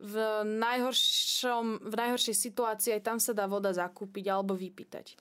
v, 0.00 0.16
najhoršom, 0.42 1.86
v 1.86 1.94
najhoršej 1.94 2.34
situácii 2.34 2.98
aj 2.98 3.02
tam 3.04 3.18
sa 3.22 3.36
dá 3.36 3.44
voda 3.46 3.70
zakúpiť 3.70 4.32
alebo 4.32 4.58
vypýtať. 4.58 5.14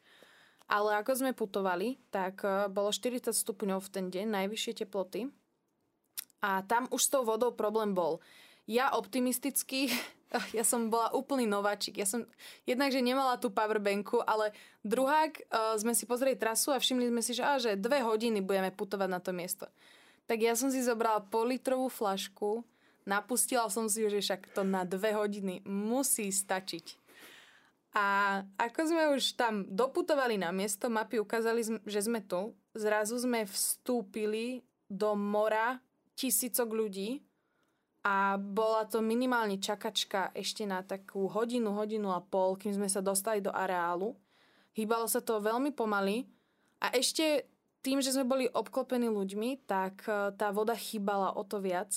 Ale 0.71 0.97
ako 0.97 1.11
sme 1.13 1.37
putovali, 1.37 2.01
tak 2.09 2.41
uh, 2.41 2.65
bolo 2.65 2.89
40 2.89 3.29
stupňov 3.29 3.85
v 3.85 3.89
ten 3.93 4.05
deň, 4.09 4.25
najvyššie 4.33 4.81
teploty. 4.81 5.29
A 6.39 6.63
tam 6.63 6.87
už 6.91 7.01
s 7.03 7.11
tou 7.11 7.27
vodou 7.27 7.51
problém 7.51 7.91
bol. 7.91 8.23
Ja 8.69 8.95
optimisticky, 8.95 9.91
ja 10.57 10.63
som 10.63 10.87
bola 10.87 11.11
úplný 11.11 11.49
nováčik. 11.49 11.99
Ja 11.99 12.07
som 12.07 12.23
jednak, 12.63 12.93
že 12.93 13.03
nemala 13.03 13.35
tú 13.41 13.51
powerbanku, 13.51 14.23
ale 14.23 14.55
druhák 14.85 15.31
uh, 15.49 15.75
sme 15.75 15.91
si 15.91 16.07
pozreli 16.07 16.39
trasu 16.39 16.71
a 16.71 16.79
všimli 16.79 17.09
sme 17.11 17.21
si, 17.25 17.33
že, 17.35 17.43
á, 17.43 17.59
že 17.59 17.79
dve 17.79 18.05
hodiny 18.05 18.39
budeme 18.39 18.71
putovať 18.71 19.09
na 19.09 19.19
to 19.19 19.35
miesto. 19.35 19.67
Tak 20.29 20.37
ja 20.39 20.53
som 20.53 20.69
si 20.69 20.85
zobrala 20.85 21.25
politrovú 21.25 21.89
flašku, 21.89 22.61
napustila 23.09 23.65
som 23.73 23.89
si, 23.89 24.05
že 24.05 24.21
však 24.21 24.53
to 24.53 24.61
na 24.61 24.85
dve 24.85 25.17
hodiny 25.17 25.65
musí 25.65 26.29
stačiť. 26.29 27.09
A 27.97 28.05
ako 28.61 28.79
sme 28.85 29.03
už 29.17 29.33
tam 29.33 29.65
doputovali 29.65 30.37
na 30.37 30.53
miesto, 30.53 30.93
mapy 30.93 31.17
ukázali, 31.17 31.81
že 31.89 32.05
sme 32.05 32.21
tu, 32.21 32.53
zrazu 32.77 33.17
sme 33.17 33.49
vstúpili 33.49 34.61
do 34.85 35.17
mora 35.17 35.81
tisícok 36.19 36.67
ľudí 36.67 37.23
a 38.03 38.35
bola 38.35 38.83
to 38.83 38.99
minimálne 38.99 39.55
čakačka 39.55 40.35
ešte 40.35 40.67
na 40.67 40.83
takú 40.83 41.31
hodinu, 41.31 41.71
hodinu 41.71 42.11
a 42.11 42.19
pol, 42.19 42.59
kým 42.59 42.75
sme 42.75 42.91
sa 42.91 42.99
dostali 42.99 43.39
do 43.39 43.51
areálu. 43.55 44.19
Hýbalo 44.75 45.07
sa 45.07 45.23
to 45.23 45.39
veľmi 45.39 45.71
pomaly 45.71 46.27
a 46.83 46.91
ešte 46.91 47.47
tým, 47.79 48.03
že 48.03 48.11
sme 48.11 48.27
boli 48.27 48.45
obklopení 48.51 49.07
ľuďmi, 49.07 49.63
tak 49.63 50.03
e, 50.03 50.35
tá 50.35 50.51
voda 50.51 50.75
chýbala 50.75 51.31
o 51.35 51.47
to 51.47 51.63
viac. 51.63 51.91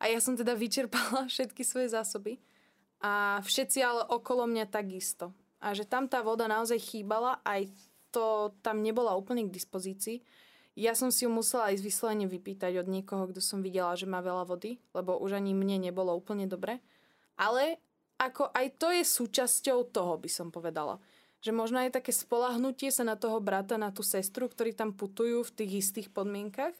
A 0.00 0.08
ja 0.08 0.16
som 0.16 0.32
teda 0.32 0.56
vyčerpala 0.60 1.28
všetky 1.28 1.60
svoje 1.60 1.92
zásoby 1.92 2.40
a 3.04 3.40
všetci 3.44 3.78
ale 3.84 4.02
okolo 4.08 4.48
mňa 4.48 4.68
takisto. 4.68 5.32
A 5.60 5.76
že 5.76 5.84
tam 5.84 6.08
tá 6.08 6.24
voda 6.24 6.48
naozaj 6.48 6.80
chýbala, 6.80 7.40
aj 7.44 7.68
to 8.08 8.56
tam 8.64 8.80
nebola 8.80 9.12
úplne 9.12 9.44
k 9.44 9.54
dispozícii. 9.54 10.24
Ja 10.78 10.94
som 10.94 11.10
si 11.10 11.26
ju 11.26 11.30
musela 11.30 11.74
ísť 11.74 11.82
vyslovene 11.82 12.26
vypýtať 12.30 12.78
od 12.80 12.86
niekoho, 12.86 13.26
kto 13.30 13.42
som 13.42 13.60
videla, 13.60 13.98
že 13.98 14.06
má 14.06 14.22
veľa 14.22 14.46
vody, 14.46 14.78
lebo 14.94 15.18
už 15.18 15.36
ani 15.36 15.50
mne 15.50 15.90
nebolo 15.90 16.14
úplne 16.14 16.46
dobre. 16.46 16.78
Ale 17.34 17.82
ako 18.20 18.52
aj 18.52 18.66
to 18.76 18.88
je 18.92 19.02
súčasťou 19.02 19.90
toho, 19.90 20.20
by 20.20 20.30
som 20.30 20.52
povedala. 20.52 21.00
Že 21.40 21.56
možno 21.56 21.80
je 21.80 21.96
také 21.96 22.12
spolahnutie 22.12 22.92
sa 22.92 23.02
na 23.02 23.16
toho 23.16 23.40
brata, 23.40 23.80
na 23.80 23.88
tú 23.88 24.04
sestru, 24.04 24.44
ktorí 24.44 24.76
tam 24.76 24.92
putujú 24.92 25.40
v 25.48 25.54
tých 25.56 25.72
istých 25.88 26.08
podmienkach 26.12 26.76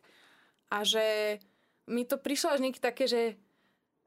a 0.68 0.84
že 0.84 1.40
mi 1.88 2.04
to 2.04 2.20
prišlo 2.20 2.54
až 2.54 2.60
niekde 2.60 2.84
také, 2.84 3.08
že, 3.08 3.40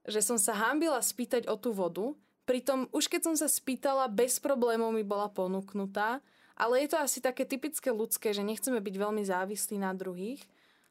že 0.05 0.21
som 0.21 0.37
sa 0.37 0.53
hámbila 0.53 1.01
spýtať 1.01 1.49
o 1.49 1.57
tú 1.57 1.73
vodu, 1.73 2.13
pritom 2.45 2.87
už 2.93 3.09
keď 3.09 3.33
som 3.33 3.35
sa 3.35 3.49
spýtala, 3.49 4.07
bez 4.07 4.37
problémov 4.37 4.93
mi 4.93 5.01
bola 5.01 5.27
ponúknutá 5.27 6.21
ale 6.53 6.85
je 6.85 6.93
to 6.93 6.97
asi 7.01 7.19
také 7.19 7.43
typické 7.49 7.89
ľudské, 7.89 8.31
že 8.31 8.45
nechceme 8.45 8.77
byť 8.77 8.95
veľmi 8.95 9.23
závislí 9.25 9.81
na 9.81 9.93
druhých. 9.97 10.41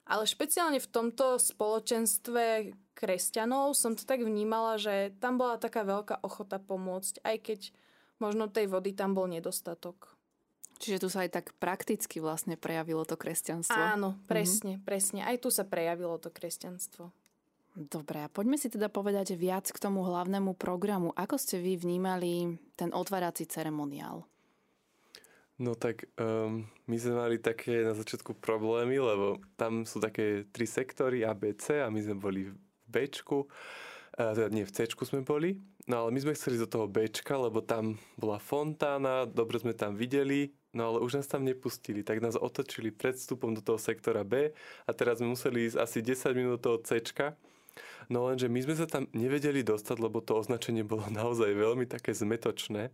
Ale 0.03 0.27
špeciálne 0.27 0.83
v 0.83 0.91
tomto 0.91 1.39
spoločenstve 1.39 2.75
kresťanov 2.99 3.79
som 3.79 3.95
to 3.95 4.03
tak 4.03 4.27
vnímala, 4.27 4.75
že 4.75 5.15
tam 5.23 5.39
bola 5.39 5.63
taká 5.63 5.87
veľká 5.87 6.27
ochota 6.27 6.59
pomôcť, 6.59 7.23
aj 7.23 7.37
keď 7.39 7.61
možno 8.19 8.51
tej 8.51 8.67
vody 8.67 8.91
tam 8.95 9.15
bol 9.15 9.31
nedostatok. 9.31 10.11
Čiže 10.83 11.07
tu 11.07 11.09
sa 11.15 11.23
aj 11.23 11.31
tak 11.31 11.47
prakticky 11.63 12.19
vlastne 12.19 12.59
prejavilo 12.59 13.07
to 13.07 13.15
kresťanstvo. 13.15 13.79
Áno, 13.79 14.19
mhm. 14.19 14.27
presne, 14.27 14.73
mm-hmm. 14.79 14.87
presne. 14.87 15.21
Aj 15.23 15.39
tu 15.39 15.55
sa 15.55 15.63
prejavilo 15.63 16.19
to 16.19 16.35
kresťanstvo. 16.35 17.15
Dobre, 17.73 18.21
a 18.21 18.29
poďme 18.29 18.61
si 18.61 18.69
teda 18.69 18.93
povedať 18.93 19.33
viac 19.33 19.65
k 19.73 19.79
tomu 19.81 20.05
hlavnému 20.05 20.53
programu. 20.61 21.15
Ako 21.17 21.41
ste 21.41 21.57
vy 21.57 21.81
vnímali 21.81 22.61
ten 22.77 22.93
otvárací 22.93 23.49
ceremoniál? 23.49 24.29
No 25.61 25.77
tak 25.77 26.09
um, 26.17 26.65
my 26.89 26.97
sme 26.97 27.15
mali 27.15 27.37
také 27.37 27.85
na 27.85 27.93
začiatku 27.93 28.41
problémy, 28.41 28.97
lebo 28.97 29.37
tam 29.61 29.85
sú 29.85 30.01
také 30.01 30.49
tri 30.49 30.65
sektory 30.65 31.23
A, 31.29 31.37
B, 31.37 31.53
C 31.53 31.85
a 31.85 31.93
my 31.93 32.01
sme 32.01 32.17
boli 32.17 32.49
v 32.49 32.57
B, 32.89 33.09
teda 34.17 34.49
nie 34.53 34.65
v 34.65 34.73
C 34.73 34.85
sme 34.89 35.25
boli, 35.25 35.57
no 35.89 36.05
ale 36.05 36.11
my 36.13 36.21
sme 36.21 36.37
chceli 36.37 36.61
do 36.61 36.69
toho 36.69 36.89
B, 36.89 37.09
lebo 37.09 37.65
tam 37.65 37.97
bola 38.17 38.37
fontána, 38.37 39.25
dobre 39.25 39.61
sme 39.61 39.73
tam 39.73 39.97
videli, 39.97 40.53
no 40.77 40.93
ale 40.93 40.99
už 41.01 41.21
nás 41.21 41.29
tam 41.29 41.45
nepustili, 41.45 42.05
tak 42.05 42.21
nás 42.21 42.37
otočili 42.37 42.93
pred 42.93 43.17
vstupom 43.17 43.57
do 43.57 43.65
toho 43.65 43.81
sektora 43.81 44.25
B 44.25 44.53
a 44.89 44.91
teraz 44.93 45.21
sme 45.21 45.33
museli 45.33 45.69
ísť 45.69 45.79
asi 45.81 45.99
10 46.05 46.37
minút 46.37 46.61
do 46.61 46.77
toho 46.77 46.79
C. 46.85 47.01
No 48.13 48.29
lenže 48.29 48.53
my 48.53 48.61
sme 48.61 48.75
sa 48.77 48.85
tam 48.85 49.09
nevedeli 49.17 49.65
dostať, 49.65 49.97
lebo 49.97 50.21
to 50.21 50.37
označenie 50.37 50.85
bolo 50.85 51.09
naozaj 51.21 51.49
veľmi 51.53 51.89
také 51.89 52.13
zmetočné, 52.13 52.93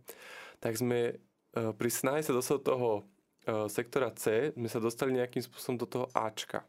tak 0.63 0.75
sme 0.75 1.19
pri 1.53 1.89
snahe 1.89 2.21
sa 2.21 2.33
dostať 2.35 2.55
do 2.61 2.65
toho 2.65 2.89
eh, 2.99 3.65
sektora 3.69 4.09
C 4.13 4.53
sme 4.53 4.69
sa 4.69 4.79
dostali 4.81 5.17
nejakým 5.17 5.41
spôsobom 5.41 5.77
do 5.79 5.87
toho 5.89 6.05
Ačka. 6.13 6.65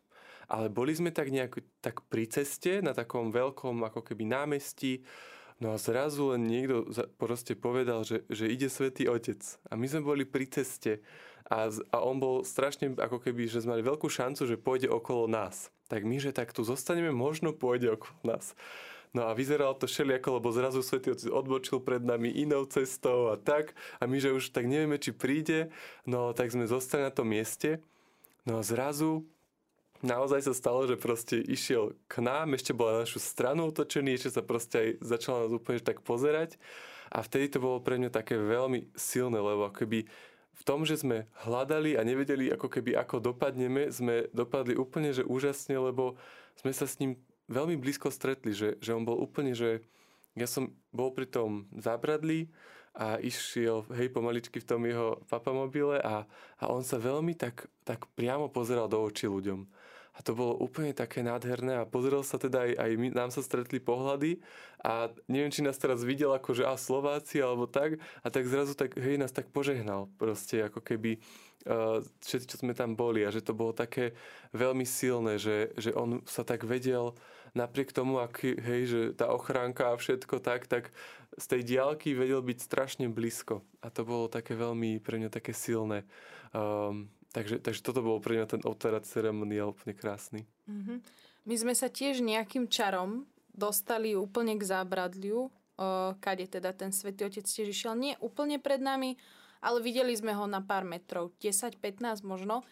Ale 0.50 0.66
boli 0.66 0.90
sme 0.90 1.14
tak 1.14 1.30
nejak 1.30 1.62
tak 1.78 2.02
pri 2.10 2.26
ceste, 2.26 2.82
na 2.82 2.90
takom 2.90 3.30
veľkom 3.30 3.86
ako 3.86 4.02
keby 4.02 4.26
námestí, 4.26 5.06
no 5.62 5.70
a 5.70 5.78
zrazu 5.78 6.34
len 6.34 6.42
niekto 6.42 6.90
proste 7.22 7.54
povedal, 7.54 8.02
že, 8.02 8.26
že 8.26 8.50
ide 8.50 8.66
Svetý 8.66 9.06
Otec. 9.06 9.38
A 9.70 9.78
my 9.78 9.86
sme 9.86 10.02
boli 10.02 10.26
pri 10.26 10.50
ceste 10.50 11.06
a, 11.46 11.70
a 11.70 11.96
on 12.02 12.18
bol 12.18 12.42
strašne 12.42 12.98
ako 12.98 13.22
keby, 13.22 13.46
že 13.46 13.62
sme 13.62 13.78
mali 13.78 13.86
veľkú 13.86 14.10
šancu, 14.10 14.42
že 14.42 14.58
pôjde 14.58 14.90
okolo 14.90 15.30
nás. 15.30 15.70
Tak 15.86 16.02
my, 16.02 16.18
že 16.18 16.34
tak 16.34 16.50
tu 16.50 16.66
zostaneme, 16.66 17.14
možno 17.14 17.54
pôjde 17.54 17.94
okolo 17.94 18.34
nás. 18.34 18.58
No 19.10 19.26
a 19.26 19.34
vyzeralo 19.34 19.74
to 19.74 19.90
všelijako, 19.90 20.38
lebo 20.38 20.54
zrazu 20.54 20.86
Svetý 20.86 21.10
Otec 21.10 21.34
odbočil 21.34 21.82
pred 21.82 21.98
nami 21.98 22.30
inou 22.30 22.62
cestou 22.70 23.34
a 23.34 23.36
tak. 23.36 23.74
A 23.98 24.06
my, 24.06 24.22
že 24.22 24.30
už 24.30 24.54
tak 24.54 24.70
nevieme, 24.70 25.02
či 25.02 25.10
príde, 25.10 25.74
no 26.06 26.30
tak 26.30 26.54
sme 26.54 26.70
zostali 26.70 27.02
na 27.02 27.10
tom 27.10 27.26
mieste. 27.26 27.82
No 28.46 28.58
a 28.58 28.62
zrazu 28.62 29.26
naozaj 30.06 30.46
sa 30.46 30.54
stalo, 30.54 30.86
že 30.86 30.94
proste 30.94 31.42
išiel 31.42 31.98
k 32.06 32.22
nám, 32.22 32.54
ešte 32.54 32.70
bola 32.70 33.00
na 33.00 33.02
našu 33.02 33.18
stranu 33.18 33.74
otočený, 33.74 34.14
ešte 34.14 34.30
sa 34.38 34.42
proste 34.46 34.76
aj 34.78 34.88
začal 35.02 35.34
nás 35.42 35.52
úplne 35.52 35.82
tak 35.82 36.06
pozerať. 36.06 36.54
A 37.10 37.26
vtedy 37.26 37.50
to 37.50 37.58
bolo 37.58 37.82
pre 37.82 37.98
mňa 37.98 38.14
také 38.14 38.38
veľmi 38.38 38.94
silné, 38.94 39.42
lebo 39.42 39.66
akoby 39.66 40.06
v 40.54 40.62
tom, 40.62 40.86
že 40.86 41.00
sme 41.02 41.26
hľadali 41.42 41.98
a 41.98 42.06
nevedeli 42.06 42.52
ako 42.52 42.68
keby 42.70 42.94
ako 42.94 43.32
dopadneme, 43.32 43.90
sme 43.90 44.30
dopadli 44.30 44.78
úplne 44.78 45.10
že 45.10 45.26
úžasne, 45.26 45.74
lebo 45.74 46.14
sme 46.54 46.70
sa 46.70 46.86
s 46.86 47.00
ním 47.00 47.16
veľmi 47.50 47.76
blízko 47.76 48.14
stretli, 48.14 48.54
že, 48.54 48.78
že 48.78 48.94
on 48.94 49.02
bol 49.02 49.18
úplne, 49.18 49.52
že 49.52 49.82
ja 50.38 50.46
som 50.46 50.70
bol 50.94 51.10
pri 51.10 51.26
tom 51.26 51.66
zábradlí 51.74 52.46
a 52.94 53.18
išiel, 53.22 53.86
hej, 53.94 54.10
pomaličky 54.10 54.58
v 54.62 54.68
tom 54.68 54.82
jeho 54.86 55.18
papamobile 55.30 55.98
a, 56.02 56.26
a 56.58 56.64
on 56.70 56.82
sa 56.82 56.98
veľmi 56.98 57.34
tak, 57.38 57.70
tak 57.86 58.06
priamo 58.18 58.50
pozeral 58.50 58.90
do 58.90 58.98
očí 59.02 59.30
ľuďom. 59.30 59.66
A 60.10 60.26
to 60.26 60.34
bolo 60.34 60.58
úplne 60.58 60.90
také 60.90 61.22
nádherné 61.22 61.80
a 61.80 61.88
pozrel 61.88 62.20
sa 62.26 62.36
teda 62.36 62.66
aj, 62.66 62.72
aj 62.76 62.90
my, 62.98 63.08
nám 63.14 63.30
sa 63.30 63.40
stretli 63.46 63.78
pohľady 63.78 64.42
a 64.82 65.08
neviem, 65.30 65.54
či 65.54 65.62
nás 65.62 65.78
teraz 65.78 66.02
videl 66.02 66.34
ako, 66.34 66.50
že 66.60 66.66
a 66.66 66.74
Slováci 66.74 67.38
alebo 67.40 67.70
tak 67.70 67.96
a 68.20 68.28
tak 68.28 68.44
zrazu 68.50 68.74
tak, 68.74 68.98
hej, 68.98 69.16
nás 69.16 69.30
tak 69.30 69.48
požehnal 69.54 70.10
proste 70.18 70.66
ako 70.66 70.82
keby 70.82 71.22
uh, 71.64 72.02
všetci, 72.26 72.46
čo 72.52 72.60
sme 72.60 72.74
tam 72.74 72.98
boli 72.98 73.22
a 73.24 73.32
že 73.32 73.40
to 73.40 73.56
bolo 73.56 73.70
také 73.70 74.12
veľmi 74.50 74.84
silné, 74.84 75.38
že, 75.38 75.72
že 75.78 75.94
on 75.94 76.20
sa 76.26 76.42
tak 76.42 76.66
vedel 76.66 77.16
napriek 77.54 77.94
tomu, 77.94 78.22
aký, 78.22 78.56
hej, 78.58 78.82
že 78.86 79.00
tá 79.14 79.30
ochránka 79.30 79.92
a 79.92 79.98
všetko 79.98 80.38
tak, 80.42 80.66
tak 80.70 80.94
z 81.38 81.46
tej 81.46 81.62
diálky 81.62 82.12
vedel 82.12 82.42
byť 82.42 82.58
strašne 82.58 83.06
blízko. 83.08 83.62
A 83.80 83.88
to 83.88 84.02
bolo 84.02 84.26
také 84.26 84.58
veľmi 84.58 84.98
pre 85.00 85.18
mňa 85.22 85.30
také 85.30 85.54
silné. 85.54 86.04
Um, 86.50 87.10
takže, 87.30 87.62
takže 87.62 87.80
toto 87.80 88.02
bolo 88.02 88.18
pre 88.18 88.36
mňa 88.38 88.46
ten 88.46 88.62
otvárací 88.66 89.14
ceremoniál 89.14 89.70
úplne 89.70 89.94
krásny. 89.94 90.44
Mm-hmm. 90.66 90.98
my 91.46 91.54
sme 91.58 91.74
sa 91.74 91.90
tiež 91.90 92.22
nejakým 92.22 92.70
čarom 92.70 93.26
dostali 93.50 94.14
úplne 94.14 94.54
k 94.54 94.62
zábradliu, 94.62 95.50
kade 96.20 96.44
teda 96.46 96.76
ten 96.76 96.92
svätý 96.92 97.24
Otec 97.24 97.44
tiež 97.48 97.72
išiel. 97.72 97.96
Nie 97.96 98.14
úplne 98.20 98.60
pred 98.60 98.78
nami, 98.78 99.16
ale 99.64 99.80
videli 99.80 100.12
sme 100.12 100.36
ho 100.36 100.44
na 100.44 100.60
pár 100.60 100.84
metrov, 100.84 101.32
10-15 101.40 102.20
možno. 102.24 102.62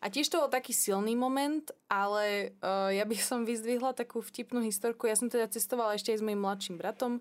A 0.00 0.08
tiež 0.08 0.32
to 0.32 0.40
bol 0.40 0.48
taký 0.48 0.72
silný 0.72 1.12
moment, 1.12 1.68
ale 1.92 2.56
uh, 2.64 2.88
ja 2.88 3.04
by 3.04 3.16
som 3.28 3.44
vyzdvihla 3.44 3.92
takú 3.92 4.24
vtipnú 4.24 4.64
historku. 4.64 5.04
Ja 5.06 5.16
som 5.16 5.28
teda 5.28 5.48
cestovala 5.52 5.96
ešte 5.96 6.16
aj 6.16 6.18
s 6.20 6.24
mojim 6.24 6.40
mladším 6.40 6.76
bratom. 6.80 7.20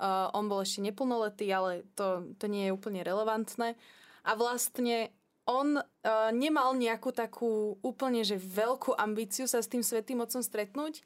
Uh, 0.00 0.32
on 0.34 0.50
bol 0.50 0.64
ešte 0.64 0.82
neplnoletý, 0.82 1.46
ale 1.52 1.86
to, 1.94 2.34
to 2.40 2.48
nie 2.50 2.68
je 2.68 2.74
úplne 2.74 3.04
relevantné. 3.04 3.76
A 4.26 4.30
vlastne 4.34 5.12
on 5.46 5.78
uh, 5.78 6.30
nemal 6.34 6.74
nejakú 6.74 7.14
takú 7.14 7.76
úplne 7.80 8.26
že 8.26 8.36
veľkú 8.36 8.96
ambíciu 8.96 9.46
sa 9.46 9.62
s 9.62 9.70
tým 9.70 9.84
svetým 9.84 10.18
mocom 10.18 10.42
stretnúť. 10.42 11.04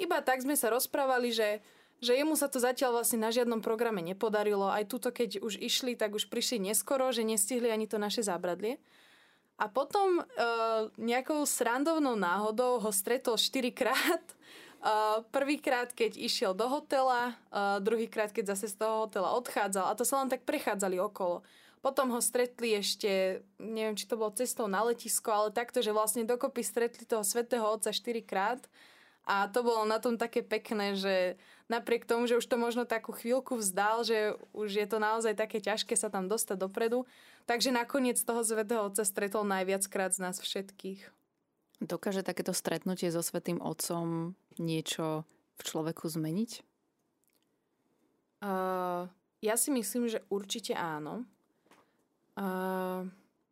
Iba 0.00 0.24
tak 0.24 0.40
sme 0.42 0.56
sa 0.56 0.72
rozprávali, 0.72 1.30
že 1.30 1.62
že 2.00 2.16
jemu 2.16 2.32
sa 2.32 2.48
to 2.48 2.56
zatiaľ 2.56 2.96
vlastne 2.96 3.20
na 3.20 3.28
žiadnom 3.28 3.60
programe 3.60 4.00
nepodarilo. 4.00 4.72
Aj 4.72 4.88
túto, 4.88 5.12
keď 5.12 5.44
už 5.44 5.60
išli, 5.60 5.92
tak 6.00 6.16
už 6.16 6.32
prišli 6.32 6.72
neskoro, 6.72 7.12
že 7.12 7.28
nestihli 7.28 7.68
ani 7.68 7.84
to 7.84 8.00
naše 8.00 8.24
zábradlie. 8.24 8.80
A 9.60 9.68
potom 9.68 10.18
e, 10.18 10.24
nejakou 10.96 11.44
srandovnou 11.44 12.16
náhodou 12.16 12.80
ho 12.80 12.90
stretol 12.90 13.36
štyrikrát. 13.36 14.24
E, 14.80 14.96
prvýkrát, 15.28 15.92
keď 15.92 16.16
išiel 16.16 16.56
do 16.56 16.64
hotela, 16.64 17.36
e, 17.52 17.84
druhýkrát, 17.84 18.32
keď 18.32 18.56
zase 18.56 18.72
z 18.72 18.80
toho 18.80 19.04
hotela 19.04 19.36
odchádzal. 19.36 19.92
A 19.92 19.92
to 19.92 20.08
sa 20.08 20.24
len 20.24 20.32
tak 20.32 20.48
prechádzali 20.48 20.96
okolo. 20.96 21.44
Potom 21.84 22.08
ho 22.12 22.20
stretli 22.24 22.76
ešte, 22.80 23.44
neviem, 23.60 23.92
či 23.92 24.08
to 24.08 24.16
bolo 24.16 24.32
cestou 24.32 24.68
na 24.72 24.80
letisko, 24.80 25.28
ale 25.28 25.48
takto, 25.52 25.84
že 25.84 25.92
vlastne 25.92 26.24
dokopy 26.24 26.64
stretli 26.64 27.04
toho 27.04 27.20
svetého 27.20 27.68
otca 27.68 27.92
štyrikrát. 27.92 28.64
A 29.28 29.48
to 29.52 29.60
bolo 29.60 29.84
na 29.84 30.00
tom 30.00 30.16
také 30.16 30.40
pekné, 30.40 30.96
že 30.96 31.36
napriek 31.68 32.08
tomu, 32.08 32.24
že 32.24 32.40
už 32.40 32.44
to 32.48 32.56
možno 32.56 32.88
takú 32.88 33.12
chvíľku 33.12 33.60
vzdal, 33.60 34.02
že 34.02 34.34
už 34.56 34.80
je 34.80 34.86
to 34.88 34.98
naozaj 34.98 35.36
také 35.36 35.60
ťažké 35.60 35.92
sa 35.94 36.08
tam 36.08 36.26
dostať 36.26 36.56
dopredu, 36.56 37.04
takže 37.50 37.74
nakoniec 37.74 38.22
toho 38.22 38.46
Svetého 38.46 38.86
Otca 38.86 39.02
stretol 39.02 39.42
najviackrát 39.42 40.14
z 40.14 40.22
nás 40.22 40.38
všetkých. 40.38 41.02
Dokáže 41.82 42.22
takéto 42.22 42.54
stretnutie 42.54 43.10
so 43.10 43.26
Svetým 43.26 43.58
Otcom 43.58 44.38
niečo 44.62 45.26
v 45.58 45.62
človeku 45.66 46.06
zmeniť? 46.06 46.62
Uh, 48.46 49.10
ja 49.42 49.58
si 49.58 49.74
myslím, 49.74 50.06
že 50.06 50.22
určite 50.30 50.78
áno. 50.78 51.26
Uh, 52.38 53.10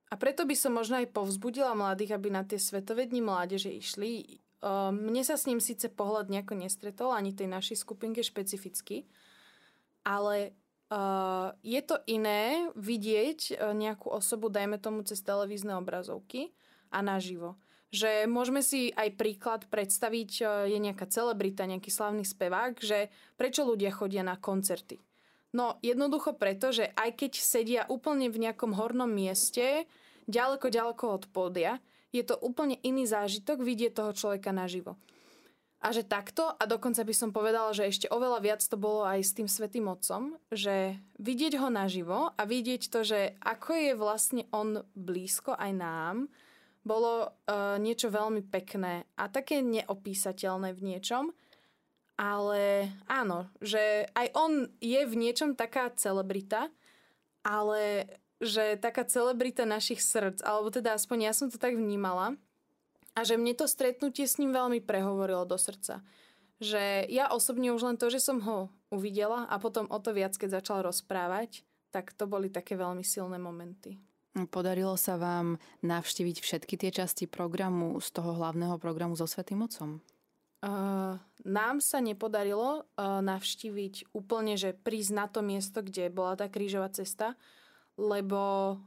a 0.09 0.15
preto 0.17 0.47
by 0.47 0.55
som 0.55 0.79
možno 0.79 1.03
aj 1.03 1.11
povzbudila 1.11 1.75
mladých, 1.75 2.15
aby 2.15 2.31
na 2.31 2.47
tie 2.47 2.57
Svetové 2.57 3.05
dni 3.05 3.21
mládeže 3.21 3.69
išli. 3.69 4.41
Ehm, 4.65 5.05
mne 5.05 5.21
sa 5.21 5.37
s 5.37 5.45
ním 5.45 5.61
síce 5.61 5.93
pohľad 5.93 6.33
nejako 6.33 6.57
nestretol, 6.57 7.13
ani 7.13 7.37
tej 7.37 7.53
našej 7.53 7.77
skupinke 7.85 8.25
špecificky, 8.25 9.05
ale 10.09 10.57
uh, 10.93 11.55
je 11.65 11.81
to 11.85 12.01
iné 12.09 12.69
vidieť 12.77 13.41
uh, 13.55 13.73
nejakú 13.77 14.13
osobu, 14.13 14.53
dajme 14.53 14.77
tomu 14.81 15.05
cez 15.05 15.21
televízne 15.25 15.77
obrazovky 15.79 16.53
a 16.93 17.05
naživo. 17.05 17.57
Že 17.89 18.29
môžeme 18.29 18.61
si 18.61 18.93
aj 18.93 19.17
príklad 19.17 19.65
predstaviť, 19.73 20.31
uh, 20.45 20.49
je 20.69 20.79
nejaká 20.81 21.09
celebrita, 21.09 21.69
nejaký 21.69 21.89
slavný 21.89 22.25
spevák, 22.25 22.77
že 22.81 23.09
prečo 23.41 23.65
ľudia 23.65 23.93
chodia 23.93 24.21
na 24.21 24.37
koncerty. 24.37 25.01
No 25.57 25.81
jednoducho 25.81 26.37
preto, 26.37 26.69
že 26.73 26.93
aj 26.93 27.17
keď 27.17 27.33
sedia 27.41 27.83
úplne 27.89 28.29
v 28.29 28.49
nejakom 28.49 28.77
hornom 28.77 29.09
mieste, 29.09 29.89
ďaleko, 30.29 30.69
ďaleko 30.69 31.05
od 31.09 31.25
pódia, 31.33 31.81
je 32.13 32.25
to 32.25 32.37
úplne 32.41 32.77
iný 32.85 33.09
zážitok 33.09 33.61
vidieť 33.65 33.93
toho 33.97 34.13
človeka 34.13 34.53
naživo. 34.53 34.97
A 35.79 35.95
že 35.95 36.03
takto, 36.03 36.43
a 36.59 36.63
dokonca 36.67 37.07
by 37.07 37.15
som 37.15 37.31
povedala, 37.31 37.71
že 37.71 37.87
ešte 37.87 38.11
oveľa 38.11 38.43
viac 38.43 38.63
to 38.67 38.75
bolo 38.75 39.07
aj 39.07 39.23
s 39.23 39.31
tým 39.31 39.47
Svetým 39.47 39.87
Otcom, 39.87 40.35
že 40.51 40.99
vidieť 41.23 41.55
ho 41.63 41.71
naživo 41.71 42.35
a 42.35 42.43
vidieť 42.43 42.91
to, 42.91 43.07
že 43.07 43.39
ako 43.39 43.79
je 43.79 43.93
vlastne 43.95 44.43
on 44.51 44.83
blízko 44.99 45.55
aj 45.55 45.73
nám, 45.79 46.17
bolo 46.83 47.31
uh, 47.31 47.79
niečo 47.79 48.11
veľmi 48.11 48.43
pekné 48.51 49.07
a 49.15 49.31
také 49.31 49.63
neopísateľné 49.63 50.75
v 50.75 50.81
niečom. 50.83 51.31
Ale 52.19 52.91
áno, 53.07 53.47
že 53.63 54.11
aj 54.19 54.35
on 54.35 54.67
je 54.83 54.99
v 55.07 55.15
niečom 55.15 55.55
taká 55.55 55.87
celebrita, 55.95 56.67
ale 57.47 58.11
že 58.43 58.75
taká 58.75 59.07
celebrita 59.07 59.63
našich 59.63 60.03
srdc, 60.03 60.43
alebo 60.43 60.75
teda 60.75 60.99
aspoň 60.99 61.31
ja 61.31 61.33
som 61.35 61.47
to 61.47 61.63
tak 61.63 61.79
vnímala, 61.79 62.35
a 63.19 63.27
že 63.27 63.35
mne 63.35 63.59
to 63.59 63.67
stretnutie 63.67 64.31
s 64.31 64.39
ním 64.39 64.55
veľmi 64.55 64.79
prehovorilo 64.79 65.43
do 65.43 65.59
srdca. 65.59 66.07
Že 66.63 67.11
ja 67.11 67.35
osobne 67.35 67.75
už 67.75 67.83
len 67.83 67.97
to, 67.99 68.07
že 68.07 68.23
som 68.23 68.39
ho 68.47 68.71
uvidela 68.95 69.51
a 69.51 69.59
potom 69.59 69.91
o 69.91 69.99
to 69.99 70.15
viac, 70.15 70.39
keď 70.39 70.63
začal 70.63 70.87
rozprávať, 70.87 71.67
tak 71.91 72.15
to 72.15 72.31
boli 72.31 72.47
také 72.47 72.79
veľmi 72.79 73.03
silné 73.03 73.43
momenty. 73.43 73.99
Podarilo 74.55 74.95
sa 74.95 75.19
vám 75.19 75.59
navštíviť 75.83 76.37
všetky 76.39 76.79
tie 76.79 76.91
časti 76.95 77.27
programu 77.27 77.99
z 77.99 78.15
toho 78.15 78.39
hlavného 78.39 78.79
programu 78.79 79.19
so 79.19 79.27
Svetým 79.27 79.67
Otcom? 79.67 79.99
Uh, 80.59 81.19
nám 81.47 81.79
sa 81.79 81.99
nepodarilo 82.03 82.83
uh, 82.83 83.23
navštíviť 83.23 84.15
úplne, 84.15 84.59
že 84.59 84.75
prísť 84.75 85.11
na 85.15 85.27
to 85.31 85.43
miesto, 85.43 85.83
kde 85.83 86.11
bola 86.11 86.35
tá 86.35 86.51
krížová 86.51 86.91
cesta, 86.91 87.39
lebo 87.99 88.41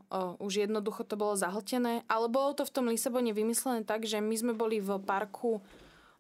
o, 0.08 0.40
už 0.40 0.66
jednoducho 0.66 1.04
to 1.04 1.20
bolo 1.20 1.36
zahltené, 1.36 2.08
ale 2.08 2.32
bolo 2.32 2.56
to 2.56 2.64
v 2.64 2.74
tom 2.74 2.88
Lisabone 2.88 3.36
vymyslené 3.36 3.84
tak, 3.84 4.08
že 4.08 4.24
my 4.24 4.36
sme 4.40 4.54
boli 4.56 4.80
v 4.80 4.96
parku 5.04 5.60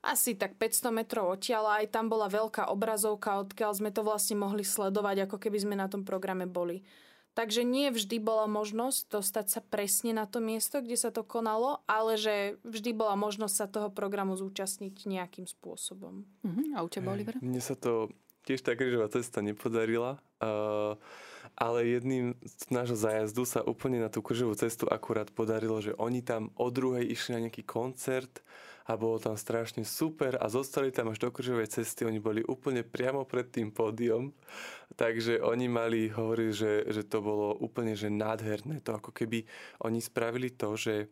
asi 0.04 0.34
tak 0.34 0.58
500 0.58 0.92
metrov 0.92 1.30
odtiaľ 1.32 1.82
aj 1.82 1.94
tam 1.94 2.12
bola 2.12 2.28
veľká 2.28 2.68
obrazovka, 2.68 3.39
odkiaľ 3.39 3.72
sme 3.78 3.89
to 3.94 4.02
vlastne 4.04 4.36
mohli 4.36 4.66
sledovať, 4.66 5.30
ako 5.30 5.38
keby 5.39 5.58
sme 5.62 5.76
na 5.80 5.88
tom 5.88 6.04
programe 6.04 6.50
boli. 6.50 6.84
Takže 7.32 7.64
nie 7.64 7.88
vždy 7.96 8.20
bola 8.20 8.44
možnosť 8.44 9.08
dostať 9.08 9.46
sa 9.48 9.62
presne 9.64 10.12
na 10.12 10.28
to 10.28 10.44
miesto, 10.44 10.84
kde 10.84 11.00
sa 11.00 11.16
to 11.16 11.24
konalo, 11.24 11.80
ale 11.88 12.20
že 12.20 12.60
vždy 12.68 12.92
bola 12.92 13.16
možnosť 13.16 13.56
sa 13.56 13.72
toho 13.72 13.88
programu 13.88 14.36
zúčastniť 14.36 15.08
nejakým 15.08 15.48
spôsobom. 15.48 16.28
Uh-huh. 16.44 16.66
A 16.76 16.84
u 16.84 16.92
teba, 16.92 17.16
Oliver? 17.16 17.39
Mne 17.39 17.64
sa 17.64 17.80
to 17.80 18.12
tiež 18.44 18.60
tá 18.68 18.76
krížová 18.76 19.08
cesta 19.08 19.39
nepodarila. 19.39 20.20
Uh, 20.44 21.00
ale 21.58 21.86
jedným 21.97 22.36
z 22.41 22.64
nášho 22.74 22.97
zájazdu 22.97 23.43
sa 23.45 23.62
úplne 23.62 24.02
na 24.02 24.10
tú 24.10 24.24
kržovú 24.24 24.56
cestu 24.58 24.89
akurát 24.89 25.30
podarilo, 25.30 25.78
že 25.84 25.95
oni 25.97 26.24
tam 26.26 26.49
o 26.58 26.68
druhej 26.72 27.06
išli 27.06 27.38
na 27.38 27.43
nejaký 27.47 27.64
koncert 27.66 28.41
a 28.89 28.97
bolo 28.97 29.22
tam 29.22 29.38
strašne 29.38 29.86
super 29.86 30.36
a 30.41 30.49
zostali 30.49 30.89
tam 30.89 31.14
až 31.14 31.22
do 31.22 31.30
kržovej 31.30 31.70
cesty. 31.70 32.04
Oni 32.04 32.18
boli 32.18 32.41
úplne 32.43 32.82
priamo 32.82 33.24
pred 33.24 33.47
tým 33.47 33.70
pódium, 33.70 34.34
takže 34.97 35.39
oni 35.39 35.70
mali, 35.70 36.10
hovorili, 36.10 36.52
že, 36.52 36.89
že 36.89 37.06
to 37.06 37.22
bolo 37.22 37.54
úplne 37.62 37.93
že 37.93 38.10
nádherné. 38.10 38.82
To 38.84 38.97
ako 38.97 39.14
keby 39.14 39.45
oni 39.86 39.99
spravili 40.02 40.49
to, 40.52 40.74
že 40.76 41.08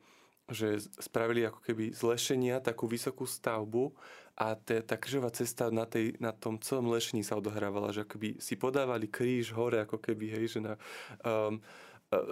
že 0.49 0.81
spravili 0.81 1.45
ako 1.45 1.61
keby 1.61 1.93
z 1.93 2.01
lešenia 2.01 2.57
takú 2.57 2.89
vysokú 2.89 3.29
stavbu 3.29 3.93
a 4.39 4.55
te, 4.55 4.79
tá 4.79 4.95
krížová 4.95 5.27
cesta 5.35 5.67
na, 5.67 5.83
tej, 5.83 6.15
na 6.23 6.31
tom 6.31 6.55
celom 6.63 6.87
lešení 6.95 7.27
sa 7.27 7.35
odohrávala, 7.35 7.91
že 7.91 8.07
keby 8.07 8.39
si 8.39 8.55
podávali 8.55 9.11
kríž 9.11 9.51
hore, 9.51 9.83
ako 9.83 9.99
keby, 9.99 10.31
hej, 10.31 10.55
že 10.55 10.59
na, 10.63 10.73
um, 11.27 11.59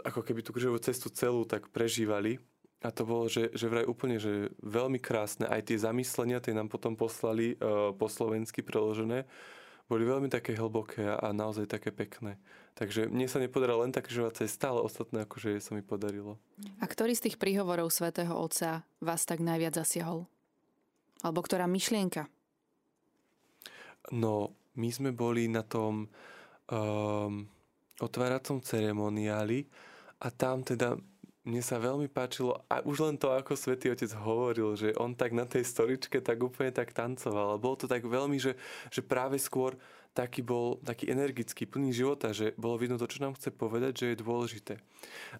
ako 0.07 0.23
keby 0.23 0.39
tú 0.39 0.55
krížovú 0.55 0.79
cestu 0.79 1.11
celú 1.11 1.43
tak 1.43 1.67
prežívali. 1.67 2.39
A 2.79 2.95
to 2.95 3.03
bolo, 3.03 3.27
že, 3.27 3.51
že 3.51 3.67
vraj 3.67 3.83
úplne, 3.83 4.23
že 4.23 4.53
veľmi 4.63 5.03
krásne. 5.03 5.51
Aj 5.51 5.59
tie 5.59 5.75
zamyslenia, 5.75 6.39
tie 6.39 6.55
nám 6.55 6.71
potom 6.71 6.95
poslali 6.95 7.59
uh, 7.59 7.91
po 7.91 8.07
slovensky 8.07 8.63
preložené, 8.63 9.27
boli 9.91 10.03
veľmi 10.07 10.31
také 10.31 10.55
hlboké 10.55 11.03
a 11.11 11.27
naozaj 11.35 11.67
také 11.67 11.91
pekné. 11.91 12.39
Takže 12.77 13.09
mne 13.09 13.27
sa 13.27 13.41
nepodarila 13.41 13.83
len 13.83 13.91
tá 13.91 13.99
krížová 13.99 14.31
cesta, 14.31 14.71
ale 14.71 14.85
ostatné 14.85 15.25
akože 15.27 15.59
sa 15.59 15.75
mi 15.75 15.83
podarilo. 15.83 16.39
A 16.79 16.85
ktorý 16.85 17.17
z 17.17 17.27
tých 17.27 17.39
príhovorov 17.41 17.91
svätého 17.91 18.31
Otca 18.31 18.85
vás 19.03 19.25
tak 19.25 19.41
najviac 19.41 19.75
zasiahol? 19.75 20.29
Alebo 21.25 21.41
ktorá 21.41 21.65
myšlienka? 21.65 22.29
No, 24.13 24.53
my 24.77 24.89
sme 24.93 25.11
boli 25.11 25.49
na 25.51 25.65
tom 25.65 26.07
um, 26.69 27.33
otváracom 27.99 28.61
ceremoniáli 28.61 29.67
a 30.21 30.29
tam 30.29 30.61
teda 30.63 30.95
mne 31.47 31.63
sa 31.63 31.79
veľmi 31.79 32.11
páčilo 32.11 32.67
a 32.67 32.83
už 32.83 33.07
len 33.07 33.15
to, 33.15 33.31
ako 33.31 33.55
Svetý 33.55 33.87
Otec 33.87 34.11
hovoril, 34.19 34.75
že 34.75 34.91
on 34.99 35.15
tak 35.15 35.31
na 35.31 35.47
tej 35.47 35.63
stoličke 35.63 36.19
tak 36.19 36.43
úplne 36.43 36.75
tak 36.75 36.91
tancoval. 36.91 37.55
A 37.55 37.61
bolo 37.61 37.79
to 37.79 37.87
tak 37.87 38.03
veľmi, 38.03 38.35
že, 38.35 38.59
že 38.91 38.99
práve 38.99 39.39
skôr 39.39 39.79
taký 40.11 40.43
bol 40.43 40.83
taký 40.83 41.07
energický, 41.07 41.63
plný 41.63 41.95
života, 41.95 42.35
že 42.35 42.51
bolo 42.59 42.75
vidno 42.75 42.99
to, 42.99 43.07
čo 43.07 43.23
nám 43.23 43.39
chce 43.39 43.55
povedať, 43.55 43.93
že 43.95 44.05
je 44.11 44.23
dôležité. 44.25 44.73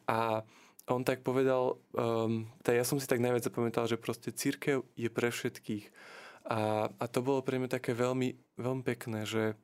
A 0.07 0.47
on 0.87 1.03
tak 1.03 1.21
povedal, 1.21 1.75
um, 1.91 2.47
tak 2.63 2.79
ja 2.79 2.87
som 2.87 2.95
si 2.95 3.07
tak 3.07 3.19
najviac 3.19 3.43
zapamätal, 3.43 3.85
že 3.91 3.99
proste 3.99 4.31
církev 4.31 4.87
je 4.95 5.09
pre 5.11 5.29
všetkých. 5.29 5.91
A, 6.47 6.87
a 6.87 7.05
to 7.11 7.19
bolo 7.19 7.43
pre 7.43 7.59
mňa 7.59 7.67
také 7.67 7.91
veľmi, 7.91 8.39
veľmi 8.55 8.83
pekné, 8.87 9.27
že, 9.27 9.59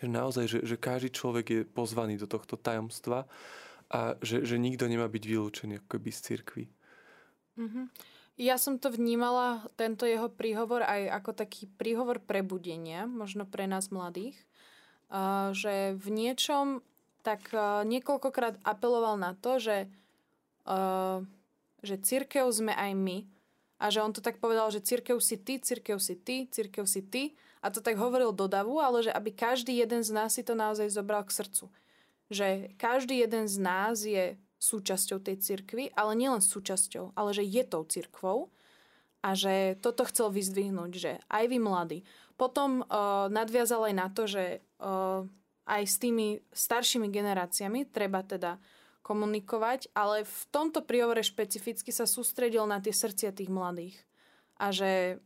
že 0.00 0.06
naozaj, 0.08 0.48
že, 0.48 0.58
že 0.64 0.80
každý 0.80 1.12
človek 1.12 1.46
je 1.52 1.60
pozvaný 1.68 2.16
do 2.16 2.24
tohto 2.24 2.56
tajomstva 2.56 3.28
a 3.92 4.16
že, 4.24 4.48
že 4.48 4.56
nikto 4.56 4.88
nemá 4.88 5.04
byť 5.12 5.24
vylúčený 5.28 5.72
ako 5.84 5.88
keby 5.92 6.08
z 6.08 6.20
cirkvi. 6.24 6.64
Mm-hmm. 7.60 7.86
Ja 8.40 8.56
som 8.56 8.80
to 8.80 8.88
vnímala, 8.88 9.68
tento 9.76 10.08
jeho 10.08 10.32
príhovor, 10.32 10.80
aj 10.80 11.20
ako 11.20 11.36
taký 11.36 11.68
príhovor 11.76 12.24
prebudenia, 12.24 13.04
možno 13.04 13.44
pre 13.44 13.68
nás 13.68 13.92
mladých, 13.92 14.40
že 15.52 15.92
v 16.00 16.06
niečom 16.08 16.80
tak 17.20 17.52
niekoľkokrát 17.84 18.64
apeloval 18.64 19.20
na 19.20 19.36
to, 19.36 19.60
že, 19.60 19.92
že 21.80 21.96
církev 22.00 22.46
sme 22.52 22.76
aj 22.76 22.92
my 22.96 23.18
a 23.80 23.88
že 23.88 24.04
on 24.04 24.12
to 24.12 24.20
tak 24.20 24.36
povedal, 24.38 24.68
že 24.68 24.84
církev 24.84 25.16
si 25.24 25.40
ty, 25.40 25.56
církev 25.56 25.96
si 25.96 26.14
ty, 26.20 26.44
církev 26.52 26.84
si 26.84 27.00
ty 27.00 27.32
a 27.64 27.72
to 27.72 27.80
tak 27.80 27.96
hovoril 27.96 28.32
do 28.32 28.44
davu, 28.44 28.80
ale 28.80 29.04
že 29.04 29.12
aby 29.12 29.32
každý 29.32 29.80
jeden 29.80 30.04
z 30.04 30.12
nás 30.12 30.36
si 30.36 30.44
to 30.44 30.52
naozaj 30.52 30.88
zobral 30.92 31.24
k 31.24 31.32
srdcu. 31.32 31.72
Že 32.28 32.76
každý 32.76 33.24
jeden 33.24 33.48
z 33.48 33.56
nás 33.58 34.04
je 34.04 34.36
súčasťou 34.60 35.24
tej 35.24 35.40
cirkvy, 35.40 35.88
ale 35.96 36.12
nielen 36.12 36.44
súčasťou, 36.44 37.16
ale 37.16 37.32
že 37.32 37.44
je 37.44 37.62
tou 37.64 37.82
cirkvou 37.88 38.52
a 39.24 39.32
že 39.32 39.80
toto 39.80 40.04
chcel 40.04 40.28
vyzdvihnúť, 40.28 40.92
že 40.92 41.12
aj 41.32 41.44
vy 41.48 41.58
mladí. 41.60 41.98
Potom 42.36 42.84
uh, 42.84 43.28
nadviazal 43.32 43.88
aj 43.88 43.94
na 43.96 44.08
to, 44.12 44.28
že 44.28 44.60
uh, 44.80 45.24
aj 45.64 45.82
s 45.84 45.96
tými 46.00 46.40
staršími 46.52 47.08
generáciami 47.08 47.88
treba 47.88 48.24
teda 48.24 48.60
komunikovať, 49.00 49.90
ale 49.96 50.28
v 50.28 50.42
tomto 50.52 50.84
príhovore 50.84 51.24
špecificky 51.24 51.90
sa 51.90 52.04
sústredil 52.04 52.68
na 52.68 52.78
tie 52.78 52.92
srdcia 52.92 53.32
tých 53.32 53.50
mladých. 53.50 53.96
A 54.60 54.70
že 54.70 55.22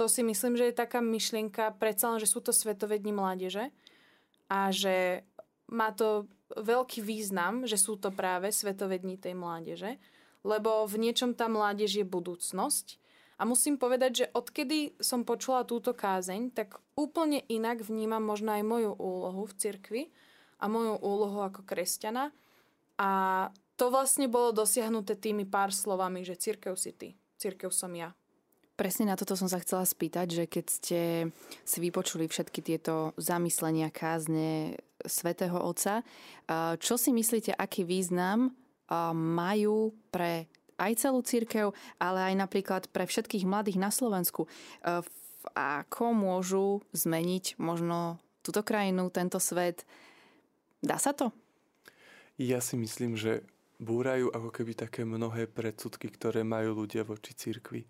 to 0.00 0.08
si 0.08 0.24
myslím, 0.24 0.56
že 0.56 0.72
je 0.72 0.80
taká 0.80 1.04
myšlienka, 1.04 1.76
predsa 1.76 2.16
len, 2.16 2.18
že 2.24 2.30
sú 2.30 2.40
to 2.40 2.56
svetovední 2.56 3.12
mládeže 3.12 3.68
a 4.48 4.72
že 4.72 5.28
má 5.68 5.92
to 5.92 6.24
veľký 6.56 7.04
význam, 7.04 7.68
že 7.68 7.76
sú 7.76 8.00
to 8.00 8.10
práve 8.10 8.50
svetovední 8.50 9.20
tej 9.20 9.36
mládeže, 9.36 10.00
lebo 10.42 10.88
v 10.88 10.96
niečom 10.98 11.36
tá 11.36 11.46
mládež 11.46 12.00
je 12.00 12.06
budúcnosť. 12.08 12.96
A 13.40 13.48
musím 13.48 13.80
povedať, 13.80 14.12
že 14.24 14.30
odkedy 14.36 15.00
som 15.00 15.24
počula 15.24 15.64
túto 15.64 15.96
kázeň, 15.96 16.52
tak 16.52 16.76
úplne 16.92 17.40
inak 17.48 17.80
vnímam 17.80 18.20
možno 18.20 18.52
aj 18.52 18.64
moju 18.64 18.92
úlohu 18.96 19.48
v 19.48 19.56
cirkvi 19.56 20.02
a 20.60 20.68
moju 20.68 21.00
úlohu 21.00 21.40
ako 21.40 21.64
kresťana. 21.64 22.32
A 23.00 23.48
to 23.80 23.88
vlastne 23.88 24.28
bolo 24.28 24.52
dosiahnuté 24.52 25.16
tými 25.16 25.48
pár 25.48 25.72
slovami, 25.72 26.20
že 26.20 26.36
církev 26.36 26.76
si 26.76 26.92
ty, 26.92 27.08
církev 27.40 27.72
som 27.72 27.88
ja. 27.96 28.12
Presne 28.76 29.08
na 29.08 29.16
toto 29.16 29.36
som 29.36 29.48
sa 29.48 29.60
chcela 29.60 29.88
spýtať, 29.88 30.28
že 30.28 30.44
keď 30.44 30.66
ste 30.68 31.00
si 31.64 31.78
vypočuli 31.80 32.28
všetky 32.28 32.60
tieto 32.60 33.16
zamyslenia, 33.16 33.88
kázne 33.92 34.76
svätého 35.04 35.56
Otca, 35.56 36.04
čo 36.76 36.94
si 37.00 37.12
myslíte, 37.12 37.56
aký 37.56 37.88
význam 37.88 38.52
majú 39.16 39.96
pre 40.12 40.48
aj 40.80 40.96
celú 40.96 41.20
církev, 41.20 41.76
ale 42.00 42.32
aj 42.32 42.34
napríklad 42.40 42.88
pre 42.88 43.04
všetkých 43.04 43.44
mladých 43.44 43.76
na 43.76 43.92
Slovensku. 43.92 44.48
Ako 45.52 46.16
môžu 46.16 46.80
zmeniť 46.96 47.60
možno 47.60 48.20
túto 48.40 48.64
krajinu, 48.64 49.12
tento 49.12 49.36
svet? 49.40 49.84
Dá 50.80 50.96
sa 50.96 51.12
to? 51.12 51.36
Ja 52.40 52.64
si 52.64 52.80
myslím, 52.80 53.20
že 53.20 53.44
búrajú 53.76 54.32
ako 54.32 54.48
keby 54.48 54.72
také 54.72 55.04
mnohé 55.04 55.44
predsudky, 55.44 56.08
ktoré 56.08 56.40
majú 56.40 56.84
ľudia 56.84 57.04
voči 57.04 57.36
církvi 57.36 57.84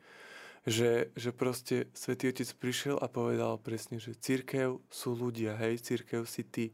že, 0.68 1.08
že 1.16 1.32
proste 1.32 1.88
Svetý 1.96 2.28
Otec 2.28 2.52
prišiel 2.60 3.00
a 3.00 3.08
povedal 3.08 3.56
presne, 3.56 3.96
že 3.96 4.12
církev 4.12 4.76
sú 4.92 5.16
ľudia, 5.16 5.56
hej, 5.56 5.80
církev 5.80 6.28
si 6.28 6.44
ty, 6.44 6.64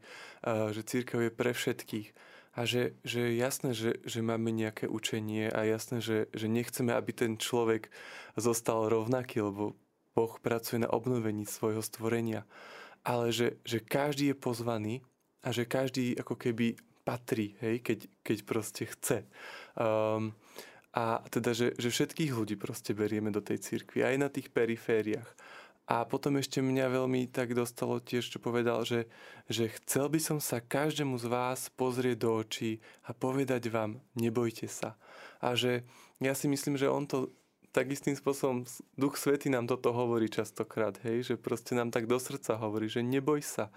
že 0.43 0.81
církev 0.83 1.27
je 1.27 1.31
pre 1.31 1.55
všetkých. 1.55 2.07
A 2.57 2.65
že, 2.65 2.97
že 3.05 3.21
je 3.21 3.33
jasné, 3.37 3.69
že, 3.77 4.01
že 4.01 4.25
máme 4.25 4.49
nejaké 4.49 4.89
učenie 4.89 5.53
a 5.53 5.61
jasné, 5.61 6.01
že, 6.01 6.25
že 6.33 6.49
nechceme, 6.49 6.89
aby 6.89 7.13
ten 7.13 7.37
človek 7.37 7.93
zostal 8.33 8.89
rovnaký, 8.89 9.45
lebo 9.45 9.77
Boh 10.17 10.33
pracuje 10.41 10.81
na 10.81 10.89
obnovení 10.89 11.45
svojho 11.45 11.85
stvorenia. 11.85 12.49
Ale 13.05 13.29
že, 13.29 13.61
že 13.61 13.77
každý 13.77 14.33
je 14.33 14.41
pozvaný 14.41 14.93
a 15.45 15.53
že 15.53 15.69
každý 15.69 16.17
ako 16.17 16.33
keby 16.33 16.81
patrí, 17.07 17.55
hej, 17.63 17.79
keď, 17.79 17.99
keď 18.19 18.37
proste 18.43 18.83
chce. 18.83 19.23
Um, 19.79 20.35
a 20.91 21.23
teda, 21.31 21.55
že, 21.55 21.71
že 21.79 21.87
všetkých 21.87 22.35
ľudí 22.35 22.59
proste 22.59 22.91
berieme 22.91 23.31
do 23.31 23.39
tej 23.39 23.63
cirkvi, 23.63 24.03
aj 24.03 24.15
na 24.19 24.27
tých 24.27 24.51
perifériách. 24.51 25.31
A 25.87 26.03
potom 26.03 26.35
ešte 26.35 26.59
mňa 26.59 26.91
veľmi 26.91 27.31
tak 27.31 27.55
dostalo 27.55 28.03
tiež, 28.03 28.27
čo 28.27 28.43
povedal, 28.43 28.83
že, 28.83 29.07
že 29.47 29.71
chcel 29.79 30.11
by 30.11 30.19
som 30.19 30.43
sa 30.43 30.59
každému 30.59 31.15
z 31.15 31.31
vás 31.31 31.71
pozrieť 31.79 32.27
do 32.27 32.43
očí 32.43 32.83
a 33.07 33.15
povedať 33.15 33.71
vám, 33.71 34.03
nebojte 34.19 34.67
sa. 34.67 34.99
A 35.39 35.55
že 35.55 35.87
ja 36.19 36.35
si 36.35 36.51
myslím, 36.51 36.75
že 36.75 36.91
on 36.91 37.07
to 37.07 37.31
tak 37.77 37.93
istým 37.93 38.17
spôsobom 38.17 38.65
Duch 38.97 39.21
Svety 39.21 39.53
nám 39.53 39.69
toto 39.69 39.93
hovorí 39.93 40.33
častokrát, 40.33 40.97
hej, 41.05 41.21
že 41.21 41.35
proste 41.37 41.77
nám 41.77 41.93
tak 41.93 42.09
do 42.09 42.17
srdca 42.17 42.57
hovorí, 42.57 42.89
že 42.89 43.05
neboj 43.05 43.45
sa, 43.45 43.69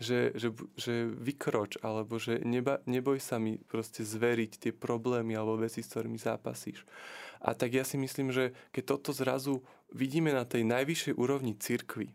že, 0.00 0.32
že, 0.32 0.56
že 0.80 1.12
vykroč, 1.12 1.76
alebo 1.84 2.16
že 2.16 2.40
neba, 2.48 2.80
neboj 2.88 3.20
sa 3.20 3.36
mi 3.36 3.60
proste 3.60 4.08
zveriť 4.08 4.52
tie 4.56 4.72
problémy 4.72 5.36
alebo 5.36 5.60
veci, 5.60 5.84
s 5.84 5.92
ktorými 5.92 6.16
zápasíš. 6.16 6.88
A 7.44 7.52
tak 7.52 7.76
ja 7.76 7.84
si 7.84 8.00
myslím, 8.00 8.32
že 8.32 8.56
keď 8.72 8.96
toto 8.96 9.12
zrazu 9.12 9.60
vidíme 9.92 10.32
na 10.32 10.48
tej 10.48 10.64
najvyššej 10.64 11.12
úrovni 11.12 11.52
cirkvy, 11.52 12.08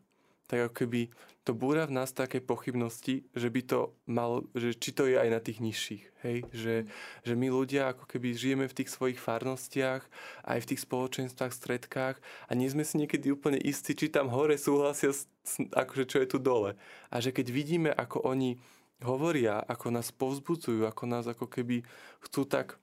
tak 0.47 0.67
ako 0.67 0.73
keby 0.73 1.01
to 1.47 1.55
búra 1.55 1.87
v 1.87 1.95
nás 1.95 2.11
také 2.11 2.43
pochybnosti, 2.43 3.23
že 3.31 3.47
by 3.47 3.61
to 3.63 3.95
malo, 4.03 4.43
že 4.51 4.75
či 4.75 4.91
to 4.91 5.07
je 5.07 5.15
aj 5.15 5.29
na 5.31 5.39
tých 5.39 5.63
nižších, 5.63 6.03
hej? 6.27 6.37
Že, 6.51 6.75
že 7.23 7.33
my 7.39 7.47
ľudia 7.47 7.95
ako 7.95 8.03
keby 8.03 8.35
žijeme 8.35 8.65
v 8.67 8.75
tých 8.83 8.91
svojich 8.91 9.15
farnostiach, 9.15 10.03
aj 10.43 10.59
v 10.59 10.67
tých 10.67 10.83
spoločenstvách, 10.83 11.55
stredkách 11.55 12.19
a 12.19 12.51
nie 12.51 12.67
sme 12.67 12.83
si 12.83 12.99
niekedy 12.99 13.31
úplne 13.31 13.55
istí, 13.63 13.95
či 13.95 14.11
tam 14.11 14.27
hore 14.27 14.59
súhlasia, 14.59 15.15
s, 15.15 15.31
akože 15.71 16.03
čo 16.03 16.19
je 16.19 16.27
tu 16.27 16.35
dole. 16.35 16.75
A 17.07 17.23
že 17.23 17.31
keď 17.31 17.47
vidíme, 17.47 17.95
ako 17.95 18.27
oni 18.27 18.59
hovoria, 19.07 19.63
ako 19.63 19.95
nás 19.95 20.11
povzbudzujú, 20.11 20.83
ako 20.83 21.03
nás 21.07 21.31
ako 21.31 21.47
keby 21.47 21.87
chcú 22.27 22.43
tak, 22.43 22.75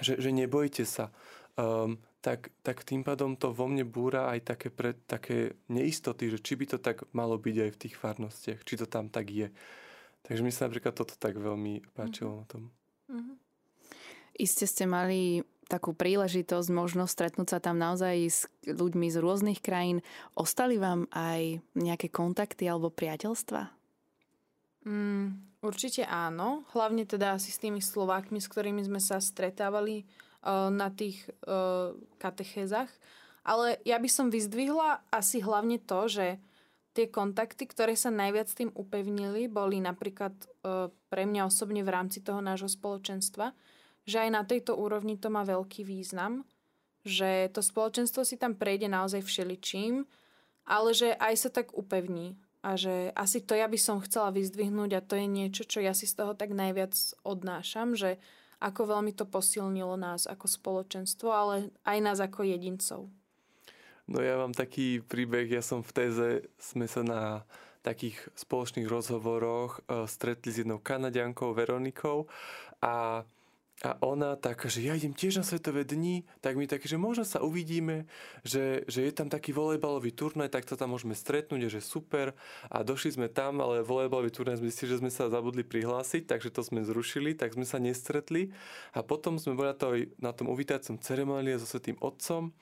že, 0.00 0.16
že 0.16 0.32
nebojte 0.32 0.88
sa, 0.88 1.12
um, 1.60 2.00
tak, 2.22 2.54
tak 2.62 2.86
tým 2.86 3.02
pádom 3.02 3.34
to 3.34 3.50
vo 3.50 3.66
mne 3.66 3.82
búra 3.82 4.30
aj 4.30 4.54
také, 4.54 4.70
pre, 4.70 4.94
také 4.94 5.58
neistoty, 5.66 6.30
že 6.30 6.38
či 6.38 6.54
by 6.54 6.64
to 6.70 6.78
tak 6.78 7.02
malo 7.10 7.34
byť 7.34 7.56
aj 7.66 7.70
v 7.74 7.80
tých 7.82 7.94
farnostiach, 7.98 8.62
či 8.62 8.78
to 8.78 8.86
tam 8.86 9.10
tak 9.10 9.26
je. 9.26 9.50
Takže 10.22 10.46
mi 10.46 10.54
sa 10.54 10.70
napríklad 10.70 10.94
toto 10.94 11.18
tak 11.18 11.34
veľmi 11.34 11.82
páčilo 11.98 12.30
mm-hmm. 12.30 12.42
na 12.46 12.46
tom. 12.46 12.62
Mm-hmm. 13.10 13.36
Iste 14.38 14.64
ste 14.70 14.86
mali 14.86 15.42
takú 15.66 15.96
príležitosť, 15.98 16.68
možnosť 16.70 17.12
stretnúť 17.12 17.48
sa 17.48 17.58
tam 17.58 17.76
naozaj 17.80 18.16
s 18.28 18.40
ľuďmi 18.70 19.10
z 19.10 19.16
rôznych 19.18 19.60
krajín. 19.64 20.04
Ostali 20.38 20.78
vám 20.78 21.10
aj 21.10 21.58
nejaké 21.74 22.06
kontakty 22.06 22.70
alebo 22.70 22.92
priateľstva? 22.92 23.72
Mm, 24.86 25.58
určite 25.64 26.06
áno. 26.06 26.68
Hlavne 26.76 27.02
teda 27.02 27.34
asi 27.34 27.50
s 27.50 27.58
tými 27.58 27.80
Slovákmi, 27.80 28.38
s 28.38 28.50
ktorými 28.52 28.84
sme 28.84 29.00
sa 29.00 29.18
stretávali 29.18 30.04
na 30.46 30.90
tých 30.90 31.22
uh, 31.46 31.94
katechézach. 32.18 32.90
Ale 33.42 33.78
ja 33.82 33.98
by 33.98 34.06
som 34.10 34.30
vyzdvihla 34.30 35.02
asi 35.10 35.42
hlavne 35.42 35.82
to, 35.82 36.06
že 36.06 36.38
tie 36.94 37.06
kontakty, 37.08 37.66
ktoré 37.66 37.98
sa 37.98 38.12
najviac 38.12 38.50
tým 38.52 38.70
upevnili, 38.74 39.50
boli 39.50 39.82
napríklad 39.82 40.34
uh, 40.62 40.90
pre 41.10 41.24
mňa 41.26 41.48
osobne 41.48 41.82
v 41.82 41.90
rámci 41.90 42.22
toho 42.22 42.38
nášho 42.38 42.68
spoločenstva, 42.68 43.54
že 44.06 44.18
aj 44.18 44.30
na 44.30 44.42
tejto 44.42 44.74
úrovni 44.74 45.16
to 45.18 45.30
má 45.30 45.46
veľký 45.46 45.86
význam, 45.86 46.42
že 47.02 47.50
to 47.50 47.62
spoločenstvo 47.62 48.22
si 48.22 48.38
tam 48.38 48.54
prejde 48.54 48.86
naozaj 48.86 49.22
všeličím, 49.26 50.06
ale 50.66 50.90
že 50.94 51.14
aj 51.18 51.34
sa 51.38 51.50
tak 51.50 51.74
upevní. 51.74 52.38
A 52.62 52.78
že 52.78 53.10
asi 53.18 53.42
to 53.42 53.58
ja 53.58 53.66
by 53.66 53.74
som 53.74 53.98
chcela 54.06 54.30
vyzdvihnúť 54.30 54.90
a 54.94 55.02
to 55.02 55.18
je 55.18 55.26
niečo, 55.26 55.66
čo 55.66 55.82
ja 55.82 55.90
si 55.98 56.06
z 56.06 56.14
toho 56.14 56.38
tak 56.38 56.54
najviac 56.54 56.94
odnášam, 57.26 57.98
že 57.98 58.22
ako 58.62 58.94
veľmi 58.94 59.10
to 59.12 59.26
posilnilo 59.26 59.98
nás 59.98 60.30
ako 60.30 60.46
spoločenstvo, 60.46 61.28
ale 61.34 61.74
aj 61.82 61.98
nás 61.98 62.18
ako 62.22 62.46
jedincov. 62.46 63.10
No 64.06 64.18
ja 64.22 64.38
mám 64.38 64.54
taký 64.54 65.02
príbeh, 65.02 65.50
ja 65.50 65.62
som 65.62 65.82
v 65.82 65.94
téze, 65.94 66.28
sme 66.58 66.86
sa 66.86 67.02
na 67.02 67.22
takých 67.82 68.18
spoločných 68.38 68.86
rozhovoroch 68.86 69.82
uh, 69.90 70.06
stretli 70.06 70.54
s 70.54 70.62
jednou 70.62 70.78
kanadiankou 70.78 71.50
Veronikou 71.50 72.30
a 72.78 73.26
a 73.82 73.98
ona 73.98 74.38
tak, 74.38 74.62
že 74.70 74.78
ja 74.78 74.94
idem 74.94 75.10
tiež 75.10 75.42
na 75.42 75.44
Svetové 75.44 75.82
dni, 75.82 76.22
tak 76.38 76.54
mi 76.54 76.70
také, 76.70 76.86
že 76.86 76.94
možno 76.94 77.26
sa 77.26 77.42
uvidíme, 77.42 78.06
že, 78.46 78.86
že 78.86 79.02
je 79.02 79.10
tam 79.10 79.26
taký 79.26 79.50
volejbalový 79.50 80.14
turnaj, 80.14 80.54
tak 80.54 80.70
sa 80.70 80.78
tam 80.78 80.94
môžeme 80.94 81.18
stretnúť, 81.18 81.66
že 81.66 81.82
super. 81.82 82.30
A 82.70 82.86
došli 82.86 83.18
sme 83.18 83.26
tam, 83.26 83.58
ale 83.58 83.82
volejbalový 83.82 84.30
turnaj 84.30 84.62
sme 84.62 84.70
si, 84.70 84.86
že 84.86 85.02
sme 85.02 85.10
sa 85.10 85.26
zabudli 85.26 85.66
prihlásiť, 85.66 86.30
takže 86.30 86.54
to 86.54 86.62
sme 86.62 86.86
zrušili, 86.86 87.34
tak 87.34 87.58
sme 87.58 87.66
sa 87.66 87.82
nestretli. 87.82 88.54
A 88.94 89.02
potom 89.02 89.42
sme 89.42 89.58
boli 89.58 89.74
na, 89.74 89.76
to, 89.76 89.88
na 90.22 90.30
tom 90.30 90.46
uvítacom 90.46 91.02
ceremonie 91.02 91.58
so 91.58 91.66
Svetým 91.66 91.98
Otcom 91.98 92.54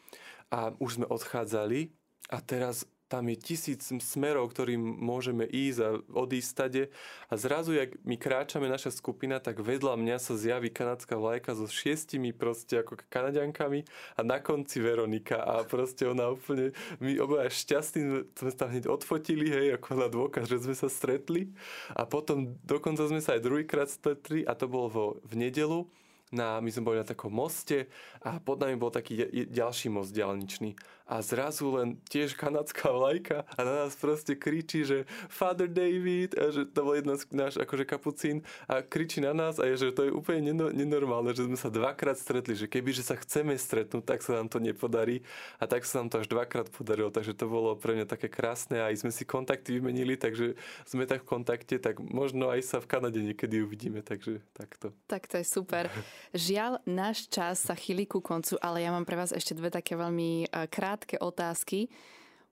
a 0.49 0.73
už 0.81 1.05
sme 1.05 1.07
odchádzali 1.07 1.93
a 2.33 2.41
teraz 2.41 2.89
tam 3.11 3.27
je 3.27 3.37
tisíc 3.43 3.91
smerov, 3.91 4.55
ktorým 4.55 4.79
môžeme 4.79 5.43
ísť 5.43 5.79
a 5.83 5.91
odísť 6.15 6.47
stade. 6.47 6.83
A 7.27 7.35
zrazu, 7.35 7.75
jak 7.75 7.99
my 8.07 8.15
kráčame 8.15 8.71
naša 8.71 8.95
skupina, 8.95 9.43
tak 9.43 9.59
vedľa 9.59 9.99
mňa 9.99 10.17
sa 10.23 10.39
zjaví 10.39 10.71
kanadská 10.71 11.19
vlajka 11.19 11.59
so 11.59 11.67
šiestimi 11.67 12.31
proste 12.31 12.79
ako 12.79 13.03
kanadiankami 13.11 13.83
a 14.15 14.21
na 14.23 14.39
konci 14.39 14.79
Veronika. 14.79 15.43
A 15.43 15.67
proste 15.67 16.07
ona 16.07 16.31
úplne, 16.31 16.71
my 17.03 17.19
obaja 17.19 17.51
šťastní 17.51 18.31
sme 18.39 18.51
sa 18.55 18.71
hneď 18.71 18.87
odfotili, 18.87 19.51
hej, 19.51 19.75
ako 19.75 19.89
na 19.99 20.07
dôkaz, 20.07 20.47
že 20.47 20.63
sme 20.63 20.79
sa 20.79 20.87
stretli. 20.87 21.51
A 21.99 22.07
potom 22.07 22.55
dokonca 22.63 23.03
sme 23.11 23.19
sa 23.19 23.35
aj 23.35 23.43
druhýkrát 23.43 23.91
stretli 23.91 24.47
a 24.47 24.55
to 24.55 24.71
bolo 24.71 24.87
vo, 24.87 25.07
v 25.27 25.35
nedelu 25.35 25.83
na, 26.31 26.63
my 26.63 26.71
sme 26.71 26.87
boli 26.87 26.99
na 27.03 27.07
takom 27.07 27.35
moste 27.35 27.91
a 28.23 28.39
pod 28.39 28.63
nami 28.63 28.79
bol 28.79 28.95
taký 28.95 29.27
ďalší 29.51 29.91
most 29.91 30.15
diálničný 30.15 30.79
a 31.11 31.19
zrazu 31.27 31.75
len 31.75 31.99
tiež 32.07 32.39
kanadská 32.39 32.87
vlajka 32.95 33.43
a 33.59 33.61
na 33.67 33.75
nás 33.85 33.99
proste 33.99 34.39
kričí, 34.39 34.87
že 34.87 35.11
Father 35.27 35.67
David, 35.67 36.39
a 36.39 36.55
že 36.55 36.63
to 36.71 36.87
bol 36.87 36.95
jeden 36.95 37.19
z 37.19 37.27
náš 37.35 37.59
akože 37.59 37.83
kapucín 37.83 38.47
a 38.71 38.79
kričí 38.79 39.19
na 39.19 39.35
nás 39.35 39.59
a 39.59 39.67
je, 39.67 39.91
že 39.91 39.91
to 39.91 40.07
je 40.07 40.15
úplne 40.15 40.55
nenormálne, 40.55 41.35
že 41.35 41.51
sme 41.51 41.59
sa 41.59 41.67
dvakrát 41.67 42.15
stretli, 42.15 42.55
že 42.55 42.71
keby 42.71 42.95
že 42.95 43.03
sa 43.03 43.19
chceme 43.19 43.59
stretnúť, 43.59 44.07
tak 44.07 44.23
sa 44.23 44.39
nám 44.39 44.47
to 44.47 44.63
nepodarí 44.63 45.27
a 45.59 45.67
tak 45.67 45.83
sa 45.83 45.99
nám 45.99 46.15
to 46.15 46.23
až 46.23 46.31
dvakrát 46.31 46.71
podarilo, 46.71 47.11
takže 47.11 47.35
to 47.35 47.51
bolo 47.51 47.75
pre 47.75 47.99
mňa 47.99 48.07
také 48.07 48.31
krásne 48.31 48.79
a 48.79 48.95
aj 48.95 49.03
sme 49.03 49.11
si 49.11 49.27
kontakty 49.27 49.83
vymenili, 49.83 50.15
takže 50.15 50.55
sme 50.87 51.11
tak 51.11 51.27
v 51.27 51.35
kontakte, 51.35 51.83
tak 51.83 51.99
možno 51.99 52.55
aj 52.55 52.63
sa 52.63 52.79
v 52.79 52.87
Kanade 52.87 53.19
niekedy 53.19 53.67
uvidíme, 53.67 54.07
takže 54.07 54.47
takto. 54.55 54.95
Tak 55.11 55.27
to 55.27 55.43
je 55.43 55.47
super. 55.47 55.91
Žiaľ, 56.31 56.87
náš 56.87 57.27
čas 57.27 57.67
sa 57.67 57.75
chýli 57.75 58.07
ku 58.07 58.23
koncu, 58.23 58.55
ale 58.63 58.87
ja 58.87 58.95
mám 58.95 59.03
pre 59.03 59.19
vás 59.19 59.35
ešte 59.35 59.59
dve 59.59 59.75
také 59.75 59.99
veľmi 59.99 60.47
eh, 60.47 60.71
krátke 60.71 61.00
krátke 61.01 61.17
otázky. 61.17 61.89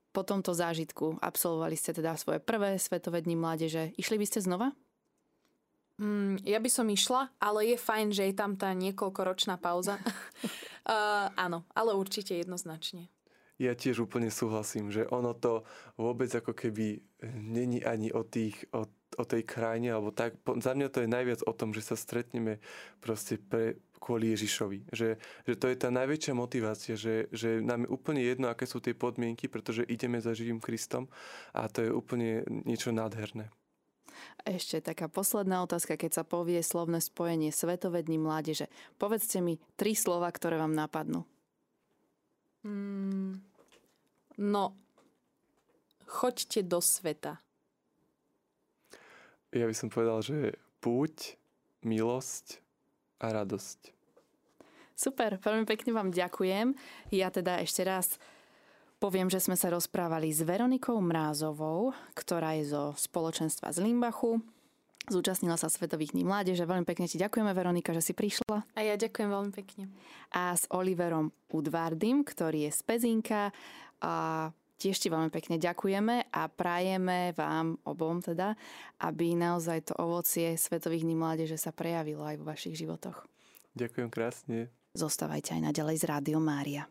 Po 0.09 0.25
tomto 0.25 0.57
zážitku 0.57 1.21
absolvovali 1.21 1.77
ste 1.77 1.93
teda 1.93 2.17
svoje 2.17 2.41
prvé 2.41 2.81
Svetové 2.81 3.21
dni 3.21 3.37
mládeže. 3.37 3.93
Išli 3.93 4.17
by 4.17 4.25
ste 4.25 4.41
znova? 4.41 4.73
Mm, 6.01 6.41
ja 6.41 6.57
by 6.57 6.69
som 6.71 6.89
išla, 6.89 7.29
ale 7.37 7.69
je 7.69 7.77
fajn, 7.77 8.07
že 8.09 8.25
je 8.25 8.33
tam 8.33 8.57
tá 8.57 8.73
niekoľkoročná 8.73 9.61
pauza. 9.61 10.01
uh, 10.01 11.29
áno, 11.45 11.61
ale 11.77 11.93
určite 11.93 12.33
jednoznačne. 12.33 13.05
Ja 13.61 13.75
tiež 13.77 14.07
úplne 14.07 14.33
súhlasím, 14.33 14.89
že 14.89 15.05
ono 15.11 15.35
to 15.35 15.67
vôbec 15.99 16.31
ako 16.31 16.55
keby 16.55 17.03
není 17.35 17.83
ani 17.83 18.09
o, 18.09 18.23
tých, 18.23 18.65
o, 18.71 18.87
o 19.19 19.23
tej 19.27 19.43
krajine, 19.43 19.93
alebo 19.93 20.15
tak. 20.15 20.39
Za 20.63 20.73
mňa 20.73 20.87
to 20.89 21.03
je 21.03 21.11
najviac 21.11 21.43
o 21.43 21.53
tom, 21.53 21.75
že 21.75 21.83
sa 21.83 21.99
stretneme 21.99 22.63
proste 23.03 23.35
pre, 23.35 23.77
kvôli 23.99 24.31
Ježišovi. 24.33 24.89
Že, 24.89 25.19
že 25.19 25.53
to 25.59 25.67
je 25.67 25.75
tá 25.75 25.91
najväčšia 25.91 26.33
motivácia, 26.33 26.95
že, 26.95 27.27
že 27.35 27.59
nám 27.59 27.85
je 27.85 27.93
úplne 27.93 28.23
jedno, 28.23 28.47
aké 28.47 28.63
sú 28.63 28.79
tie 28.79 28.95
podmienky, 28.95 29.51
pretože 29.51 29.85
ideme 29.85 30.17
za 30.23 30.31
živým 30.31 30.63
Kristom 30.63 31.11
a 31.51 31.67
to 31.67 31.85
je 31.85 31.91
úplne 31.91 32.47
niečo 32.65 32.95
nádherné. 32.95 33.51
Ešte 34.47 34.79
taká 34.79 35.11
posledná 35.11 35.63
otázka, 35.63 35.99
keď 35.99 36.21
sa 36.21 36.23
povie 36.23 36.63
slovné 36.63 37.03
spojenie 37.03 37.51
Svetové 37.51 38.03
dni 38.03 38.19
mládeže. 38.23 38.71
Povedzte 38.95 39.43
mi 39.43 39.59
tri 39.75 39.95
slova, 39.95 40.31
ktoré 40.31 40.55
vám 40.55 40.71
napadnú. 40.75 41.27
Mm, 42.63 43.39
no, 44.39 44.63
choďte 46.07 46.63
do 46.67 46.79
sveta. 46.83 47.39
Ja 49.55 49.65
by 49.65 49.75
som 49.75 49.89
povedal, 49.89 50.19
že 50.21 50.37
púť, 50.83 51.39
milosť 51.83 52.59
a 53.19 53.25
radosť. 53.29 53.93
Super, 54.99 55.39
veľmi 55.39 55.63
pekne 55.63 55.95
vám 55.95 56.11
ďakujem. 56.11 56.75
Ja 57.15 57.31
teda 57.31 57.63
ešte 57.63 57.87
raz 57.87 58.19
poviem, 58.99 59.31
že 59.31 59.39
sme 59.39 59.55
sa 59.55 59.71
rozprávali 59.71 60.27
s 60.27 60.43
Veronikou 60.43 60.99
Mrázovou, 60.99 61.95
ktorá 62.11 62.59
je 62.59 62.75
zo 62.75 62.83
spoločenstva 62.99 63.71
z 63.71 63.87
Limbachu. 63.87 64.43
Zúčastnila 65.07 65.55
sa 65.55 65.71
Svetových 65.71 66.13
dní 66.13 66.27
mládeže. 66.27 66.67
Veľmi 66.67 66.83
pekne 66.83 67.07
ti 67.07 67.15
ďakujeme, 67.15 67.49
Veronika, 67.55 67.95
že 67.95 68.03
si 68.03 68.13
prišla. 68.13 68.61
A 68.75 68.79
ja 68.83 68.99
ďakujem 68.99 69.31
veľmi 69.31 69.51
pekne. 69.55 69.87
A 70.35 70.53
s 70.53 70.67
Oliverom 70.69 71.31
Udvardim, 71.49 72.21
ktorý 72.21 72.69
je 72.69 72.71
z 72.75 72.81
Pezinka. 72.83 73.49
A 74.03 74.51
tiež 74.79 74.95
ti 74.95 75.11
veľmi 75.11 75.27
pekne 75.27 75.59
ďakujeme 75.59 76.31
a 76.31 76.41
prajeme 76.47 77.35
vám 77.35 77.75
obom 77.83 78.23
teda, 78.23 78.55
aby 79.03 79.35
naozaj 79.35 79.91
to 79.91 79.93
ovocie 79.99 80.55
Svetových 80.55 81.03
dní 81.03 81.19
mládeže 81.19 81.59
sa 81.59 81.75
prejavilo 81.75 82.23
aj 82.23 82.39
vo 82.39 82.47
vašich 82.47 82.79
životoch. 82.79 83.27
Ďakujem 83.75 84.09
krásne. 84.09 84.71
Zostávajte 84.95 85.53
aj 85.59 85.69
naďalej 85.69 86.01
z 86.01 86.05
Rádio 86.07 86.39
Mária. 86.41 86.87